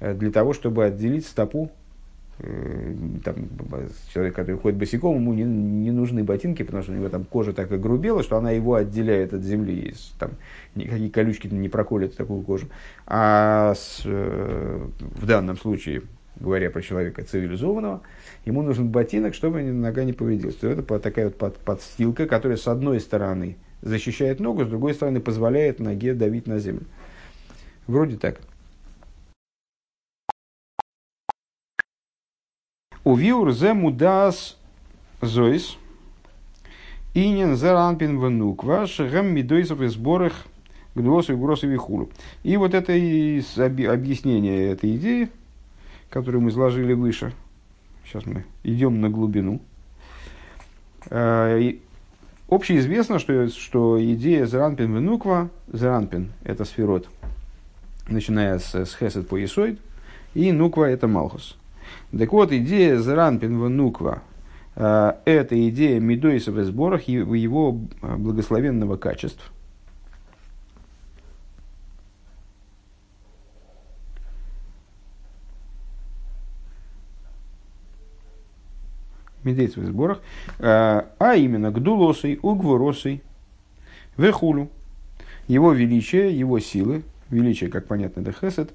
э, 0.00 0.14
для 0.14 0.30
того, 0.30 0.52
чтобы 0.52 0.84
отделить 0.84 1.26
стопу 1.26 1.70
Э, 1.70 1.79
там, 3.24 3.34
человек, 4.12 4.34
который 4.34 4.56
ходит 4.56 4.78
босиком, 4.78 5.16
ему 5.16 5.34
не, 5.34 5.44
не 5.44 5.90
нужны 5.90 6.24
ботинки, 6.24 6.62
потому 6.62 6.82
что 6.82 6.92
у 6.92 6.94
него 6.94 7.08
там 7.08 7.24
кожа 7.24 7.52
так 7.52 7.70
огрубела, 7.70 8.22
что 8.22 8.36
она 8.36 8.50
его 8.50 8.74
отделяет 8.74 9.34
от 9.34 9.42
земли. 9.42 9.94
Там 10.18 10.32
никакие 10.74 11.10
колючки 11.10 11.48
не 11.48 11.68
проколят 11.68 12.16
такую 12.16 12.42
кожу. 12.42 12.68
А 13.06 13.74
с, 13.74 14.02
э, 14.04 14.86
в 15.00 15.26
данном 15.26 15.56
случае, 15.56 16.02
говоря 16.36 16.70
про 16.70 16.82
человека 16.82 17.22
цивилизованного, 17.24 18.00
ему 18.44 18.62
нужен 18.62 18.88
ботинок, 18.88 19.34
чтобы 19.34 19.62
нога 19.62 20.04
не 20.04 20.12
повредилась. 20.12 20.56
То 20.56 20.68
это 20.68 20.98
такая 20.98 21.26
вот 21.26 21.36
под, 21.36 21.56
подстилка, 21.58 22.26
которая 22.26 22.56
с 22.56 22.66
одной 22.68 23.00
стороны 23.00 23.56
защищает 23.82 24.40
ногу, 24.40 24.64
с 24.64 24.68
другой 24.68 24.94
стороны 24.94 25.20
позволяет 25.20 25.80
ноге 25.80 26.14
давить 26.14 26.46
на 26.46 26.58
землю. 26.58 26.86
Вроде 27.86 28.16
так. 28.16 28.40
Увиур 33.10 33.50
зе 33.50 33.72
мудас 33.72 34.56
зоис. 35.20 35.76
Инин 37.12 37.56
заранпин 37.56 38.20
вануква 38.20 38.86
шагам 38.86 39.34
мидойсов 39.34 39.80
и 39.80 39.88
сборах 39.88 40.46
гдосу 40.94 41.32
и 41.32 41.36
гросу 41.36 41.66
вихулу. 41.66 42.08
И 42.44 42.56
вот 42.56 42.72
это 42.72 42.92
и 42.92 43.42
объяснение 43.84 44.68
этой 44.68 44.94
идеи, 44.94 45.28
которую 46.08 46.42
мы 46.42 46.50
изложили 46.50 46.92
выше. 46.92 47.32
Сейчас 48.04 48.26
мы 48.26 48.44
идем 48.62 49.00
на 49.00 49.10
глубину. 49.10 49.60
Общеизвестно, 52.48 53.18
что, 53.18 53.48
что 53.48 53.98
идея 54.14 54.46
Заранпин 54.46 54.94
Венуква, 54.94 55.50
Заранпин– 55.66 56.30
это 56.44 56.64
сферот, 56.64 57.08
начиная 58.08 58.60
с, 58.60 58.72
с 58.72 58.96
Хесед 58.96 59.28
по 59.28 59.42
Исоид, 59.44 59.80
и 60.34 60.52
Нуква– 60.52 60.84
это 60.90 61.08
Малхус. 61.08 61.56
Так 62.16 62.32
вот, 62.32 62.52
идея 62.52 62.98
Зранпин 62.98 63.56
Нуква 63.76 64.22
э,– 64.76 65.12
это 65.24 65.68
идея 65.68 66.00
Медойса 66.00 66.52
в 66.52 66.64
сборах 66.64 67.02
его 67.02 67.80
э, 68.02 68.16
благословенного 68.16 68.96
качества. 68.96 69.46
Медейц 79.42 79.76
в 79.76 79.84
сборах, 79.86 80.20
э, 80.58 81.02
а 81.18 81.34
именно 81.34 81.70
Гдулосой, 81.70 82.38
Угворосой, 82.42 83.22
Вехулю, 84.16 84.68
его 85.48 85.72
величие, 85.72 86.38
его 86.38 86.58
силы, 86.58 87.02
величие, 87.30 87.70
как 87.70 87.86
понятно, 87.86 88.20
это 88.20 88.32
Хесед, 88.32 88.72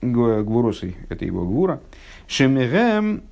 Гвуросой, 0.00 0.96
это 1.10 1.24
его 1.24 1.44
Гвура, 1.44 1.80
Шемирем 2.30 3.24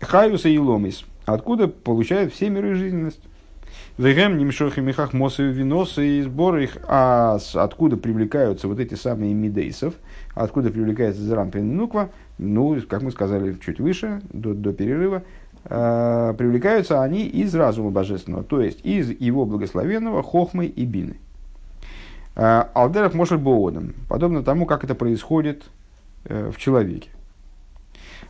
Хаюса 0.00 0.48
и 0.48 0.58
Ломис, 0.58 1.04
откуда 1.26 1.66
получают 1.66 2.32
все 2.32 2.48
миры 2.48 2.76
жизненность. 2.76 3.20
Вегем 3.98 4.38
немшох 4.38 4.78
и 4.78 4.80
мехах 4.80 5.12
мосы 5.12 5.42
виносы 5.42 6.06
и 6.06 6.22
сборы 6.22 6.62
их, 6.62 6.78
а 6.86 7.38
откуда 7.54 7.96
привлекаются 7.96 8.68
вот 8.68 8.78
эти 8.78 8.94
самые 8.94 9.34
мидейсов, 9.34 9.94
откуда 10.36 10.70
привлекается 10.70 11.20
Зран 11.20 11.50
Нуква, 11.52 12.10
ну, 12.38 12.80
как 12.88 13.02
мы 13.02 13.10
сказали 13.10 13.54
чуть 13.54 13.80
выше, 13.80 14.22
до, 14.32 14.54
до 14.54 14.72
перерыва, 14.72 15.24
э, 15.64 16.34
привлекаются 16.38 17.02
они 17.02 17.26
из 17.26 17.52
разума 17.56 17.90
божественного, 17.90 18.44
то 18.44 18.60
есть 18.60 18.86
из 18.86 19.10
его 19.10 19.46
благословенного 19.46 20.22
хохмы 20.22 20.66
и 20.66 20.84
бины. 20.84 21.16
Алдеров 22.36 23.14
может 23.14 23.40
боодом, 23.40 23.94
подобно 24.08 24.44
тому, 24.44 24.64
как 24.64 24.84
это 24.84 24.94
происходит 24.94 25.64
э, 26.26 26.52
в 26.54 26.56
человеке. 26.56 27.10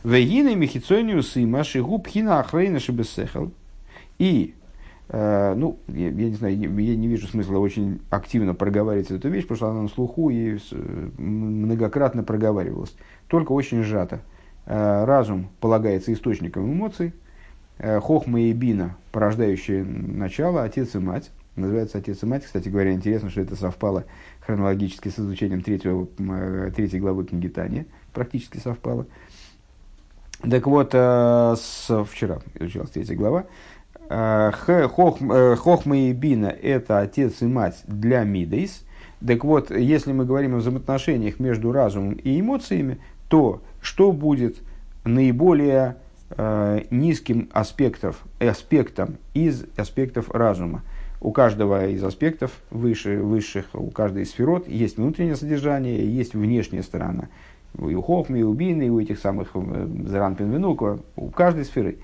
Вегины 0.03 0.55
мехицониус 0.55 1.35
и 1.35 1.45
машигу 1.45 1.99
пхина 1.99 2.39
ахрейна 2.39 2.79
шибесехал. 2.79 3.51
И, 4.17 4.55
э, 5.09 5.53
ну, 5.55 5.79
я, 5.87 6.07
я 6.09 6.29
не 6.29 6.35
знаю, 6.35 6.55
я 6.55 6.95
не 6.95 7.07
вижу 7.07 7.27
смысла 7.27 7.57
очень 7.57 7.99
активно 8.09 8.53
проговаривать 8.53 9.11
эту 9.11 9.27
вещь, 9.29 9.43
потому 9.43 9.57
что 9.57 9.69
она 9.69 9.81
на 9.83 9.87
слуху 9.89 10.29
и 10.29 10.57
многократно 11.17 12.23
проговаривалась. 12.23 12.95
Только 13.27 13.51
очень 13.51 13.83
сжато. 13.83 14.21
Э, 14.65 15.03
разум 15.03 15.49
полагается 15.59 16.13
источником 16.13 16.71
эмоций. 16.71 17.13
Э, 17.77 17.99
хохма 17.99 18.39
и 18.41 18.53
бина, 18.53 18.95
порождающие 19.11 19.83
начало, 19.83 20.63
отец 20.63 20.95
и 20.95 20.99
мать. 20.99 21.31
Называется 21.57 21.97
отец 21.97 22.23
и 22.23 22.25
мать. 22.25 22.45
Кстати 22.45 22.69
говоря, 22.69 22.93
интересно, 22.93 23.29
что 23.29 23.41
это 23.41 23.57
совпало 23.57 24.05
хронологически 24.39 25.09
с 25.09 25.19
изучением 25.19 25.61
третьего, 25.61 26.07
третьей 26.71 27.01
главы 27.01 27.25
книги 27.25 27.49
Тани. 27.49 27.85
Практически 28.13 28.57
совпало. 28.57 29.07
Так 30.41 30.67
вот, 30.67 30.91
э, 30.93 31.55
с, 31.57 32.05
вчера 32.05 32.39
изучалась 32.59 32.91
третья 32.91 33.15
глава. 33.15 33.45
Э, 34.09 34.51
э, 34.67 34.87
Хохма 34.87 35.97
и 35.97 36.13
Бина– 36.13 36.45
это 36.61 36.99
отец 36.99 37.41
и 37.41 37.45
мать 37.45 37.81
для 37.85 38.23
Мидейс. 38.23 38.85
Так 39.25 39.43
вот, 39.43 39.69
если 39.69 40.13
мы 40.13 40.23
говорим 40.23 40.55
о 40.55 40.57
взаимоотношениях 40.59 41.39
между 41.39 41.73
разумом 41.73 42.13
и 42.13 42.39
эмоциями, 42.39 42.99
то 43.27 43.61
что 43.81 44.13
будет 44.13 44.57
наиболее 45.03 45.97
э, 46.29 46.83
низким 46.89 47.49
аспектов, 47.51 48.23
аспектом 48.39 49.17
из 49.33 49.65
аспектов 49.75 50.31
разума? 50.31 50.83
У 51.19 51.33
каждого 51.33 51.87
из 51.87 52.01
аспектов 52.01 52.51
выше, 52.71 53.17
высших, 53.17 53.65
у 53.73 53.91
каждой 53.91 54.23
из 54.23 54.31
сферот 54.31 54.69
есть 54.69 54.95
внутреннее 54.95 55.35
содержание, 55.35 56.09
есть 56.09 56.33
внешняя 56.33 56.81
сторона– 56.81 57.27
и 57.77 57.95
у 57.95 58.01
Хохми, 58.01 58.39
и 58.39 58.43
у 58.43 58.53
Бины, 58.53 58.87
и 58.87 58.89
у 58.89 58.99
этих 58.99 59.19
самых 59.19 59.51
э, 59.53 59.87
Заранпин 60.05 60.51
Венука, 60.51 60.99
у 61.15 61.29
каждой 61.29 61.65
сферы. 61.65 61.97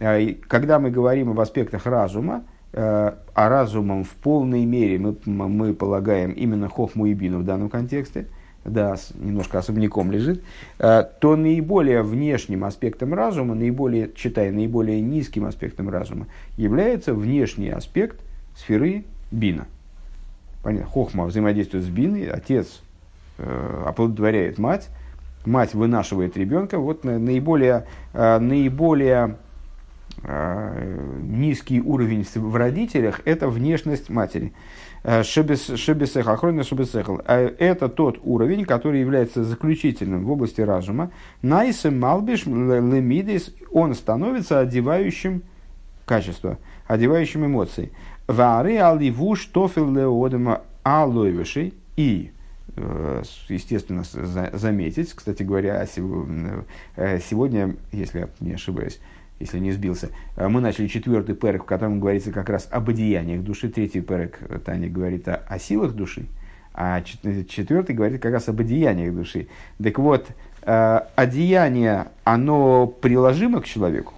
А, 0.00 0.18
когда 0.48 0.78
мы 0.78 0.90
говорим 0.90 1.30
об 1.30 1.40
аспектах 1.40 1.86
разума, 1.86 2.44
э, 2.72 3.12
а 3.34 3.48
разумом 3.48 4.04
в 4.04 4.10
полной 4.10 4.64
мере 4.64 4.98
мы, 4.98 5.16
мы 5.26 5.74
полагаем 5.74 6.32
именно 6.32 6.68
Хохму 6.68 7.06
и 7.06 7.14
Бину 7.14 7.40
в 7.40 7.44
данном 7.44 7.68
контексте, 7.68 8.26
да, 8.64 8.96
немножко 9.16 9.58
особняком 9.58 10.12
лежит, 10.12 10.42
э, 10.78 11.04
то 11.20 11.36
наиболее 11.36 12.02
внешним 12.02 12.64
аспектом 12.64 13.12
разума, 13.12 13.54
наиболее, 13.54 14.10
читая, 14.14 14.52
наиболее 14.52 15.00
низким 15.00 15.44
аспектом 15.44 15.88
разума, 15.88 16.26
является 16.56 17.12
внешний 17.12 17.70
аспект 17.70 18.20
сферы 18.56 19.04
Бина. 19.30 19.66
Понятно, 20.62 20.86
Хохма 20.86 21.24
взаимодействует 21.24 21.84
с 21.84 21.88
Биной, 21.88 22.28
отец 22.28 22.82
оплодотворяет 23.38 24.58
мать, 24.58 24.88
мать 25.46 25.74
вынашивает 25.74 26.36
ребенка, 26.36 26.78
вот 26.78 27.04
наиболее, 27.04 27.86
э, 28.12 28.38
наиболее 28.38 29.36
э, 30.22 31.18
низкий 31.22 31.80
уровень 31.80 32.26
в 32.34 32.56
родителях– 32.56 33.20
это 33.24 33.48
внешность 33.48 34.10
матери. 34.10 34.52
Э, 35.04 35.22
шебесех, 35.22 36.28
охрона 36.28 36.62
шебесехал. 36.62 37.20
Это 37.26 37.88
тот 37.88 38.20
уровень, 38.22 38.64
который 38.64 39.00
является 39.00 39.42
заключительным 39.42 40.24
в 40.24 40.30
области 40.30 40.60
разума. 40.60 41.10
Найсем 41.42 41.98
малбиш 41.98 42.46
лемидис, 42.46 43.54
он 43.72 43.94
становится 43.94 44.60
одевающим 44.60 45.42
качество, 46.04 46.58
одевающим 46.86 47.46
эмоции. 47.46 47.90
Ваары 48.28 48.78
аливуш 48.78 49.46
тофил 49.46 49.92
леодема 49.92 50.62
алойвешей. 50.84 51.74
И 51.96 52.32
естественно, 53.48 54.02
заметить. 54.04 55.12
Кстати 55.12 55.42
говоря, 55.42 55.86
сегодня, 55.86 57.76
если 57.92 58.20
я 58.20 58.28
не 58.40 58.54
ошибаюсь, 58.54 59.00
если 59.40 59.58
не 59.58 59.72
сбился. 59.72 60.10
А 60.36 60.48
мы 60.48 60.60
начали 60.60 60.86
четвертый 60.86 61.34
перек, 61.34 61.64
в 61.64 61.66
котором 61.66 62.00
говорится 62.00 62.32
как 62.32 62.48
раз 62.48 62.68
об 62.70 62.88
одеяниях 62.88 63.42
души. 63.42 63.68
Третий 63.68 64.00
перек 64.00 64.38
Таня 64.64 64.88
говорит 64.88 65.28
о, 65.28 65.34
о 65.34 65.58
силах 65.58 65.92
души. 65.92 66.26
А 66.74 67.02
четвертый 67.02 67.94
говорит 67.94 68.22
как 68.22 68.32
раз 68.32 68.48
об 68.48 68.60
одеяниях 68.60 69.14
души. 69.14 69.48
Так 69.82 69.98
вот, 69.98 70.28
э, 70.62 71.00
одеяние, 71.16 72.06
оно 72.24 72.86
приложимо 72.86 73.60
к 73.60 73.66
человеку, 73.66 74.14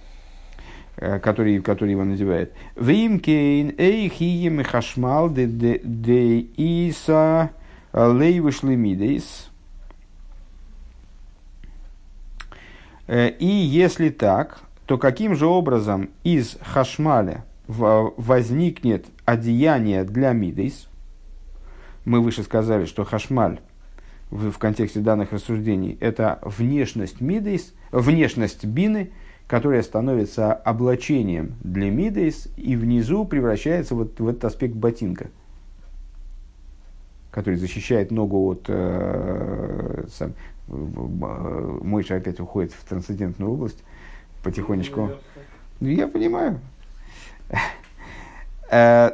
э, 0.97 1.19
который, 1.19 1.59
который 1.59 1.91
его 1.91 2.05
надевает. 2.05 2.53
Вимкейн 2.77 3.73
эйхием 3.77 4.63
хашмал 4.63 5.29
де 5.29 5.49
иса 6.55 7.49
лейвышлемидейс. 7.95 9.49
Э, 13.07 13.29
и 13.29 13.45
если 13.45 14.09
так, 14.09 14.59
то 14.85 14.97
каким 14.97 15.35
же 15.35 15.47
образом 15.47 16.09
из 16.23 16.57
хашмаля 16.61 17.45
возникнет 17.67 19.07
одеяние 19.25 20.03
для 20.03 20.33
мидейс? 20.33 20.87
Мы 22.03 22.21
выше 22.21 22.43
сказали, 22.43 22.85
что 22.85 23.03
хашмаль 23.03 23.59
в, 24.29 24.51
в 24.51 24.57
контексте 24.59 24.99
данных 24.99 25.31
рассуждений 25.31 25.97
это 25.99 26.39
внешность 26.43 27.21
мидейс, 27.21 27.73
внешность 27.91 28.65
бины, 28.65 29.11
которая 29.47 29.81
становится 29.81 30.53
облачением 30.53 31.55
для 31.63 31.89
мидейс 31.89 32.47
и 32.57 32.75
внизу 32.75 33.25
превращается 33.25 33.95
вот 33.95 34.19
в 34.19 34.27
этот 34.27 34.45
аспект 34.45 34.75
ботинка, 34.75 35.29
который 37.35 37.55
защищает 37.55 38.11
ногу 38.11 38.47
от... 38.49 38.63
Э, 38.69 40.05
сам, 40.09 40.31
Мойша 40.67 42.15
опять 42.15 42.39
уходит 42.39 42.71
в 42.71 42.85
трансцендентную 42.85 43.51
область 43.51 43.83
потихонечку. 44.41 45.11
Ну, 45.81 45.89
я 45.89 46.07
понимаю. 46.07 46.61
Э, 48.71 49.11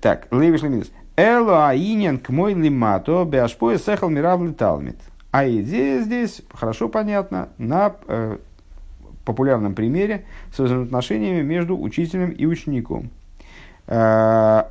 так, 0.00 0.28
Левиш 0.30 0.62
Лемидус. 0.62 0.92
Эло 1.16 1.68
аинен 1.68 2.18
к 2.18 2.30
мой 2.30 2.54
лимато 2.54 3.24
беашпоя 3.24 3.76
сехал 3.76 4.08
миравли 4.08 4.52
талмит. 4.52 4.96
А 5.32 5.48
идея 5.48 6.02
здесь 6.02 6.42
хорошо 6.54 6.88
понятна 6.88 7.48
на 7.58 7.96
э, 8.06 8.38
популярном 9.24 9.74
примере 9.74 10.24
с 10.54 10.60
взаимоотношениями 10.60 11.42
между 11.42 11.78
учителем 11.78 12.30
и 12.30 12.46
учеником. 12.46 13.10
Э, 13.88 14.62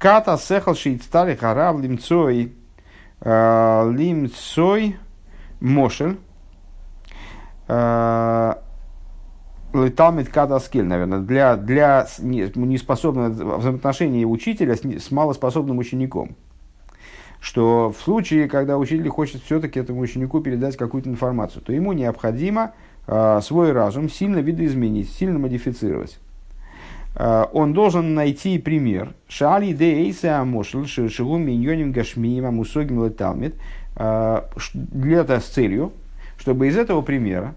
Ката 0.00 0.36
сехал 0.36 0.74
шиит 0.74 1.04
старый 1.04 1.36
харав 1.36 1.80
лимцой 1.80 2.52
э, 3.20 3.92
лимцой 3.92 4.96
мошель 5.60 6.18
Э, 7.70 8.54
Леталмит 9.72 10.28
кадаскель, 10.28 10.84
наверное, 10.84 11.20
для, 11.20 11.54
для 11.54 12.04
неспособного 12.18 13.28
взаимоотношения 13.58 14.24
учителя 14.24 14.74
с, 14.74 14.80
с 14.80 15.12
малоспособным 15.12 15.78
учеником. 15.78 16.34
Что 17.40 17.92
в 17.96 18.02
случае, 18.02 18.48
когда 18.48 18.76
учитель 18.76 19.08
хочет 19.08 19.42
все-таки 19.44 19.78
этому 19.78 20.00
ученику 20.00 20.40
передать 20.40 20.76
какую-то 20.76 21.08
информацию, 21.08 21.62
то 21.62 21.72
ему 21.72 21.92
необходимо 21.92 22.72
э, 23.06 23.40
свой 23.44 23.70
разум 23.70 24.10
сильно 24.10 24.38
видоизменить, 24.38 25.08
сильно 25.12 25.38
модифицировать. 25.38 26.18
Э, 27.14 27.46
он 27.52 27.72
должен 27.72 28.14
найти 28.14 28.58
пример. 28.58 29.14
Шали 29.28 29.72
де 29.72 30.04
эйса 30.04 30.40
амошл 30.40 30.84
шигу 30.84 31.38
миньоним 31.38 31.92
гашмием 31.92 32.46
амусогим 32.46 33.04
леталмит. 33.04 33.54
Э, 33.96 34.42
для 34.74 35.24
с 35.40 35.44
целью, 35.44 35.92
чтобы 36.36 36.68
из 36.68 36.76
этого 36.76 37.02
примера, 37.02 37.54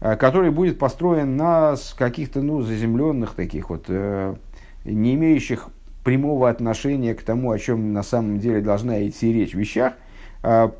э, 0.00 0.16
который 0.16 0.50
будет 0.50 0.78
построен 0.78 1.36
на 1.36 1.74
каких-то 1.96 2.42
ну, 2.42 2.62
заземленных 2.62 3.34
таких 3.34 3.70
вот, 3.70 3.88
не 3.88 5.14
имеющих 5.14 5.68
прямого 6.04 6.48
отношения 6.48 7.14
к 7.14 7.22
тому, 7.22 7.50
о 7.50 7.58
чем 7.58 7.92
на 7.92 8.02
самом 8.02 8.38
деле 8.38 8.60
должна 8.60 9.06
идти 9.06 9.32
речь, 9.32 9.54
вещах, 9.54 9.94
э, 10.42 10.70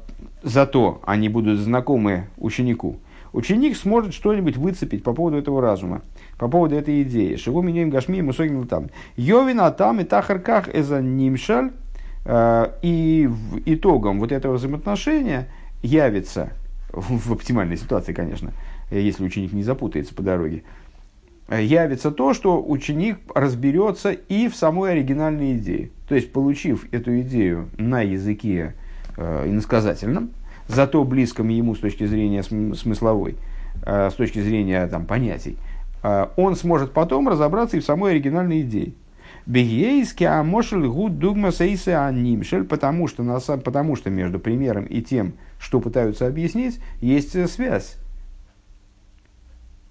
зато 0.42 1.00
они 1.04 1.28
будут 1.28 1.58
знакомы 1.58 2.26
ученику. 2.36 2.98
Ученик 3.32 3.76
сможет 3.76 4.12
что-нибудь 4.14 4.56
выцепить 4.56 5.04
по 5.04 5.12
поводу 5.12 5.36
этого 5.36 5.60
разума, 5.60 6.02
по 6.40 6.48
поводу 6.48 6.74
этой 6.74 7.02
идеи. 7.02 7.36
Шигу 7.36 7.60
минем 7.60 7.90
гашми 7.90 8.22
мусогим 8.22 8.66
там. 8.66 8.88
Йовина 9.16 9.70
там 9.72 10.00
и 10.00 10.04
тахарках 10.04 10.74
эза 10.74 11.02
нимшаль. 11.02 11.70
И 12.82 13.30
итогом 13.66 14.20
вот 14.20 14.32
этого 14.32 14.54
взаимоотношения 14.54 15.48
явится 15.82 16.52
в 16.92 17.32
оптимальной 17.32 17.76
ситуации, 17.76 18.14
конечно, 18.14 18.52
если 18.90 19.24
ученик 19.24 19.52
не 19.52 19.62
запутается 19.62 20.14
по 20.14 20.22
дороге, 20.22 20.62
явится 21.50 22.10
то, 22.10 22.32
что 22.32 22.62
ученик 22.62 23.18
разберется 23.34 24.12
и 24.12 24.48
в 24.48 24.56
самой 24.56 24.92
оригинальной 24.92 25.56
идее. 25.56 25.90
То 26.08 26.14
есть, 26.14 26.32
получив 26.32 26.86
эту 26.92 27.20
идею 27.20 27.68
на 27.76 28.00
языке 28.00 28.74
э, 29.16 29.46
иносказательном, 29.48 30.30
зато 30.68 31.04
близком 31.04 31.48
ему 31.48 31.74
с 31.74 31.78
точки 31.78 32.06
зрения 32.06 32.42
смысловой, 32.42 33.36
э, 33.82 34.10
с 34.10 34.14
точки 34.14 34.40
зрения 34.40 34.86
там, 34.88 35.06
понятий, 35.06 35.56
э, 35.58 35.69
он 36.02 36.56
сможет 36.56 36.92
потом 36.92 37.28
разобраться 37.28 37.76
и 37.76 37.80
в 37.80 37.84
самой 37.84 38.12
оригинальной 38.12 38.62
идее. 38.62 38.94
Бегейски 39.46 40.24
амошель 40.24 40.86
гуд 40.86 41.18
дугма 41.18 41.50
сейсе 41.50 41.96
анимшель, 41.96 42.64
потому 42.64 43.08
что, 43.08 43.24
потому 43.64 43.96
что 43.96 44.10
между 44.10 44.38
примером 44.38 44.84
и 44.84 45.02
тем, 45.02 45.32
что 45.58 45.80
пытаются 45.80 46.26
объяснить, 46.26 46.80
есть 47.00 47.32
связь. 47.50 47.96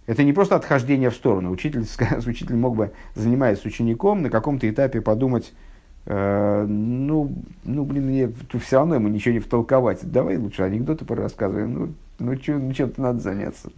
Это 0.10 0.24
не 0.24 0.34
просто 0.34 0.56
отхождение 0.56 1.12
в 1.12 1.14
сторону. 1.14 1.52
Учитель, 1.52 1.86
учитель 2.28 2.56
мог 2.56 2.76
бы, 2.76 2.92
занимаясь 3.14 3.60
с 3.60 3.66
учеником, 3.66 4.24
на 4.24 4.32
каком-то 4.32 4.68
этапе 4.68 5.02
подумать, 5.02 5.54
э, 6.06 6.66
ну, 6.68 7.32
ну, 7.64 7.86
блин, 7.86 8.08
мне 8.08 8.32
все 8.60 8.78
равно 8.78 8.96
ему 8.96 9.08
ничего 9.08 9.34
не 9.34 9.40
втолковать. 9.40 10.00
Давай 10.10 10.38
лучше 10.38 10.64
анекдоты 10.64 11.06
порассказываем. 11.06 11.74
Ну, 11.74 11.94
ну, 12.20 12.36
чё, 12.36 12.60
ну 12.60 12.74
чем-то 12.74 13.02
надо 13.02 13.20
заняться. 13.20 13.70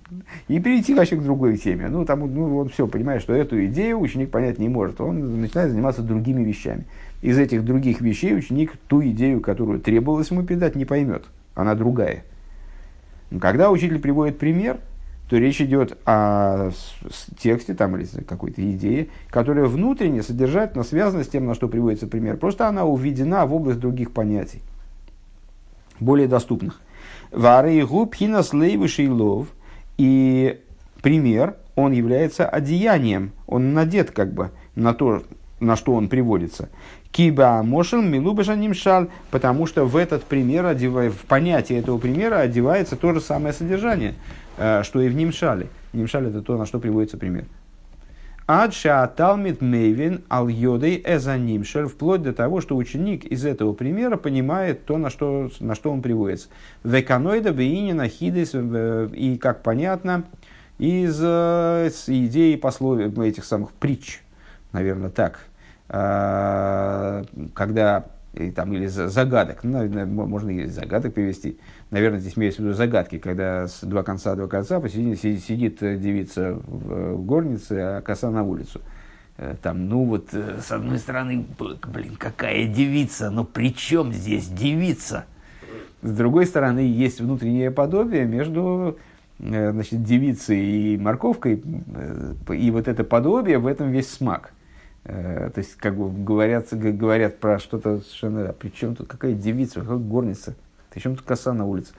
И 0.48 0.60
перейти 0.60 0.94
вообще 0.94 1.16
к 1.16 1.24
другой 1.24 1.58
теме. 1.58 1.88
Ну, 1.88 2.06
там, 2.06 2.20
ну, 2.34 2.58
он 2.58 2.70
все 2.70 2.88
понимает, 2.88 3.22
что 3.22 3.34
эту 3.34 3.64
идею 3.66 4.00
ученик 4.00 4.32
понять 4.32 4.60
не 4.60 4.70
может. 4.70 5.00
Он 5.02 5.42
начинает 5.42 5.72
заниматься 5.72 6.02
другими 6.02 6.44
вещами. 6.44 6.86
Из 7.22 7.38
этих 7.38 7.64
других 7.64 8.02
вещей 8.02 8.36
ученик 8.36 8.74
ту 8.88 9.02
идею, 9.04 9.42
которую 9.42 9.80
требовалось 9.80 10.32
ему 10.32 10.44
передать, 10.44 10.76
не 10.76 10.86
поймет 10.86 11.26
она 11.56 11.76
другая. 11.76 12.24
Когда 13.40 13.72
учитель 13.72 14.00
приводит 14.00 14.38
пример, 14.38 14.80
то 15.30 15.38
речь 15.38 15.62
идет 15.62 15.98
о 16.06 16.72
тексте 17.40 17.74
там, 17.74 17.96
или 17.96 18.06
какой-то 18.24 18.70
идее, 18.70 19.08
которая 19.30 19.66
внутренне, 19.66 20.24
содержательно 20.24 20.84
связана 20.84 21.24
с 21.24 21.30
тем, 21.30 21.46
на 21.46 21.56
что 21.56 21.70
приводится 21.70 22.08
пример. 22.08 22.36
Просто 22.36 22.68
она 22.68 22.84
уведена 22.84 23.46
в 23.46 23.54
область 23.54 23.80
других 23.80 24.12
понятий, 24.12 24.62
более 26.02 26.28
доступных. 26.28 26.82
Вары 27.32 27.86
губхинас 27.86 28.54
лейвыший 28.54 29.08
лов. 29.08 29.48
И 29.98 30.60
пример, 31.02 31.56
он 31.76 31.92
является 31.92 32.48
одеянием, 32.48 33.32
он 33.48 33.74
надет 33.74 34.12
как 34.12 34.34
бы 34.34 34.52
на 34.76 34.94
то, 34.94 35.24
на 35.60 35.76
что 35.76 35.94
он 35.94 36.08
приводится. 36.08 36.70
Киба 37.12 37.62
мошел 37.64 38.02
милубаша 38.02 38.56
нимшал, 38.56 39.08
потому 39.32 39.68
что 39.68 39.86
в 39.86 39.98
этот 39.98 40.24
пример, 40.24 40.74
в 40.76 41.26
понятие 41.28 41.80
этого 41.80 41.98
примера 41.98 42.38
одевается 42.38 42.96
то 42.96 43.14
же 43.14 43.20
самое 43.20 43.54
содержание, 43.54 44.16
э, 44.58 44.84
что 44.84 45.02
и 45.02 45.10
в 45.10 45.16
нимшале. 45.16 45.68
Нимшаль 45.94 46.28
это 46.28 46.42
то, 46.42 46.58
на 46.58 46.66
что 46.66 46.80
приводится 46.80 47.18
пример. 47.18 47.46
Адша 48.48 49.08
талмит 49.16 49.62
мейвин 49.62 50.24
ал 50.30 50.48
йодей 50.48 51.02
эза 51.06 51.38
нимшаль, 51.38 51.88
вплоть 51.88 52.22
до 52.22 52.34
того, 52.34 52.62
что 52.62 52.76
ученик 52.76 53.26
из 53.26 53.46
этого 53.46 53.74
примера 53.74 54.18
понимает 54.18 54.86
то, 54.86 54.98
на 54.98 55.10
что, 55.10 55.50
на 55.60 55.76
что 55.76 55.92
он 55.92 56.02
приводится. 56.02 56.50
Веканоида 56.84 57.54
бейнина 57.54 58.08
хидес, 58.08 58.52
э, 58.54 59.10
и 59.14 59.38
как 59.38 59.64
понятно, 59.64 60.26
из, 60.80 61.20
э, 61.22 61.88
из 61.88 62.10
идеи 62.10 62.56
пословий 62.56 63.12
этих 63.28 63.46
самых 63.46 63.72
притч, 63.72 64.22
наверное, 64.72 65.10
так– 65.10 65.46
а, 65.94 67.26
когда 68.34 68.52
там, 68.52 68.72
или 68.74 68.88
загадок, 68.88 69.64
ну, 69.64 69.86
можно 70.06 70.50
и 70.52 70.66
загадок 70.66 71.14
привести. 71.14 71.60
Наверное, 71.90 72.20
здесь 72.20 72.38
имеется 72.38 72.62
в 72.62 72.66
виду 72.66 72.74
загадки, 72.74 73.18
когда 73.18 73.68
с 73.68 73.82
два 73.82 74.04
конца 74.04 74.36
два 74.36 74.48
конца 74.48 74.80
посередине 74.80 75.18
сидит 75.18 75.80
девица 75.80 76.54
в 76.54 77.18
горнице, 77.18 77.74
а 77.74 78.02
коса 78.02 78.32
на 78.32 78.44
улицу. 78.44 78.82
Э, 79.38 79.56
там, 79.62 79.90
ну 79.90 80.06
вот, 80.06 80.30
э, 80.34 80.60
с 80.62 80.72
одной 80.72 81.00
стороны, 81.00 81.46
блин, 81.60 82.16
какая 82.18 82.68
девица, 82.68 83.30
но 83.30 83.44
при 83.44 83.74
чем 83.74 84.14
здесь 84.14 84.48
девица? 84.48 85.26
С 86.02 86.12
другой 86.12 86.46
стороны, 86.46 86.80
есть 86.80 87.20
внутреннее 87.20 87.70
подобие 87.70 88.26
между 88.26 88.98
э, 89.40 89.72
значит, 89.72 90.04
девицей 90.04 90.94
и 90.94 90.98
морковкой, 90.98 91.62
и 92.50 92.72
вот 92.72 92.88
это 92.88 93.04
подобие, 93.04 93.58
в 93.58 93.68
этом 93.68 93.92
весь 93.92 94.10
смак– 94.10 94.54
Э, 94.61 94.61
то 95.04 95.54
есть, 95.56 95.76
как 95.78 95.96
говорят, 96.24 96.68
говорят 96.72 97.40
про 97.40 97.60
что-то 97.60 98.02
совершенно... 98.02 98.50
А 98.50 98.54
при 98.54 98.70
чем 98.70 98.96
тут 98.96 99.08
какая 99.08 99.34
девица, 99.34 99.82
какая 99.82 99.98
горница? 99.98 100.56
При 100.92 101.00
чем 101.00 101.16
тут 101.16 101.26
коса 101.26 101.54
на 101.54 101.66
улице? 101.66 101.94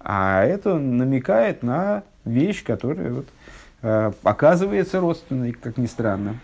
А 0.00 0.44
это 0.44 0.78
намекает 0.78 1.62
на 1.62 2.02
вещь, 2.24 2.64
которая 2.64 3.12
вот, 3.12 3.26
э, 3.82 4.12
оказывается 4.22 5.00
родственной, 5.00 5.52
как 5.52 5.76
ни 5.76 5.86
странно. 5.86 6.40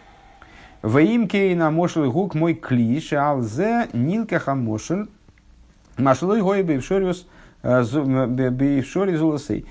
Ваимке 0.83 1.55
на 1.57 1.71
мошел 1.71 2.11
гук 2.11 2.35
мой 2.35 2.55
клиш, 2.55 3.13
алзе 3.13 3.89
нилка 3.93 4.39
хамошель, 4.39 5.09
машлой 5.97 6.43
гой 6.43 6.63
бившориус 6.63 7.27
бившори 7.63 9.17
зуласей. 9.17 9.67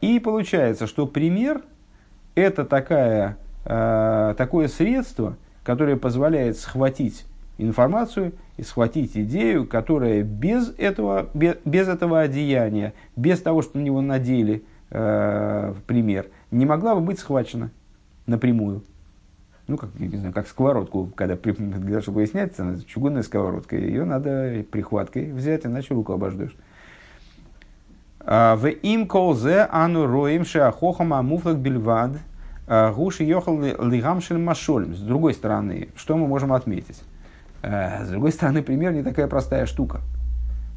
И 0.00 0.20
получается, 0.20 0.86
что 0.86 1.06
пример– 1.06 1.62
это 2.34 2.64
такая, 2.64 3.36
э, 3.64 4.34
такое 4.38 4.68
средство– 4.68 5.36
которое 5.66 5.96
позволяет 5.96 6.56
схватить 6.58 7.26
информацию 7.58 8.34
и 8.56 8.62
схватить 8.62 9.16
идею, 9.16 9.66
которая 9.66 10.22
без 10.22 10.72
этого, 10.78 11.28
без, 11.34 11.56
без 11.64 11.88
этого 11.88 12.20
одеяния, 12.20 12.94
без 13.16 13.42
того, 13.42 13.62
что 13.62 13.78
на 13.78 13.82
него 13.82 14.00
надели 14.00 14.62
э, 14.90 15.74
пример, 15.88 16.26
не 16.52 16.66
могла 16.66 16.94
бы 16.94 17.00
быть 17.00 17.18
схвачена 17.18 17.72
напрямую. 18.26 18.84
Ну, 19.66 19.76
как, 19.76 19.90
не 19.98 20.16
знаю, 20.16 20.32
как 20.32 20.46
сковородку, 20.46 21.10
когда, 21.16 21.34
для, 21.34 22.00
чтобы 22.00 22.20
ее 22.20 22.28
снять, 22.28 22.52
чугунная 22.86 23.24
сковородка, 23.24 23.76
ее 23.76 24.04
надо 24.04 24.64
прихваткой 24.70 25.32
взять, 25.32 25.66
иначе 25.66 25.94
руку 25.94 26.12
обождешь. 26.12 26.54
А, 28.20 28.54
в 28.54 28.68
им 28.68 29.08
колзе 29.08 29.66
ану 29.68 30.06
роем 30.06 30.44
шеахохам 30.44 31.12
амуфлак 31.12 31.58
бельвад– 31.58 32.12
Гуши 32.66 33.22
ехал 33.24 33.60
лигамшель 33.60 34.38
машолем. 34.38 34.94
С 34.94 35.00
другой 35.00 35.34
стороны, 35.34 35.88
что 35.94 36.16
мы 36.16 36.26
можем 36.26 36.52
отметить? 36.52 37.00
Э, 37.62 38.04
с 38.04 38.08
другой 38.08 38.32
стороны, 38.32 38.62
пример 38.62 38.92
не 38.92 39.02
такая 39.02 39.26
простая 39.26 39.66
штука. 39.66 40.00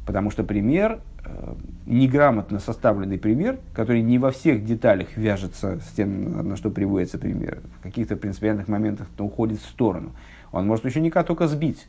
Потому 0.06 0.30
что 0.30 0.44
пример, 0.44 1.00
э, 1.24 1.54
неграмотно 1.86 2.58
составленный 2.58 3.18
пример, 3.18 3.58
который 3.74 4.02
не 4.02 4.18
во 4.18 4.30
всех 4.30 4.64
деталях 4.64 5.16
вяжется 5.16 5.80
с 5.80 5.92
тем, 5.92 6.48
на 6.48 6.56
что 6.56 6.70
приводится 6.70 7.18
пример, 7.18 7.60
в 7.78 7.82
каких-то 7.82 8.16
принципиальных 8.16 8.68
моментах 8.68 9.06
уходит 9.18 9.60
в 9.60 9.66
сторону. 9.66 10.12
Он 10.52 10.66
может 10.66 10.84
ученика 10.84 11.22
только 11.22 11.46
сбить. 11.46 11.86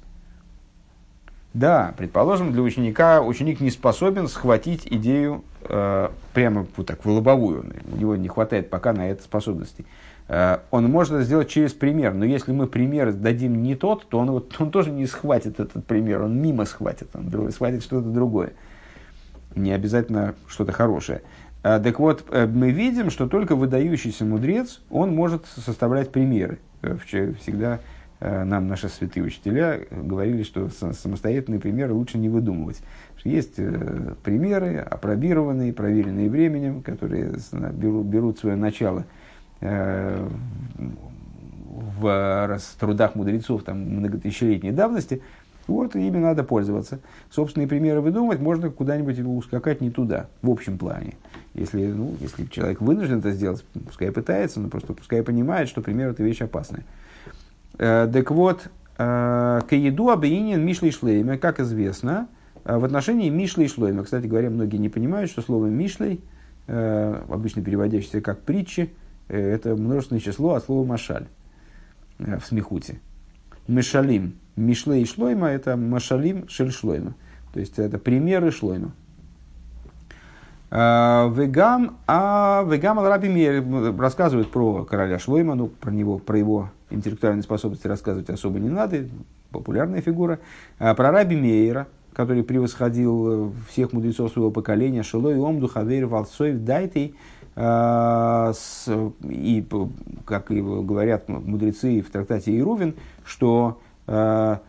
Да, 1.54 1.94
предположим, 1.98 2.54
для 2.54 2.62
ученика 2.62 3.22
ученик 3.22 3.60
не 3.60 3.72
способен 3.72 4.30
схватить 4.30 4.88
идею 4.88 5.44
э, 5.64 6.10
прямо 6.34 6.66
вот 6.78 6.88
так 6.88 7.04
в 7.04 7.10
лобовую. 7.10 7.66
У 7.92 7.98
него 7.98 8.16
не 8.16 8.30
хватает 8.30 8.70
пока 8.70 8.94
на 8.94 9.10
это 9.10 9.22
способностей. 9.22 9.86
Э, 10.30 10.60
он 10.72 10.86
может 10.86 11.14
это 11.14 11.24
сделать 11.24 11.50
через 11.50 11.74
пример, 11.74 12.14
но 12.14 12.24
если 12.24 12.54
мы 12.54 12.68
пример 12.68 13.12
дадим 13.12 13.64
не 13.64 13.76
тот, 13.76 14.08
то 14.08 14.20
он, 14.20 14.32
вот, 14.32 14.56
он 14.60 14.72
тоже 14.72 14.92
не 14.92 15.06
схватит 15.08 15.60
этот 15.60 15.86
пример, 15.86 16.22
он 16.22 16.42
мимо 16.42 16.64
схватит, 16.64 17.10
он 17.14 17.52
схватит 17.52 17.84
что-то 17.84 18.08
другое. 18.08 18.54
Не 19.54 19.74
обязательно 19.74 20.36
что-то 20.48 20.72
хорошее. 20.72 21.22
Э, 21.64 21.82
так 21.84 22.00
вот, 22.00 22.24
э, 22.32 22.48
мы 22.48 22.72
видим, 22.72 23.10
что 23.10 23.28
только 23.28 23.58
выдающийся 23.58 24.24
мудрец, 24.24 24.80
он 24.90 25.14
может 25.14 25.46
составлять 25.48 26.14
примеры. 26.14 26.60
Э, 26.82 26.96
всегда 27.04 27.80
нам 28.22 28.68
наши 28.68 28.88
святые 28.88 29.26
учителя 29.26 29.80
говорили, 29.90 30.44
что 30.44 30.70
самостоятельные 30.70 31.60
примеры 31.60 31.94
лучше 31.94 32.18
не 32.20 32.30
выдумывать. 32.30 32.82
Есть 33.24 33.56
э, 33.58 34.14
примеры, 34.24 34.78
опробированные, 34.78 35.74
проверенные 35.74 36.30
временем, 36.30 36.82
которые 36.82 37.34
берут, 37.74 38.08
берут 38.08 38.40
свое 38.40 38.56
начало 38.56 39.06
э, 39.60 40.28
в 42.00 42.60
трудах 42.80 43.16
мудрецов 43.16 43.64
там, 43.64 43.80
многотысячелетней 43.80 44.72
давности, 44.72 45.22
вот 45.68 45.96
ими 45.96 46.18
надо 46.18 46.44
пользоваться. 46.44 47.00
Собственные 47.30 47.68
примеры 47.68 48.02
выдумывать 48.02 48.40
можно 48.40 48.70
куда-нибудь 48.70 49.20
ускакать 49.20 49.82
не 49.82 49.92
туда, 49.92 50.28
в 50.42 50.50
общем 50.50 50.78
плане. 50.78 51.14
Если, 51.54 51.86
ну, 51.86 52.16
если 52.20 52.46
человек 52.46 52.82
вынужден 52.82 53.20
это 53.20 53.32
сделать, 53.32 53.64
пускай 53.88 54.12
пытается, 54.12 54.60
но 54.60 54.70
просто 54.70 54.94
пускай 54.94 55.22
понимает, 55.22 55.70
что 55.70 55.82
пример 55.82 56.10
это 56.10 56.24
вещь 56.24 56.42
опасная. 56.42 56.84
Э, 57.82 58.08
так 58.14 58.30
вот, 58.30 58.68
э, 59.00 59.62
к 59.68 59.72
еду 59.72 60.12
объединен 60.12 60.64
Мишли 60.64 60.90
и 60.90 60.92
Шлейме, 60.92 61.40
как 61.40 61.60
известно, 61.60 62.28
э, 62.64 62.78
в 62.78 62.86
отношении 62.86 63.28
Мишли 63.30 63.66
и 63.66 63.68
Шлейма. 63.68 64.04
Кстати 64.04 64.28
говоря, 64.28 64.52
многие 64.52 64.78
не 64.78 64.90
понимают, 64.90 65.32
что 65.32 65.42
слово 65.42 65.66
Мишлей, 65.66 66.22
обычно 66.68 67.64
переводящееся 67.64 68.22
как 68.22 68.42
притчи, 68.42 68.94
это 69.28 69.76
множественное 69.76 70.22
число 70.22 70.54
от 70.54 70.64
слова 70.64 70.88
машаль 70.88 71.26
в 72.20 72.42
смехуте. 72.46 73.00
Мешалим. 73.68 74.36
Мишлей 74.56 75.02
и 75.02 75.06
Шлойма– 75.06 75.48
это 75.50 75.76
машалим 75.76 76.48
шель 76.48 76.72
Шлойма. 76.72 77.16
То 77.52 77.60
есть, 77.60 77.80
это 77.80 77.98
примеры 77.98 78.52
Шлойма. 78.52 78.92
Вегам, 80.70 81.98
а 82.08 82.64
Вегам 82.70 83.00
Раби 83.00 83.60
рассказывает 84.00 84.50
про 84.52 84.86
короля 84.86 85.20
Шлойма, 85.20 85.56
ну, 85.56 85.68
про 85.68 85.92
него, 85.92 86.20
про 86.20 86.38
его 86.38 86.70
интеллектуальные 86.92 87.44
способности 87.44 87.88
рассказывать 87.88 88.30
особо 88.30 88.60
не 88.60 88.70
надо, 88.70 89.06
популярная 89.52 90.02
фигура. 90.02 90.40
А 90.80 90.94
про 90.94 91.12
Раби 91.12 91.36
Мейера, 91.36 91.88
который 92.14 92.44
превосходил 92.44 93.50
э, 93.50 93.52
всех 93.70 93.94
мудрецов 93.94 94.32
своего 94.32 94.52
поколения, 94.52 95.04
Шилой 95.04 95.38
Омду 95.38 95.68
Хавейр 95.68 96.08
Валцоев 96.08 96.64
Дайтей, 96.64 97.16
а, 97.56 98.54
и, 99.24 99.66
как 100.26 100.52
и 100.52 100.62
говорят 100.62 101.28
мудрецы 101.28 102.02
в 102.02 102.10
трактате 102.10 102.58
Ирувин, 102.58 102.96
что 103.26 103.82
а, 104.08 104.62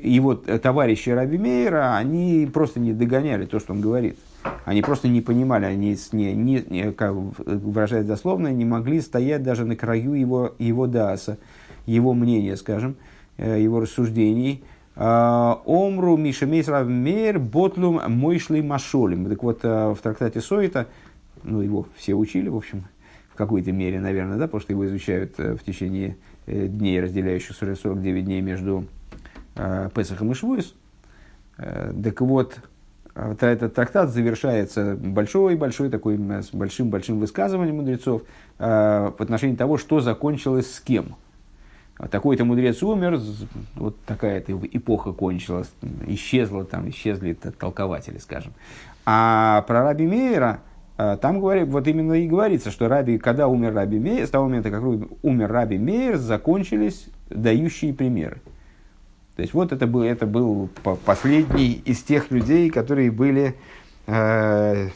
его 0.00 0.34
товарищи 0.34 1.10
Раби 1.10 1.36
Мейера, 1.36 1.96
они 1.96 2.48
просто 2.52 2.80
не 2.80 2.92
догоняли 2.92 3.44
то, 3.44 3.58
что 3.58 3.72
он 3.72 3.80
говорит. 3.80 4.16
Они 4.64 4.82
просто 4.82 5.08
не 5.08 5.20
понимали, 5.20 5.66
они, 5.66 5.96
не, 6.12 6.34
не, 6.34 6.92
как 6.92 7.12
выражаясь 7.14 8.06
дословно, 8.06 8.48
не 8.52 8.64
могли 8.64 9.00
стоять 9.00 9.42
даже 9.42 9.64
на 9.64 9.76
краю 9.76 10.14
его, 10.14 10.54
его 10.58 10.86
даса, 10.86 11.38
его 11.86 12.14
мнения, 12.14 12.56
скажем, 12.56 12.96
э, 13.36 13.60
его 13.60 13.80
рассуждений. 13.80 14.64
А, 14.96 15.60
Омру 15.66 16.16
Мишемейс 16.16 16.68
Равмейр 16.68 17.38
Ботлум 17.38 18.00
Мойшли 18.08 18.62
Машолим. 18.62 19.28
Так 19.28 19.42
вот, 19.42 19.60
э, 19.62 19.92
в 19.92 19.98
трактате 20.02 20.40
Сойта, 20.40 20.86
ну, 21.42 21.60
его 21.60 21.86
все 21.96 22.14
учили, 22.14 22.48
в 22.48 22.56
общем, 22.56 22.84
в 23.30 23.36
какой-то 23.36 23.72
мере, 23.72 24.00
наверное, 24.00 24.38
да, 24.38 24.46
потому 24.46 24.60
что 24.60 24.72
его 24.72 24.86
изучают 24.86 25.34
э, 25.38 25.56
в 25.56 25.64
течение 25.64 26.16
дней, 26.46 27.00
разделяющих 27.00 27.56
49 27.56 28.24
дней 28.24 28.42
между 28.42 28.84
Песахом 29.54 30.32
и 30.32 30.34
Швуис. 30.34 30.74
Так 31.56 32.20
вот, 32.20 32.58
этот 33.14 33.74
трактат 33.74 34.10
завершается 34.10 34.96
большой-большой 34.96 35.88
такой, 35.88 36.16
с 36.16 36.50
большим-большим 36.52 37.20
высказыванием 37.20 37.76
мудрецов 37.76 38.22
э, 38.58 39.12
в 39.16 39.22
отношении 39.22 39.54
того, 39.54 39.78
что 39.78 40.00
закончилось 40.00 40.72
с 40.74 40.80
кем. 40.80 41.14
Такой-то 42.10 42.44
мудрец 42.44 42.82
умер, 42.82 43.20
вот 43.76 43.96
такая-то 44.04 44.52
эпоха 44.72 45.12
кончилась, 45.12 45.72
исчезла 46.08 46.64
там, 46.64 46.88
исчезли 46.90 47.34
толкователи, 47.34 48.18
скажем. 48.18 48.52
А 49.06 49.62
про 49.68 49.84
Раби 49.84 50.06
Мейера, 50.06 50.58
э, 50.98 51.16
там 51.20 51.38
говорит, 51.38 51.68
вот 51.68 51.86
именно 51.86 52.14
и 52.14 52.26
говорится, 52.26 52.72
что 52.72 52.88
Раби, 52.88 53.18
когда 53.18 53.46
умер 53.46 53.74
Раби 53.74 54.00
Мейер, 54.00 54.26
с 54.26 54.30
того 54.30 54.46
момента, 54.46 54.70
как 54.72 54.82
умер 55.22 55.52
Раби 55.52 55.78
Мейер, 55.78 56.16
закончились 56.16 57.06
дающие 57.30 57.94
примеры. 57.94 58.40
То 59.36 59.42
есть 59.42 59.52
вот 59.52 59.72
это 59.72 59.86
был, 59.86 60.02
это 60.02 60.26
был 60.26 60.68
последний 61.04 61.82
из 61.84 62.02
тех 62.02 62.30
людей, 62.30 62.70
которые 62.70 63.10
были 63.10 63.56
э, 64.06 64.88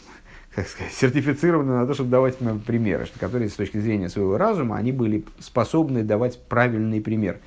как 0.54 0.68
сказать, 0.68 0.92
сертифицированы 0.92 1.72
на 1.72 1.86
то, 1.86 1.94
чтобы 1.94 2.10
давать 2.10 2.36
примеры, 2.66 3.06
которые 3.18 3.48
с 3.48 3.54
точки 3.54 3.78
зрения 3.78 4.08
своего 4.08 4.38
разума, 4.38 4.76
они 4.76 4.92
были 4.92 5.24
способны 5.40 6.04
давать 6.04 6.40
правильный 6.48 7.00
пример. 7.00 7.38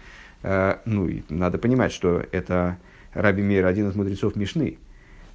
Э, 0.43 0.77
ну, 0.85 1.07
и 1.07 1.23
надо 1.29 1.57
понимать, 1.57 1.93
что 1.93 2.23
это 2.31 2.77
Раби 3.13 3.41
Мейр, 3.41 3.65
один 3.65 3.89
из 3.89 3.95
мудрецов 3.95 4.35
Мишны. 4.35 4.77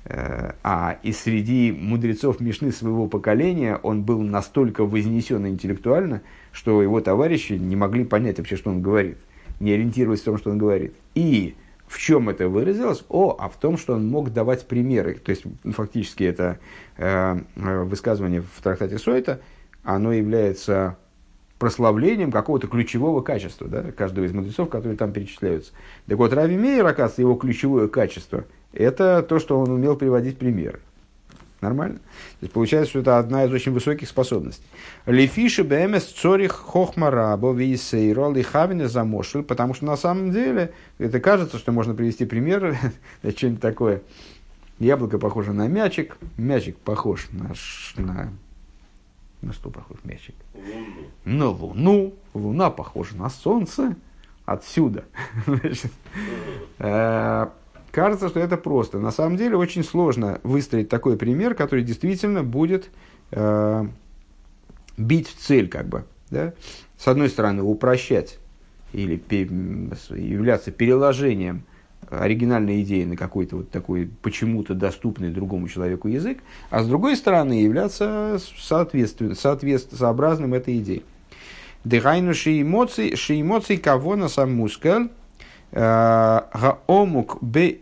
Э, 0.05 0.53
а 0.63 0.99
и 1.03 1.13
среди 1.13 1.73
мудрецов 1.73 2.39
Мишны 2.41 2.71
своего 2.71 3.09
поколения 3.09 3.77
он 3.83 4.03
был 4.03 4.21
настолько 4.21 4.85
вознесен 4.85 5.47
интеллектуально, 5.47 6.21
что 6.53 6.83
его 6.83 7.01
товарищи 7.01 7.55
не 7.55 7.77
могли 7.77 8.05
понять 8.05 8.39
вообще, 8.39 8.57
что 8.57 8.69
он 8.69 8.83
говорит 8.83 9.17
не 9.61 9.73
ориентироваясь 9.73 10.21
в 10.21 10.25
том, 10.25 10.39
что 10.39 10.51
он 10.51 10.59
говорит. 10.59 10.95
И 11.15 11.57
в 11.87 11.99
чем 11.99 12.29
это 12.29 12.49
выразилось? 12.49 13.05
О, 13.09 13.37
а 13.39 13.49
в 13.49 13.57
том, 13.57 13.79
что 13.79 13.95
он 13.95 14.09
мог 14.09 14.33
давать 14.33 14.67
примеры. 14.67 15.15
То 15.15 15.31
есть, 15.31 15.45
фактически, 15.65 16.25
это 16.25 16.59
э, 16.97 17.39
э, 17.57 17.83
высказывание 17.85 18.43
в 18.43 18.63
трактате 18.63 18.99
Сойта, 18.99 19.41
оно 19.85 20.13
является 20.13 20.97
прославлением 21.59 22.33
какого-то 22.33 22.67
ключевого 22.67 23.23
качества, 23.23 23.69
да, 23.69 23.93
каждого 23.93 24.25
из 24.25 24.33
мудрецов, 24.33 24.69
которые 24.69 24.97
там 24.97 25.13
перечисляются. 25.13 25.73
Так 26.07 26.19
вот, 26.19 26.33
Рави 26.33 26.57
Мейер, 26.57 26.85
оказывается, 26.85 27.23
его 27.23 27.35
ключевое 27.35 27.89
качество– 27.89 28.45
это 28.73 29.23
то, 29.23 29.39
что 29.39 29.59
он 29.59 29.71
умел 29.71 29.97
приводить 29.97 30.39
примеры. 30.39 30.81
Нормально. 31.67 31.99
То 31.99 32.43
есть 32.43 32.53
получается, 32.53 32.91
что 32.91 33.01
это 33.01 33.19
одна 33.19 33.45
из 33.45 33.53
очень 33.53 33.73
высоких 33.73 34.09
способностей. 34.09 34.65
Лефиши 35.07 35.65
бмс 35.65 36.05
цорих 36.05 36.53
хохмарабо 36.53 37.53
висейро 37.53 38.31
лихавина 38.33 38.89
замошил, 38.89 39.43
потому 39.43 39.75
что 39.75 39.85
на 39.85 39.97
самом 39.97 40.31
деле 40.31 40.73
это 40.99 41.21
кажется, 41.21 41.59
что 41.59 41.73
можно 41.73 41.95
привести 41.95 42.25
пример, 42.25 42.77
что-нибудь 43.37 43.61
такое. 43.61 44.03
Яблоко 44.79 45.19
похоже 45.19 45.53
на 45.53 45.69
мячик, 45.69 46.19
мячик 46.37 46.77
похож 46.77 47.29
на, 47.33 47.55
на 47.97 48.33
на 49.43 49.53
что 49.53 49.71
похож 49.71 49.99
мячик? 50.05 50.35
Луну. 50.55 51.07
На 51.25 51.49
Луну. 51.49 52.15
Луна 52.35 52.71
похожа 52.71 53.17
на 53.17 53.31
Солнце. 53.31 53.97
Отсюда. 54.45 55.05
Э, 56.79 57.47
кажется, 57.97 58.29
что 58.29 58.41
это 58.41 58.59
просто. 58.59 58.99
На 58.99 59.11
самом 59.11 59.39
деле 59.39 59.57
очень 59.57 59.83
сложно 59.83 60.39
выстроить 60.43 60.91
такой 60.91 61.17
пример, 61.17 61.55
который 61.55 61.83
действительно 61.83 62.45
будет 62.45 62.91
э, 63.31 63.87
бить 64.99 65.29
в 65.29 65.35
цель, 65.37 65.67
как 65.67 65.89
бы. 65.89 66.05
Да? 66.29 66.53
С 66.99 67.09
одной 67.09 67.31
стороны, 67.31 67.63
упрощать 67.63 68.39
или 68.93 69.19
являться 70.15 70.73
переложением 70.73 71.63
оригинальной 72.11 72.83
идеи 72.83 73.05
на 73.05 73.17
какой-то 73.17 73.57
вот 73.57 73.71
такой 73.71 74.11
почему-то 74.21 74.75
доступный 74.75 75.31
другому 75.31 75.67
человеку 75.67 76.09
язык, 76.09 76.41
а 76.69 76.83
с 76.83 76.87
другой 76.87 77.17
стороны 77.17 77.55
являться 77.63 78.39
соответствующим 78.59 80.53
этой 80.53 80.79
идее. 80.79 81.03
Дыхайну 81.85 82.35
шиимоций, 82.35 83.17
шиимоций 83.17 83.79
кого 83.79 84.17
на 84.17 84.29
сам 84.29 84.55
мускаль, 84.55 85.09
гаомук 85.73 87.39
бе 87.43 87.79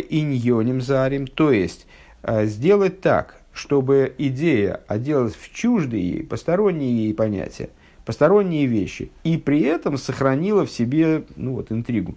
иньоним 0.00 0.80
зарим, 0.80 1.26
то 1.26 1.52
есть 1.52 1.86
э, 2.22 2.46
сделать 2.46 3.00
так, 3.00 3.40
чтобы 3.52 4.14
идея 4.18 4.80
оделась 4.86 5.34
в 5.34 5.52
чуждые 5.52 6.10
ей, 6.10 6.22
посторонние 6.22 7.04
ей 7.04 7.14
понятия, 7.14 7.70
посторонние 8.04 8.66
вещи, 8.66 9.10
и 9.24 9.36
при 9.36 9.62
этом 9.62 9.96
сохранила 9.96 10.64
в 10.66 10.70
себе 10.70 11.24
ну, 11.36 11.54
вот, 11.54 11.72
интригу. 11.72 12.14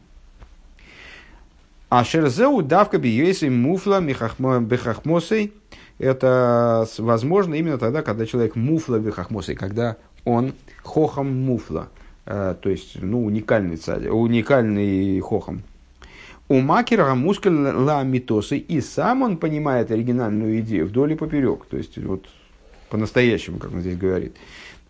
А 1.89 2.05
шерзеу 2.05 2.61
давка 2.61 2.99
биейсы 2.99 3.49
муфла 3.49 3.99
бехахмосой. 3.99 5.51
Это 5.99 6.87
возможно 6.97 7.55
именно 7.55 7.77
тогда, 7.77 8.01
когда 8.01 8.25
человек 8.25 8.55
муфла 8.55 8.97
бехахмосой, 8.97 9.55
когда 9.55 9.97
он 10.23 10.53
хохом 10.83 11.27
муфла, 11.45 11.89
то 12.25 12.59
есть 12.65 13.01
ну, 13.01 13.25
уникальный, 13.25 13.77
царь, 13.77 14.07
уникальный 14.09 15.19
хохом. 15.19 15.63
У 16.47 16.59
макера 16.59 17.15
мускуль 17.15 17.53
ла 17.53 18.03
митосы, 18.03 18.57
и 18.57 18.81
сам 18.81 19.21
он 19.21 19.37
понимает 19.37 19.89
оригинальную 19.89 20.59
идею 20.59 20.87
вдоль 20.87 21.13
и 21.13 21.15
поперек, 21.15 21.65
то 21.65 21.77
есть 21.77 21.97
вот 21.97 22.25
по-настоящему, 22.89 23.57
как 23.57 23.73
он 23.73 23.81
здесь 23.81 23.97
говорит. 23.97 24.35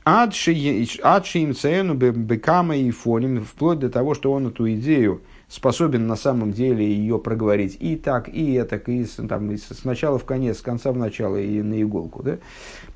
Адши 0.04 0.52
им 0.54 1.54
цену 1.54 1.94
бекама 1.94 2.76
и 2.76 2.90
фоним, 2.90 3.46
вплоть 3.46 3.78
до 3.78 3.90
того, 3.90 4.16
что 4.16 4.32
он 4.32 4.48
эту 4.48 4.72
идею 4.74 5.22
способен 5.48 6.08
на 6.08 6.16
самом 6.16 6.54
деле 6.54 6.84
ее 6.84 7.20
проговорить 7.20 7.78
и 7.80 7.96
так, 7.96 8.28
и 8.28 8.54
это, 8.54 8.78
и 8.78 9.06
там, 9.06 9.52
и 9.52 9.58
сначала 9.58 10.18
в 10.18 10.26
конец, 10.26 10.58
с 10.58 10.62
конца 10.62 10.92
в 10.92 10.98
начало, 10.98 11.36
и 11.36 11.62
на 11.62 11.80
иголку. 11.80 12.24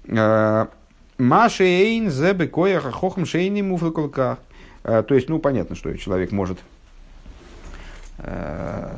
Да? 0.08 0.70
Маши 1.18 1.64
эйн 1.64 2.10
зебе 2.10 2.48
кояха 2.48 2.92
хохм 2.92 3.26
шейни 3.26 3.62
муфлакулках. 3.62 4.40
А, 4.84 5.04
то 5.04 5.16
есть, 5.16 5.30
ну, 5.30 5.40
понятно, 5.40 5.76
что 5.76 5.96
человек 5.98 6.32
может 6.32 6.60
а, 8.20 8.96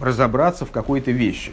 разобраться 0.00 0.64
в 0.64 0.70
какой-то 0.70 1.10
вещи, 1.10 1.52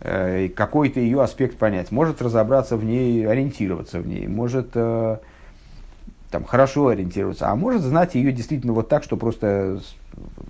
какой-то 0.00 1.00
ее 1.00 1.20
аспект 1.20 1.58
понять, 1.58 1.90
может 1.90 2.22
разобраться 2.22 2.76
в 2.76 2.84
ней, 2.84 3.26
ориентироваться 3.26 3.98
в 3.98 4.06
ней, 4.06 4.28
может 4.28 4.70
там, 4.70 6.44
хорошо 6.46 6.88
ориентироваться, 6.88 7.50
а 7.50 7.56
может 7.56 7.82
знать 7.82 8.14
ее 8.14 8.30
действительно 8.30 8.72
вот 8.74 8.88
так, 8.88 9.02
что 9.02 9.16
просто 9.16 9.80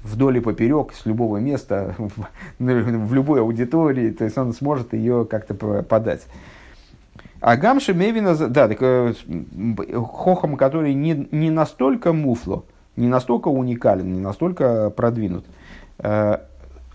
вдоль 0.03 0.39
и 0.39 0.41
поперек, 0.41 0.93
с 0.93 1.07
любого 1.07 1.39
места, 1.39 1.95
в, 1.99 2.29
в 2.59 3.15
любой 3.15 3.41
аудитории, 3.41 4.11
то 4.11 4.25
есть 4.25 4.37
он 4.37 4.53
сможет 4.53 4.93
ее 4.93 5.25
как-то 5.25 5.55
подать. 5.83 6.27
А 7.41 7.57
Гамши 7.57 7.95
Мевина, 7.95 8.35
да, 8.35 8.69
так, 8.69 8.79
э, 8.81 9.15
хохом, 9.95 10.57
который 10.57 10.95
не, 10.95 11.29
не 11.31 11.51
настолько 11.51 12.13
муфло, 12.13 12.65
не 12.97 13.07
настолько 13.07 13.49
уникален, 13.49 14.13
не 14.13 14.21
настолько 14.21 14.91
продвинут. 14.91 15.45
Э, 15.99 16.39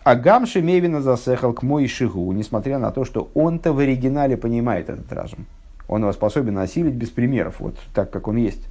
а 0.03 0.15
Гамши 0.15 0.61
Мевина 0.61 1.01
засехал 1.01 1.53
к 1.53 1.63
мой 1.63 1.87
шигу, 1.87 2.29
несмотря 2.33 2.77
на 2.77 2.91
то, 2.91 3.05
что 3.05 3.29
он-то 3.33 3.71
в 3.71 3.79
оригинале 3.79 4.35
понимает 4.35 4.89
этот 4.89 5.11
разум. 5.13 5.45
Он 5.87 6.01
его 6.01 6.11
способен 6.11 6.57
осилить 6.57 6.95
без 6.95 7.09
примеров, 7.09 7.59
вот 7.59 7.75
так, 7.93 8.11
как 8.11 8.27
он 8.27 8.35
есть. 8.35 8.67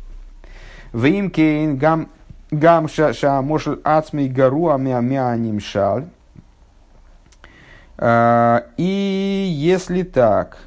Вим 0.93 1.31
кейн 1.31 1.79
гам 1.79 2.09
гам 2.51 2.87
ша 2.89 3.41
мошел 3.41 3.79
ацмей 3.83 4.29
гаруа 4.29 4.77
мя 4.77 5.39
шаль. 5.61 6.05
А, 7.97 8.65
и 8.77 9.49
если 9.51 10.03
так, 10.03 10.59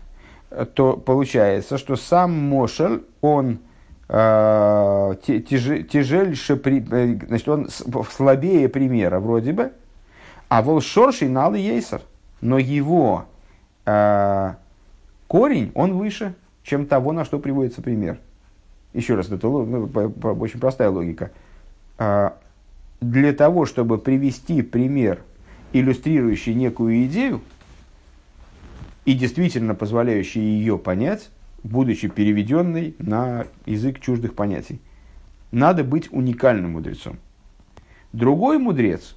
то 0.73 0.97
получается, 0.97 1.77
что 1.77 1.95
сам 1.95 2.31
Мошель, 2.31 3.03
он 3.21 3.59
э, 4.07 5.15
тяжельше, 5.25 6.61
э, 6.63 7.19
значит, 7.27 7.47
он 7.49 7.69
слабее 7.69 8.69
примера 8.69 9.19
вроде 9.19 9.53
бы, 9.53 9.71
а 10.47 10.61
волшорший 10.61 11.27
нал 11.27 11.53
ейсер, 11.53 12.01
но 12.41 12.57
его 12.57 13.25
э, 13.85 14.53
корень, 15.27 15.71
он 15.75 15.97
выше, 15.97 16.33
чем 16.63 16.85
того, 16.85 17.11
на 17.11 17.25
что 17.25 17.39
приводится 17.39 17.81
пример. 17.81 18.17
Еще 18.93 19.15
раз, 19.15 19.29
это 19.29 19.47
ну, 19.47 19.89
очень 20.39 20.59
простая 20.59 20.89
логика. 20.89 21.31
А, 21.97 22.37
для 23.01 23.33
того, 23.33 23.65
чтобы 23.65 23.97
привести 23.97 24.61
пример, 24.61 25.21
иллюстрирующий 25.73 26.53
некую 26.53 27.05
идею, 27.05 27.41
и 29.05 29.13
действительно 29.13 29.75
позволяющий 29.75 30.41
ее 30.41 30.77
понять, 30.77 31.29
будучи 31.63 32.07
переведенной 32.07 32.95
на 32.99 33.45
язык 33.65 33.99
чуждых 33.99 34.33
понятий, 34.35 34.81
надо 35.51 35.83
быть 35.83 36.11
уникальным 36.11 36.71
мудрецом. 36.71 37.17
Другой 38.13 38.57
мудрец, 38.57 39.15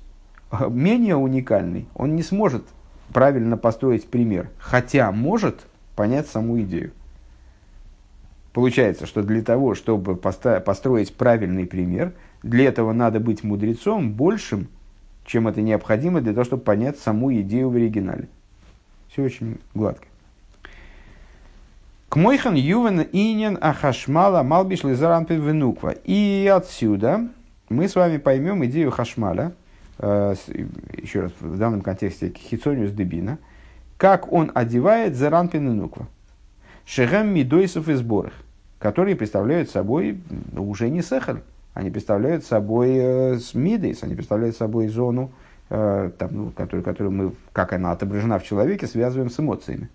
менее 0.69 1.17
уникальный, 1.17 1.87
он 1.95 2.15
не 2.15 2.23
сможет 2.23 2.65
правильно 3.13 3.57
построить 3.57 4.07
пример, 4.09 4.51
хотя 4.59 5.11
может 5.11 5.67
понять 5.97 6.27
саму 6.27 6.61
идею. 6.61 6.93
Получается, 8.53 9.07
что 9.07 9.23
для 9.23 9.43
того, 9.43 9.75
чтобы 9.75 10.17
построить 10.17 11.15
правильный 11.15 11.67
пример, 11.67 12.13
для 12.43 12.67
этого 12.67 12.93
надо 12.93 13.21
быть 13.21 13.45
мудрецом 13.45 14.13
большим, 14.13 14.69
чем 15.25 15.49
это 15.49 15.61
необходимо 15.63 16.21
для 16.21 16.33
того, 16.33 16.45
чтобы 16.45 16.63
понять 16.63 16.99
саму 16.99 17.33
идею 17.35 17.71
в 17.71 17.77
оригинале. 17.77 18.29
Все 19.19 19.25
очень 19.25 19.59
гладко. 19.75 20.07
К 22.09 22.15
мойхан 22.15 22.55
ювен 22.55 23.01
инен 23.01 23.59
ахашмала 23.61 24.45
малбиш 24.45 24.85
лизаран 24.85 25.25
венуква. 25.25 25.91
И 26.05 26.47
отсюда 26.47 27.27
мы 27.69 27.89
с 27.89 27.97
вами 27.97 28.19
поймем 28.19 28.65
идею 28.67 28.93
хашмаля, 28.93 29.55
э, 29.99 30.37
еще 31.03 31.23
раз 31.23 31.33
в 31.41 31.59
данном 31.59 31.81
контексте 31.81 32.33
хитсониус 32.33 32.93
дебина, 32.93 33.39
как 33.97 34.33
он 34.33 34.53
одевает 34.55 35.17
заран 35.17 35.49
пененуква. 35.49 36.07
Шехем 36.87 37.35
мидойсов 37.35 37.89
и 37.89 37.95
сборах 37.95 38.35
которые 38.79 39.17
представляют 39.17 39.69
собой 39.69 40.21
уже 40.57 40.91
не 40.91 41.03
сехаль, 41.03 41.41
они 41.75 41.91
представляют 41.91 42.45
собой 42.45 42.93
э, 42.95 43.39
мидейс, 43.55 44.05
они 44.05 44.15
представляют 44.15 44.57
собой 44.57 44.87
зону, 44.87 45.33
э, 45.33 45.48
там, 45.69 46.31
ну, 46.33 46.51
которую, 46.51 46.83
которую 46.83 47.13
мы, 47.13 47.33
как 47.53 47.73
она 47.73 47.93
отображена 47.93 48.39
в 48.39 48.45
человеке, 48.45 48.87
связываем 48.87 49.31
с 49.31 49.39
эмоциями. 49.39 49.89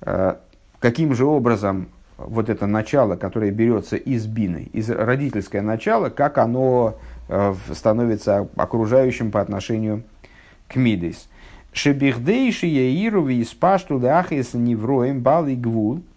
Э, 0.00 0.36
каким 0.80 1.14
же 1.14 1.24
образом 1.24 1.88
вот 2.16 2.48
это 2.48 2.66
начало, 2.66 3.16
которое 3.16 3.50
берется 3.50 3.96
из 3.96 4.26
бины, 4.26 4.68
из 4.72 4.90
родительское 4.90 5.62
начало, 5.62 6.08
как 6.08 6.38
оно 6.38 6.98
э, 7.28 7.54
становится 7.72 8.48
окружающим 8.56 9.30
по 9.30 9.40
отношению 9.40 10.02
к 10.66 10.76
мидейс. 10.76 11.28
Шебихдейши 11.72 12.66
яируви 12.66 13.42
испашту 13.42 13.98
дахис 13.98 14.54
невроем 14.54 15.20
бал 15.20 15.44
гвул– 15.44 16.02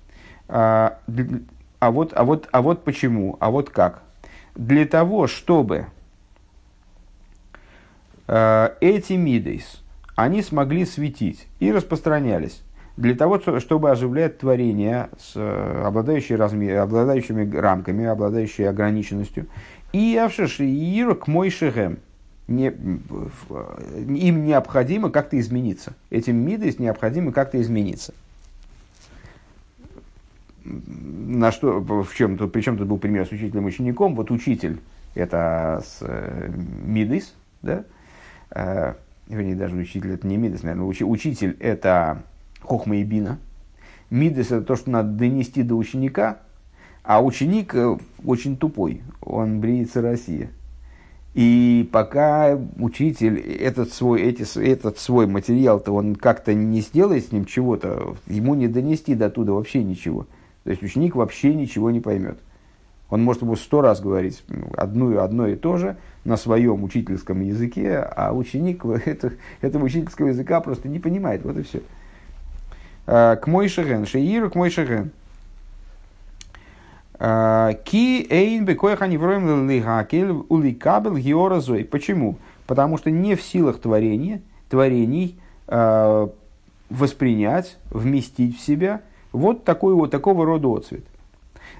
а, 1.82 1.90
вот, 1.90 2.14
а, 2.14 2.24
вот, 2.24 2.48
а 2.52 2.62
вот 2.62 2.84
почему, 2.84 3.38
а 3.40 3.50
вот 3.50 3.70
как. 3.70 4.04
Для 4.56 4.86
того, 4.86 5.28
чтобы 5.28 5.78
э, 5.78 5.84
эти 8.32 9.14
мидейс, 9.14 9.82
они 10.16 10.42
смогли 10.42 10.86
светить 10.86 11.48
и 11.60 11.72
распространялись 11.72 12.62
для 12.98 13.16
того, 13.16 13.40
чтобы 13.60 13.92
оживлять 13.92 14.38
творение, 14.38 15.10
с, 15.18 15.36
обладающие, 15.86 16.38
размер, 16.38 16.78
обладающими 16.78 17.50
рамками, 17.58 18.06
обладающие 18.06 18.70
ограниченностью. 18.70 19.48
И 19.94 20.16
авшиш 20.16 20.60
иир 20.62 21.16
к 21.16 21.28
мой 21.28 21.50
шехем. 21.50 21.98
не, 22.48 22.68
им 22.68 24.46
необходимо 24.46 25.10
как-то 25.10 25.40
измениться. 25.40 25.94
Этим 26.10 26.38
мидес 26.38 26.80
необходимо 26.80 27.32
как-то 27.32 27.62
измениться. 27.62 28.14
На 30.64 31.52
что, 31.52 31.80
в 31.80 32.14
чем 32.14 32.38
тут, 32.38 32.52
причем 32.52 32.78
тут 32.78 32.88
был 32.88 33.00
пример 33.00 33.26
с 33.26 33.32
учителем 33.32 33.66
учеником. 33.66 34.16
Вот 34.16 34.30
учитель 34.32 34.80
это 35.16 35.84
с 35.84 35.98
э, 36.02 36.52
мидес, 36.86 37.34
да, 37.62 37.84
э, 38.52 38.94
вернее, 39.28 39.56
даже 39.56 39.76
учитель 39.76 40.14
это 40.14 40.28
не 40.28 40.38
мидес, 40.38 40.64
наверное, 40.64 40.86
уч, 40.86 41.02
учитель 41.02 41.58
это 41.60 42.24
хохма 42.62 42.98
и 42.98 43.04
бина. 43.04 43.40
Мидес 44.10 44.48
это 44.48 44.62
то, 44.62 44.76
что 44.76 44.90
надо 44.90 45.10
донести 45.10 45.64
до 45.64 45.76
ученика, 45.76 46.40
а 47.04 47.24
ученик 47.24 47.74
э, 47.76 47.98
очень 48.24 48.58
тупой, 48.58 49.02
он 49.22 49.60
бреется 49.60 50.02
Россия. 50.02 50.50
И 51.34 51.90
пока 51.94 52.60
учитель 52.78 53.40
этот 53.40 53.94
свой, 53.94 54.22
эти, 54.22 54.46
этот 54.60 54.98
свой 54.98 55.28
материал-то 55.28 55.94
он 55.94 56.16
как-то 56.16 56.54
не 56.54 56.82
сделает 56.82 57.26
с 57.26 57.32
ним 57.32 57.46
чего-то, 57.46 58.18
ему 58.28 58.54
не 58.54 58.68
донести 58.68 59.16
до 59.16 59.30
туда 59.30 59.54
вообще 59.54 59.82
ничего. 59.82 60.28
То 60.66 60.72
есть 60.72 60.84
ученик 60.84 61.16
вообще 61.16 61.54
ничего 61.54 61.90
не 61.90 62.02
поймет. 62.02 62.38
Он 63.10 63.24
может 63.24 63.42
ему 63.44 63.56
сто 63.56 63.82
раз 63.82 64.02
говорить 64.02 64.44
одно, 64.76 65.22
одно 65.22 65.48
и 65.48 65.56
то 65.56 65.78
же 65.78 65.98
на 66.24 66.38
своем 66.38 66.84
учительском 66.84 67.42
языке, 67.42 67.98
а 67.98 68.34
ученик 68.34 68.86
это, 69.06 69.34
этого 69.62 69.86
учительского 69.86 70.28
языка 70.28 70.62
просто 70.62 70.88
не 70.88 71.00
понимает. 71.00 71.44
Вот 71.44 71.58
и 71.58 71.64
все. 71.64 71.82
А, 73.08 73.36
к 73.36 73.48
мой 73.48 73.68
шеген, 73.68 74.06
шеиру 74.06 74.50
к 74.50 74.56
мой 74.56 74.70
шеген. 74.70 75.12
А, 77.24 77.74
ки 77.74 78.26
эйн 78.30 78.66
бекоях 78.66 79.02
они 79.02 79.18
вроем 79.18 79.70
лигакель 79.70 80.32
уликабел 80.50 81.18
георазой. 81.18 81.86
Почему? 81.86 82.38
Потому 82.68 82.98
что 82.98 83.12
не 83.12 83.36
в 83.36 83.42
силах 83.42 83.80
творения, 83.80 84.42
творений 84.70 85.38
э, 85.68 86.28
воспринять, 86.90 87.78
вместить 87.90 88.58
в 88.58 88.62
себя 88.62 89.02
вот 89.32 89.66
такой 89.66 89.94
вот 89.94 90.12
такого 90.12 90.46
рода 90.46 90.78
отцвет. 90.78 91.04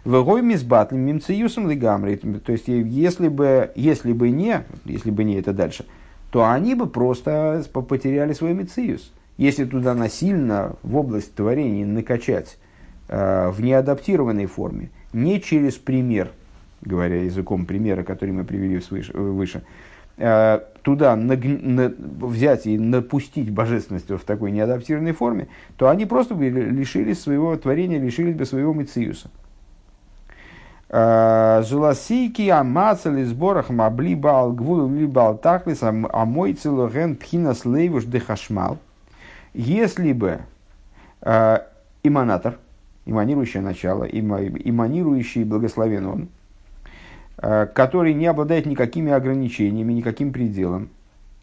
Вегой 0.04 0.42
мизбатлим 0.42 1.02
мимциюсом 1.02 1.70
лигамри. 1.70 2.16
То 2.16 2.52
есть, 2.52 2.68
если 2.68 3.28
бы, 3.28 3.72
если 3.76 4.14
бы 4.14 4.32
не, 4.32 4.64
если 4.86 5.12
бы 5.12 5.24
не 5.24 5.36
это 5.36 5.54
дальше, 5.54 5.86
то 6.32 6.50
они 6.50 6.76
бы 6.76 6.88
просто 6.88 7.64
потеряли 7.72 8.34
свой 8.34 8.54
мициюс. 8.54 9.12
Если 9.38 9.66
туда 9.66 9.94
насильно 9.94 10.76
в 10.82 10.96
область 10.96 11.36
творения 11.36 11.86
накачать 11.86 12.58
э, 13.10 13.50
в 13.50 13.62
неадаптированной 13.62 14.46
форме, 14.46 14.90
не 15.14 15.42
через 15.42 15.76
пример, 15.76 16.32
говоря 16.82 17.22
языком 17.24 17.66
примера, 17.66 18.04
который 18.04 18.32
мы 18.32 18.44
привели 18.44 18.80
свыше, 18.82 19.14
выше, 19.14 19.64
э, 20.18 20.60
туда 20.82 21.16
наг, 21.16 21.40
на, 21.44 21.94
взять 21.98 22.66
и 22.66 22.78
напустить 22.78 23.52
божественность 23.52 24.10
в 24.10 24.20
такой 24.20 24.52
неадаптированной 24.52 25.14
форме, 25.14 25.48
то 25.78 25.90
они 25.90 26.06
просто 26.06 26.34
бы 26.34 26.50
лишились 26.50 27.20
своего 27.20 27.56
творения, 27.56 28.00
лишились 28.00 28.36
бы 28.36 28.46
своего 28.46 28.74
мициуса. 28.74 29.30
Э, 30.94 31.64
Зуласийки 31.64 32.50
амацали 32.50 33.24
сборах 33.24 33.70
мабли 33.70 34.14
бал 34.14 34.52
гвул 34.52 34.90
ли 34.90 35.06
бал 35.06 35.40
а 35.42 36.26
мой 36.26 36.54
целоген 36.54 37.16
пхинас 37.16 37.64
лейвуш 37.64 38.04
дехашмал. 38.04 38.78
Если 39.54 40.12
бы 40.12 40.40
э, 41.22 41.60
иманатор, 42.04 42.58
эманирующее 43.06 43.64
начало, 43.64 44.04
эманирующий 44.04 45.46
благословен 45.46 46.08
он, 46.08 46.28
э, 47.38 47.68
который 47.74 48.14
не 48.14 48.26
обладает 48.26 48.66
никакими 48.66 49.14
ограничениями, 49.14 49.94
никаким 49.94 50.34
пределом. 50.34 50.90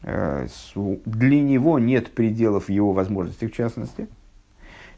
Для 0.01 1.41
него 1.41 1.81
нет 1.81 2.13
пределов 2.13 2.71
его 2.71 2.93
возможностей, 2.93 3.49
в 3.49 3.53
частности. 3.53 4.07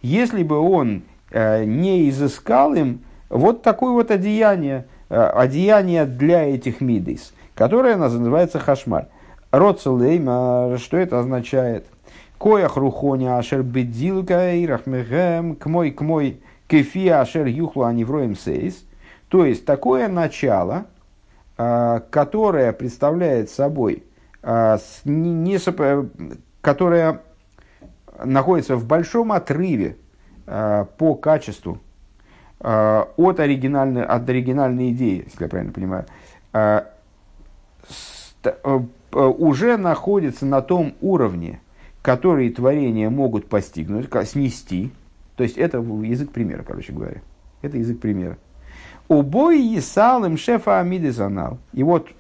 Если 0.03 0.43
бы 0.43 0.59
он 0.59 1.05
не 1.33 2.11
изыскал 2.11 2.75
им 2.75 3.01
вот 3.31 3.63
такое 3.63 3.93
вот 3.93 4.11
одеяние, 4.11 4.87
одеяние 5.09 6.05
для 6.05 6.43
этих 6.49 6.81
мидейс, 6.81 7.33
которое 7.55 7.97
называется 7.97 8.59
хашмаль. 8.59 9.07
Роцелейма, 9.53 10.77
что 10.79 10.97
это 10.97 11.21
означает? 11.21 11.87
Коях 12.39 12.77
рухоня 12.77 13.39
ашер 13.39 13.63
бедилка 13.63 14.53
и 14.55 14.69
мой 15.65 15.91
к 15.93 16.01
мой 16.01 16.41
кефи 16.69 17.09
ашер 17.09 17.47
юхлу 17.47 17.85
анивроем 17.85 18.37
сейс. 18.37 18.85
То 19.29 19.45
есть 19.45 19.65
такое 19.65 20.09
начало, 20.09 20.87
а, 21.57 22.01
которое 22.11 22.73
представляет 22.73 23.51
собой, 23.51 24.05
не, 25.05 25.59
которое 26.63 27.21
находится 28.25 28.77
в 28.77 28.87
большом 28.87 29.33
отрыве 29.33 29.97
по 30.47 31.15
качеству 31.15 31.79
от 32.61 33.41
оригинальной, 33.41 34.05
от 34.05 34.29
оригинальной 34.29 34.93
идеи, 34.93 35.25
если 35.25 35.45
я 35.45 35.49
правильно 35.49 35.73
понимаю, 35.73 36.05
э, 36.53 36.83
уже 39.13 39.77
находится 39.77 40.47
на 40.47 40.61
том 40.61 40.95
уровне, 41.01 41.61
который 42.03 42.51
творения 42.51 43.09
могут 43.11 43.49
постигнуть, 43.49 44.09
снести, 44.27 44.93
то 45.37 45.43
есть 45.43 45.57
это 45.57 45.79
язык 45.79 46.33
примера, 46.33 46.63
короче 46.63 46.93
говоря. 46.93 47.23
Это 47.63 47.79
язык 47.79 47.99
примера. 48.01 48.37
Убой 49.09 49.61
Есалым 49.61 50.37
шефа 50.37 50.81
Амидезанал. 50.81 51.59
И 51.73 51.83
вот 51.83 52.11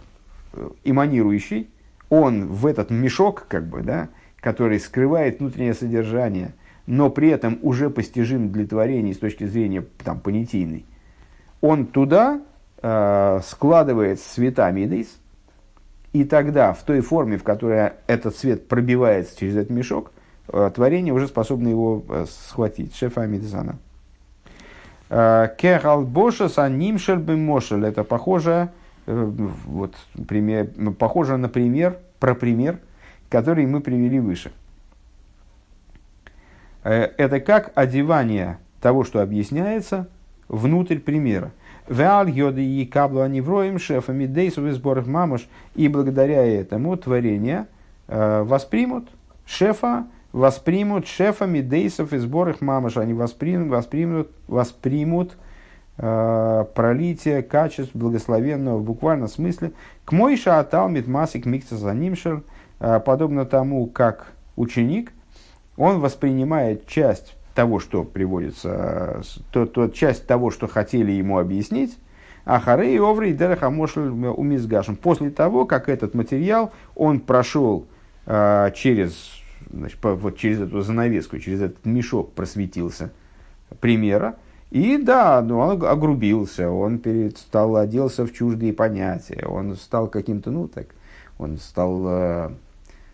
э, 0.54 0.70
эманирующий, 0.84 1.70
он 2.08 2.46
в 2.46 2.66
этот 2.66 2.90
мешок, 2.90 3.46
как 3.48 3.66
бы, 3.66 3.82
да, 3.82 4.08
который 4.40 4.80
скрывает 4.80 5.38
внутреннее 5.38 5.74
содержание, 5.74 6.54
но 6.90 7.08
при 7.10 7.28
этом 7.28 7.58
уже 7.62 7.88
постижим 7.88 8.52
для 8.52 8.66
творения 8.66 9.14
с 9.14 9.18
точки 9.18 9.44
зрения 9.44 9.84
там, 10.04 10.20
понятийной, 10.20 10.84
он 11.60 11.86
туда 11.86 12.40
э, 12.82 13.40
складывает 13.44 14.20
цвета 14.20 14.70
Мидейс, 14.70 15.18
и 16.12 16.24
тогда 16.24 16.72
в 16.72 16.82
той 16.82 17.00
форме, 17.00 17.38
в 17.38 17.44
которой 17.44 17.92
этот 18.06 18.36
цвет 18.36 18.68
пробивается 18.68 19.38
через 19.38 19.56
этот 19.56 19.70
мешок, 19.70 20.12
Э, 20.52 20.70
творение 20.74 21.14
уже 21.14 21.28
способно 21.28 21.68
его 21.68 22.02
э, 22.08 22.26
схватить. 22.28 22.94
Шефа 22.94 23.22
Амидзана. 23.22 23.78
Э, 25.08 25.48
Кехал 25.56 26.02
Боша 26.02 26.48
Санимшель 26.48 27.18
Бемошель. 27.18 27.84
Это 27.84 28.04
похоже, 28.04 28.70
вот, 29.06 29.94
пример, 30.28 30.68
похоже 30.98 31.36
на 31.36 31.48
пример, 31.48 31.98
про 32.20 32.34
пример, 32.34 32.78
который 33.28 33.66
мы 33.66 33.80
привели 33.80 34.20
выше. 34.20 34.52
Это 36.82 37.40
как 37.40 37.72
одевание 37.74 38.58
того, 38.80 39.04
что 39.04 39.20
объясняется, 39.20 40.08
внутрь 40.48 40.98
примера. 40.98 41.52
Веал 41.88 42.26
йоды 42.26 42.64
и 42.64 42.86
каблу 42.86 43.20
анивроем 43.20 43.78
шефами 43.78 44.26
дейсов 44.26 44.64
и 44.64 44.70
сборах 44.70 45.06
мамуш. 45.06 45.48
И 45.74 45.88
благодаря 45.88 46.46
этому 46.46 46.96
творение 46.96 47.66
воспримут 48.06 49.08
шефа 49.44 50.06
воспримут 50.32 51.06
шефами 51.06 51.60
дейсов 51.60 52.12
и 52.12 52.18
сборах 52.18 52.60
мамаш, 52.60 52.96
они 52.96 53.14
воспримут, 53.14 53.68
воспримут, 53.68 54.30
воспримут 54.46 55.36
э, 55.98 56.64
пролитие 56.74 57.42
качеств 57.42 57.94
благословенного 57.94 58.78
в 58.78 58.84
буквальном 58.84 59.28
смысле. 59.28 59.72
К 60.04 60.12
мой 60.12 60.36
шаатал 60.36 60.88
митмасик 60.88 61.46
микса 61.46 61.76
занимшер, 61.76 62.42
э, 62.78 63.00
подобно 63.04 63.44
тому, 63.44 63.86
как 63.86 64.32
ученик, 64.56 65.12
он 65.80 65.98
воспринимает 66.00 66.86
часть 66.86 67.34
того, 67.54 67.80
что 67.80 68.04
приводится, 68.04 69.22
то, 69.50 69.64
то, 69.64 69.88
часть 69.88 70.26
того, 70.26 70.50
что 70.50 70.68
хотели 70.68 71.10
ему 71.10 71.38
объяснить, 71.38 71.98
а 72.44 72.60
Харей 72.60 73.00
Оври 73.00 73.32
Дерахамошель 73.32 74.08
Умизгашем. 74.08 74.96
После 74.96 75.30
того, 75.30 75.64
как 75.64 75.88
этот 75.88 76.14
материал, 76.14 76.72
он 76.94 77.20
прошел 77.20 77.86
э, 78.26 78.70
через 78.74 79.40
значит, 79.70 79.98
по, 80.00 80.14
вот 80.14 80.36
через 80.36 80.60
эту 80.60 80.82
занавеску, 80.82 81.38
через 81.38 81.62
этот 81.62 81.86
мешок 81.86 82.32
просветился 82.32 83.10
примера. 83.80 84.36
И 84.70 84.98
да, 84.98 85.40
ну, 85.40 85.60
он 85.60 85.82
огрубился, 85.82 86.68
он 86.68 86.98
перед, 86.98 87.38
стал 87.38 87.76
оделся 87.76 88.26
в 88.26 88.34
чуждые 88.34 88.74
понятия, 88.74 89.46
он 89.46 89.76
стал 89.76 90.08
каким-то, 90.08 90.50
ну 90.50 90.68
так, 90.68 90.88
он 91.38 91.56
стал... 91.56 92.02
Э, 92.06 92.50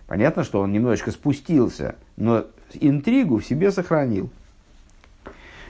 понятно, 0.08 0.42
что 0.42 0.60
он 0.60 0.72
немножечко 0.72 1.12
спустился, 1.12 1.94
но 2.16 2.44
интригу 2.74 3.38
в 3.38 3.44
себе 3.44 3.70
сохранил. 3.70 4.30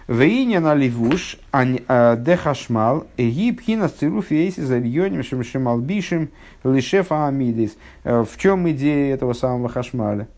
Вейня 0.08 0.60
на 0.60 0.72
ливуш 0.74 1.36
э, 1.52 2.16
дехашмал 2.16 3.08
гибхина 3.18 3.88
цируф 3.88 4.30
ейси 4.30 4.60
за 4.60 4.78
рьоним 4.78 5.24
шималбишим 5.24 6.30
лишефа 6.62 7.26
амидис. 7.26 7.76
Э, 8.04 8.22
в 8.22 8.38
чем 8.38 8.70
идея 8.70 9.14
этого 9.14 9.32
самого 9.32 9.68
хашмаля? 9.68 10.28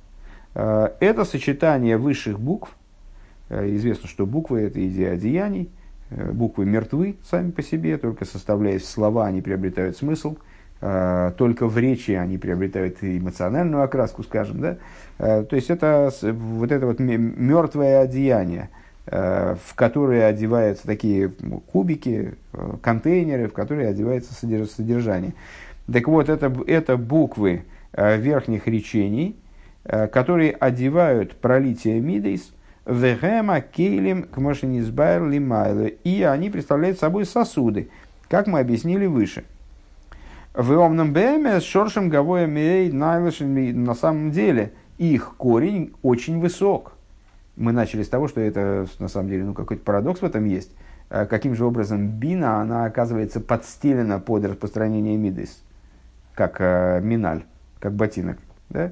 Э, 0.54 0.88
это 1.00 1.26
сочетание 1.26 1.98
высших 1.98 2.40
букв. 2.40 2.70
Э, 3.50 3.68
известно, 3.76 4.08
что 4.08 4.24
буквы– 4.24 4.60
это 4.62 4.86
идея 4.88 5.12
одеяний. 5.12 5.68
Буквы 6.10 6.64
мертвы 6.64 7.16
сами 7.30 7.50
по 7.50 7.62
себе, 7.62 7.98
только 7.98 8.24
составляясь 8.24 8.88
слова, 8.88 9.26
они 9.26 9.42
приобретают 9.42 9.98
смысл. 9.98 10.38
Э, 10.80 11.32
только 11.36 11.66
в 11.66 11.76
речи 11.78 12.12
они 12.12 12.38
приобретают 12.38 12.98
эмоциональную 13.02 13.82
окраску, 13.82 14.22
скажем, 14.22 14.60
да. 14.60 14.76
Э, 15.18 15.44
то 15.44 15.56
есть 15.56 15.70
это 15.70 16.10
вот 16.22 16.72
это 16.72 16.86
вот 16.86 16.98
мертвое 16.98 18.00
одеяние, 18.00 18.70
э, 19.06 19.56
в 19.64 19.74
которое 19.74 20.26
одеваются 20.26 20.86
такие 20.86 21.32
кубики, 21.72 22.34
контейнеры, 22.82 23.48
в 23.48 23.52
которые 23.52 23.88
одевается 23.88 24.32
содержание. 24.34 25.34
Так 25.90 26.06
вот, 26.08 26.28
это, 26.28 26.52
это 26.66 26.96
буквы 26.96 27.64
верхних 27.96 28.66
речений, 28.66 29.36
которые 29.84 30.52
одевают 30.52 31.36
пролитие 31.36 31.98
мидейс 32.00 32.52
вегема 32.88 33.60
кейлем 33.60 34.24
кмошенизбайр 34.24 35.26
лимайлы. 35.26 35.98
И 36.04 36.22
они 36.22 36.50
представляют 36.50 36.98
собой 36.98 37.26
сосуды, 37.26 37.90
как 38.28 38.46
мы 38.46 38.60
объяснили 38.60 39.06
выше. 39.06 39.44
В 40.58 40.72
омном 40.76 41.12
беме 41.12 41.60
с 41.60 41.62
шоршем 41.62 42.08
гавоя 42.08 42.46
мей 42.46 42.90
на 42.90 43.94
самом 43.94 44.32
деле 44.32 44.72
их 44.98 45.36
корень 45.36 45.94
очень 46.02 46.40
высок. 46.40 46.94
Мы 47.54 47.70
начали 47.70 48.02
с 48.02 48.08
того, 48.08 48.26
что 48.26 48.40
это 48.40 48.88
на 48.98 49.06
самом 49.06 49.28
деле 49.28 49.44
ну, 49.44 49.54
какой-то 49.54 49.84
парадокс 49.84 50.20
в 50.20 50.24
этом 50.24 50.46
есть. 50.46 50.72
Э, 51.10 51.26
каким 51.26 51.54
же 51.54 51.64
образом 51.64 52.08
бина, 52.08 52.60
она 52.60 52.86
оказывается 52.86 53.38
подстелена 53.38 54.18
под 54.18 54.46
распространение 54.46 55.16
мидейс 55.16 55.62
как 56.34 56.56
э, 56.58 57.00
миналь, 57.04 57.44
как 57.78 57.92
ботинок. 57.92 58.38
Да? 58.68 58.90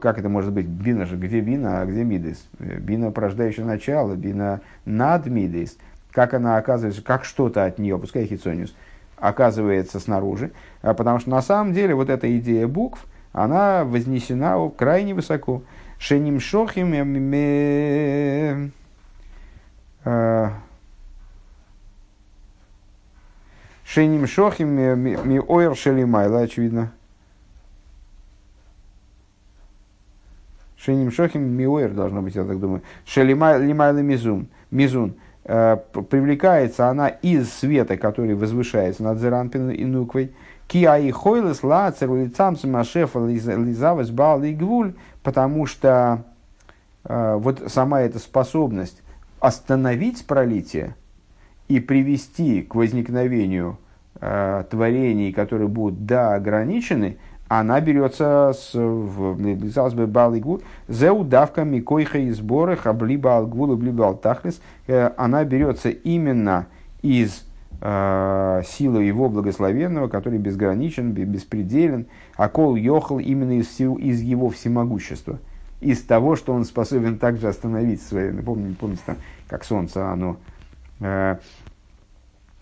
Как 0.00 0.18
это 0.18 0.28
может 0.28 0.52
быть? 0.52 0.66
Бина 0.66 1.06
же, 1.06 1.16
где 1.16 1.38
бина, 1.38 1.82
а 1.82 1.86
где 1.86 2.02
мидейс? 2.02 2.48
Э, 2.58 2.80
бина 2.80 3.12
порождающее 3.12 3.64
начало, 3.64 4.16
бина 4.16 4.60
над 4.84 5.26
мидейс. 5.26 5.78
Как 6.10 6.34
она 6.34 6.56
оказывается, 6.56 7.00
как 7.00 7.24
что-то 7.24 7.64
от 7.64 7.78
нее, 7.78 7.96
пускай 7.96 8.26
хитсониус, 8.26 8.74
оказывается 9.20 10.00
снаружи. 10.00 10.52
А 10.82 10.94
потому 10.94 11.18
что 11.20 11.30
на 11.30 11.42
самом 11.42 11.72
деле 11.72 11.94
вот 11.94 12.08
эта 12.10 12.36
идея 12.38 12.66
букв, 12.66 13.04
она 13.32 13.84
вознесена 13.84 14.70
крайне 14.70 15.14
высоко. 15.14 15.62
Шеним 15.98 16.40
шохим 16.40 16.92
э, 20.04 20.50
Шеним 23.84 24.26
шохим 24.26 24.68
ми 24.68 25.40
ойр 25.40 25.76
шелимайла, 25.76 26.40
очевидно. 26.40 26.92
Шеним 30.78 31.12
шохим 31.12 31.42
ми 31.42 31.66
ойр 31.66 31.90
должно 31.90 32.22
быть, 32.22 32.34
я 32.34 32.44
так 32.44 32.58
думаю. 32.58 32.82
Шелимайла 33.04 34.00
мизун. 34.00 34.48
Мизун. 34.70 35.16
Э, 35.44 35.76
привлекается 36.10 36.88
она 36.88 37.08
из 37.08 37.52
света, 37.52 37.96
который 37.96 38.34
возвышается 38.34 39.02
над 39.02 39.18
Зеранпин 39.18 39.70
и 39.70 39.84
Нуквой. 39.84 40.32
Киаи 40.68 41.10
хойлес 41.10 41.62
лацер 41.62 42.12
лицам 42.14 42.56
самашефа 42.56 43.18
лизавас 43.26 44.10
бал 44.10 44.42
и 44.42 44.52
гвуль, 44.52 44.94
потому 45.22 45.66
что 45.66 46.24
э, 47.04 47.36
вот 47.40 47.64
сама 47.66 48.02
эта 48.02 48.18
способность 48.18 49.02
остановить 49.40 50.26
пролитие– 50.26 50.94
и 51.70 51.78
привести 51.78 52.62
к 52.62 52.74
возникновению 52.74 53.78
э, 54.20 54.64
творений, 54.68 55.32
которые 55.32 55.68
будут 55.68 56.04
да 56.04 56.34
ограничены, 56.34 57.16
она 57.50 57.80
берется 57.80 58.52
с 58.54 58.74
бы 58.76 60.06
балигу. 60.06 60.62
Зеудавка 60.86 61.64
микойха 61.64 62.18
и 62.18 62.30
сборах 62.30 62.86
облиба 62.86 63.38
алгвул 63.38 63.72
облиба 63.72 64.06
алтахлис 64.06 64.62
э, 64.86 65.10
она 65.16 65.42
берется 65.44 65.90
именно 65.90 66.68
из 67.02 67.44
э, 67.80 68.62
силы 68.64 69.02
его 69.02 69.28
благословенного, 69.28 70.06
который 70.06 70.38
безграничен, 70.38 71.10
беспределен, 71.10 72.06
а 72.36 72.48
кол 72.48 72.76
йохал 72.76 73.18
именно 73.18 73.58
из, 73.58 73.80
из 73.80 74.20
его 74.20 74.48
всемогущества, 74.50 75.40
из 75.80 76.04
того, 76.04 76.36
что 76.36 76.52
он 76.52 76.64
способен 76.64 77.18
также 77.18 77.48
остановить 77.48 78.00
свои, 78.00 78.30
напомните, 78.30 78.76
помните, 78.78 79.02
там, 79.04 79.16
как 79.48 79.64
солнце, 79.64 80.08
оно 80.08 80.36
э, 81.00 81.36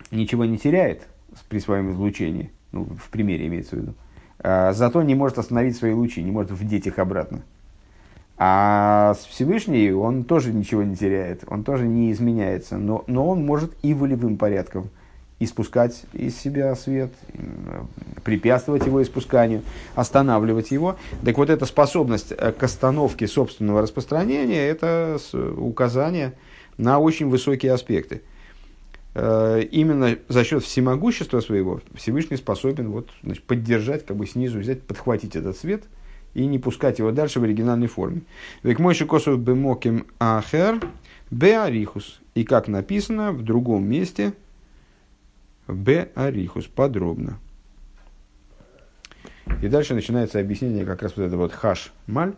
ничего 0.09 0.45
не 0.45 0.57
теряет 0.57 1.07
при 1.47 1.59
своем 1.59 1.91
излучении, 1.91 2.49
ну, 2.71 2.85
в 2.85 3.11
примере 3.11 3.45
имеется 3.45 3.75
в 3.75 3.79
виду, 3.81 3.93
зато 4.41 5.01
не 5.01 5.15
может 5.15 5.37
остановить 5.37 5.77
свои 5.77 5.93
лучи, 5.93 6.23
не 6.23 6.31
может 6.31 6.51
вдеть 6.51 6.87
их 6.87 6.99
обратно. 6.99 7.41
А 8.37 9.15
Всевышний, 9.29 9.91
он 9.91 10.23
тоже 10.23 10.53
ничего 10.53 10.83
не 10.83 10.95
теряет, 10.95 11.43
он 11.47 11.65
тоже 11.65 11.85
не 11.85 12.09
изменяется, 12.13 12.77
но, 12.77 13.03
но 13.05 13.27
он 13.27 13.45
может 13.45 13.73
и 13.81 13.93
волевым 13.93 14.37
порядком 14.37 14.89
испускать 15.39 16.03
из 16.13 16.37
себя 16.37 16.75
свет, 16.75 17.11
препятствовать 18.23 18.85
его 18.85 19.01
испусканию, 19.01 19.61
останавливать 19.95 20.71
его. 20.71 20.97
Так 21.23 21.37
вот, 21.37 21.49
эта 21.49 21.65
способность 21.65 22.31
э, 22.31 22.51
к 22.51 22.61
остановке 22.63 23.27
собственного 23.27 23.81
распространения– 23.81 24.67
это 24.69 25.17
указание 25.57 26.33
на 26.77 26.99
очень 26.99 27.29
высокие 27.29 27.73
аспекты. 27.73 28.21
Э, 29.15 29.61
именно 29.71 30.17
за 30.27 30.43
счет 30.43 30.63
всемогущества 30.63 31.39
своего 31.39 31.81
Всевышний 31.95 32.37
способен 32.37 32.89
вот, 32.91 33.09
значит, 33.23 33.43
поддержать, 33.43 34.05
как 34.05 34.17
бы 34.17 34.27
снизу 34.27 34.59
взять, 34.59 34.83
подхватить 34.83 35.35
этот 35.35 35.57
свет 35.57 35.83
и 36.35 36.45
не 36.45 36.59
пускать 36.59 36.99
его 36.99 37.11
дальше 37.11 37.39
в 37.39 37.43
оригинальной 37.43 37.87
форме. 37.87 38.21
Век 38.61 38.79
мой 38.79 38.93
шикосов 38.93 39.39
бемоким 39.39 40.05
ахер 40.19 40.79
беарихус. 41.31 42.19
И 42.35 42.43
как 42.43 42.67
написано 42.67 43.31
в 43.31 43.43
другом 43.43 43.87
месте, 43.87 44.33
беарихус, 45.67 46.67
подробно. 46.67 47.39
И 49.61 49.67
дальше 49.67 49.95
начинается 49.95 50.39
объяснение 50.39 50.85
как 50.85 51.01
раз 51.01 51.17
вот 51.17 51.23
это 51.23 51.35
вот 51.35 51.51
хаш 51.51 51.91
маль, 52.07 52.35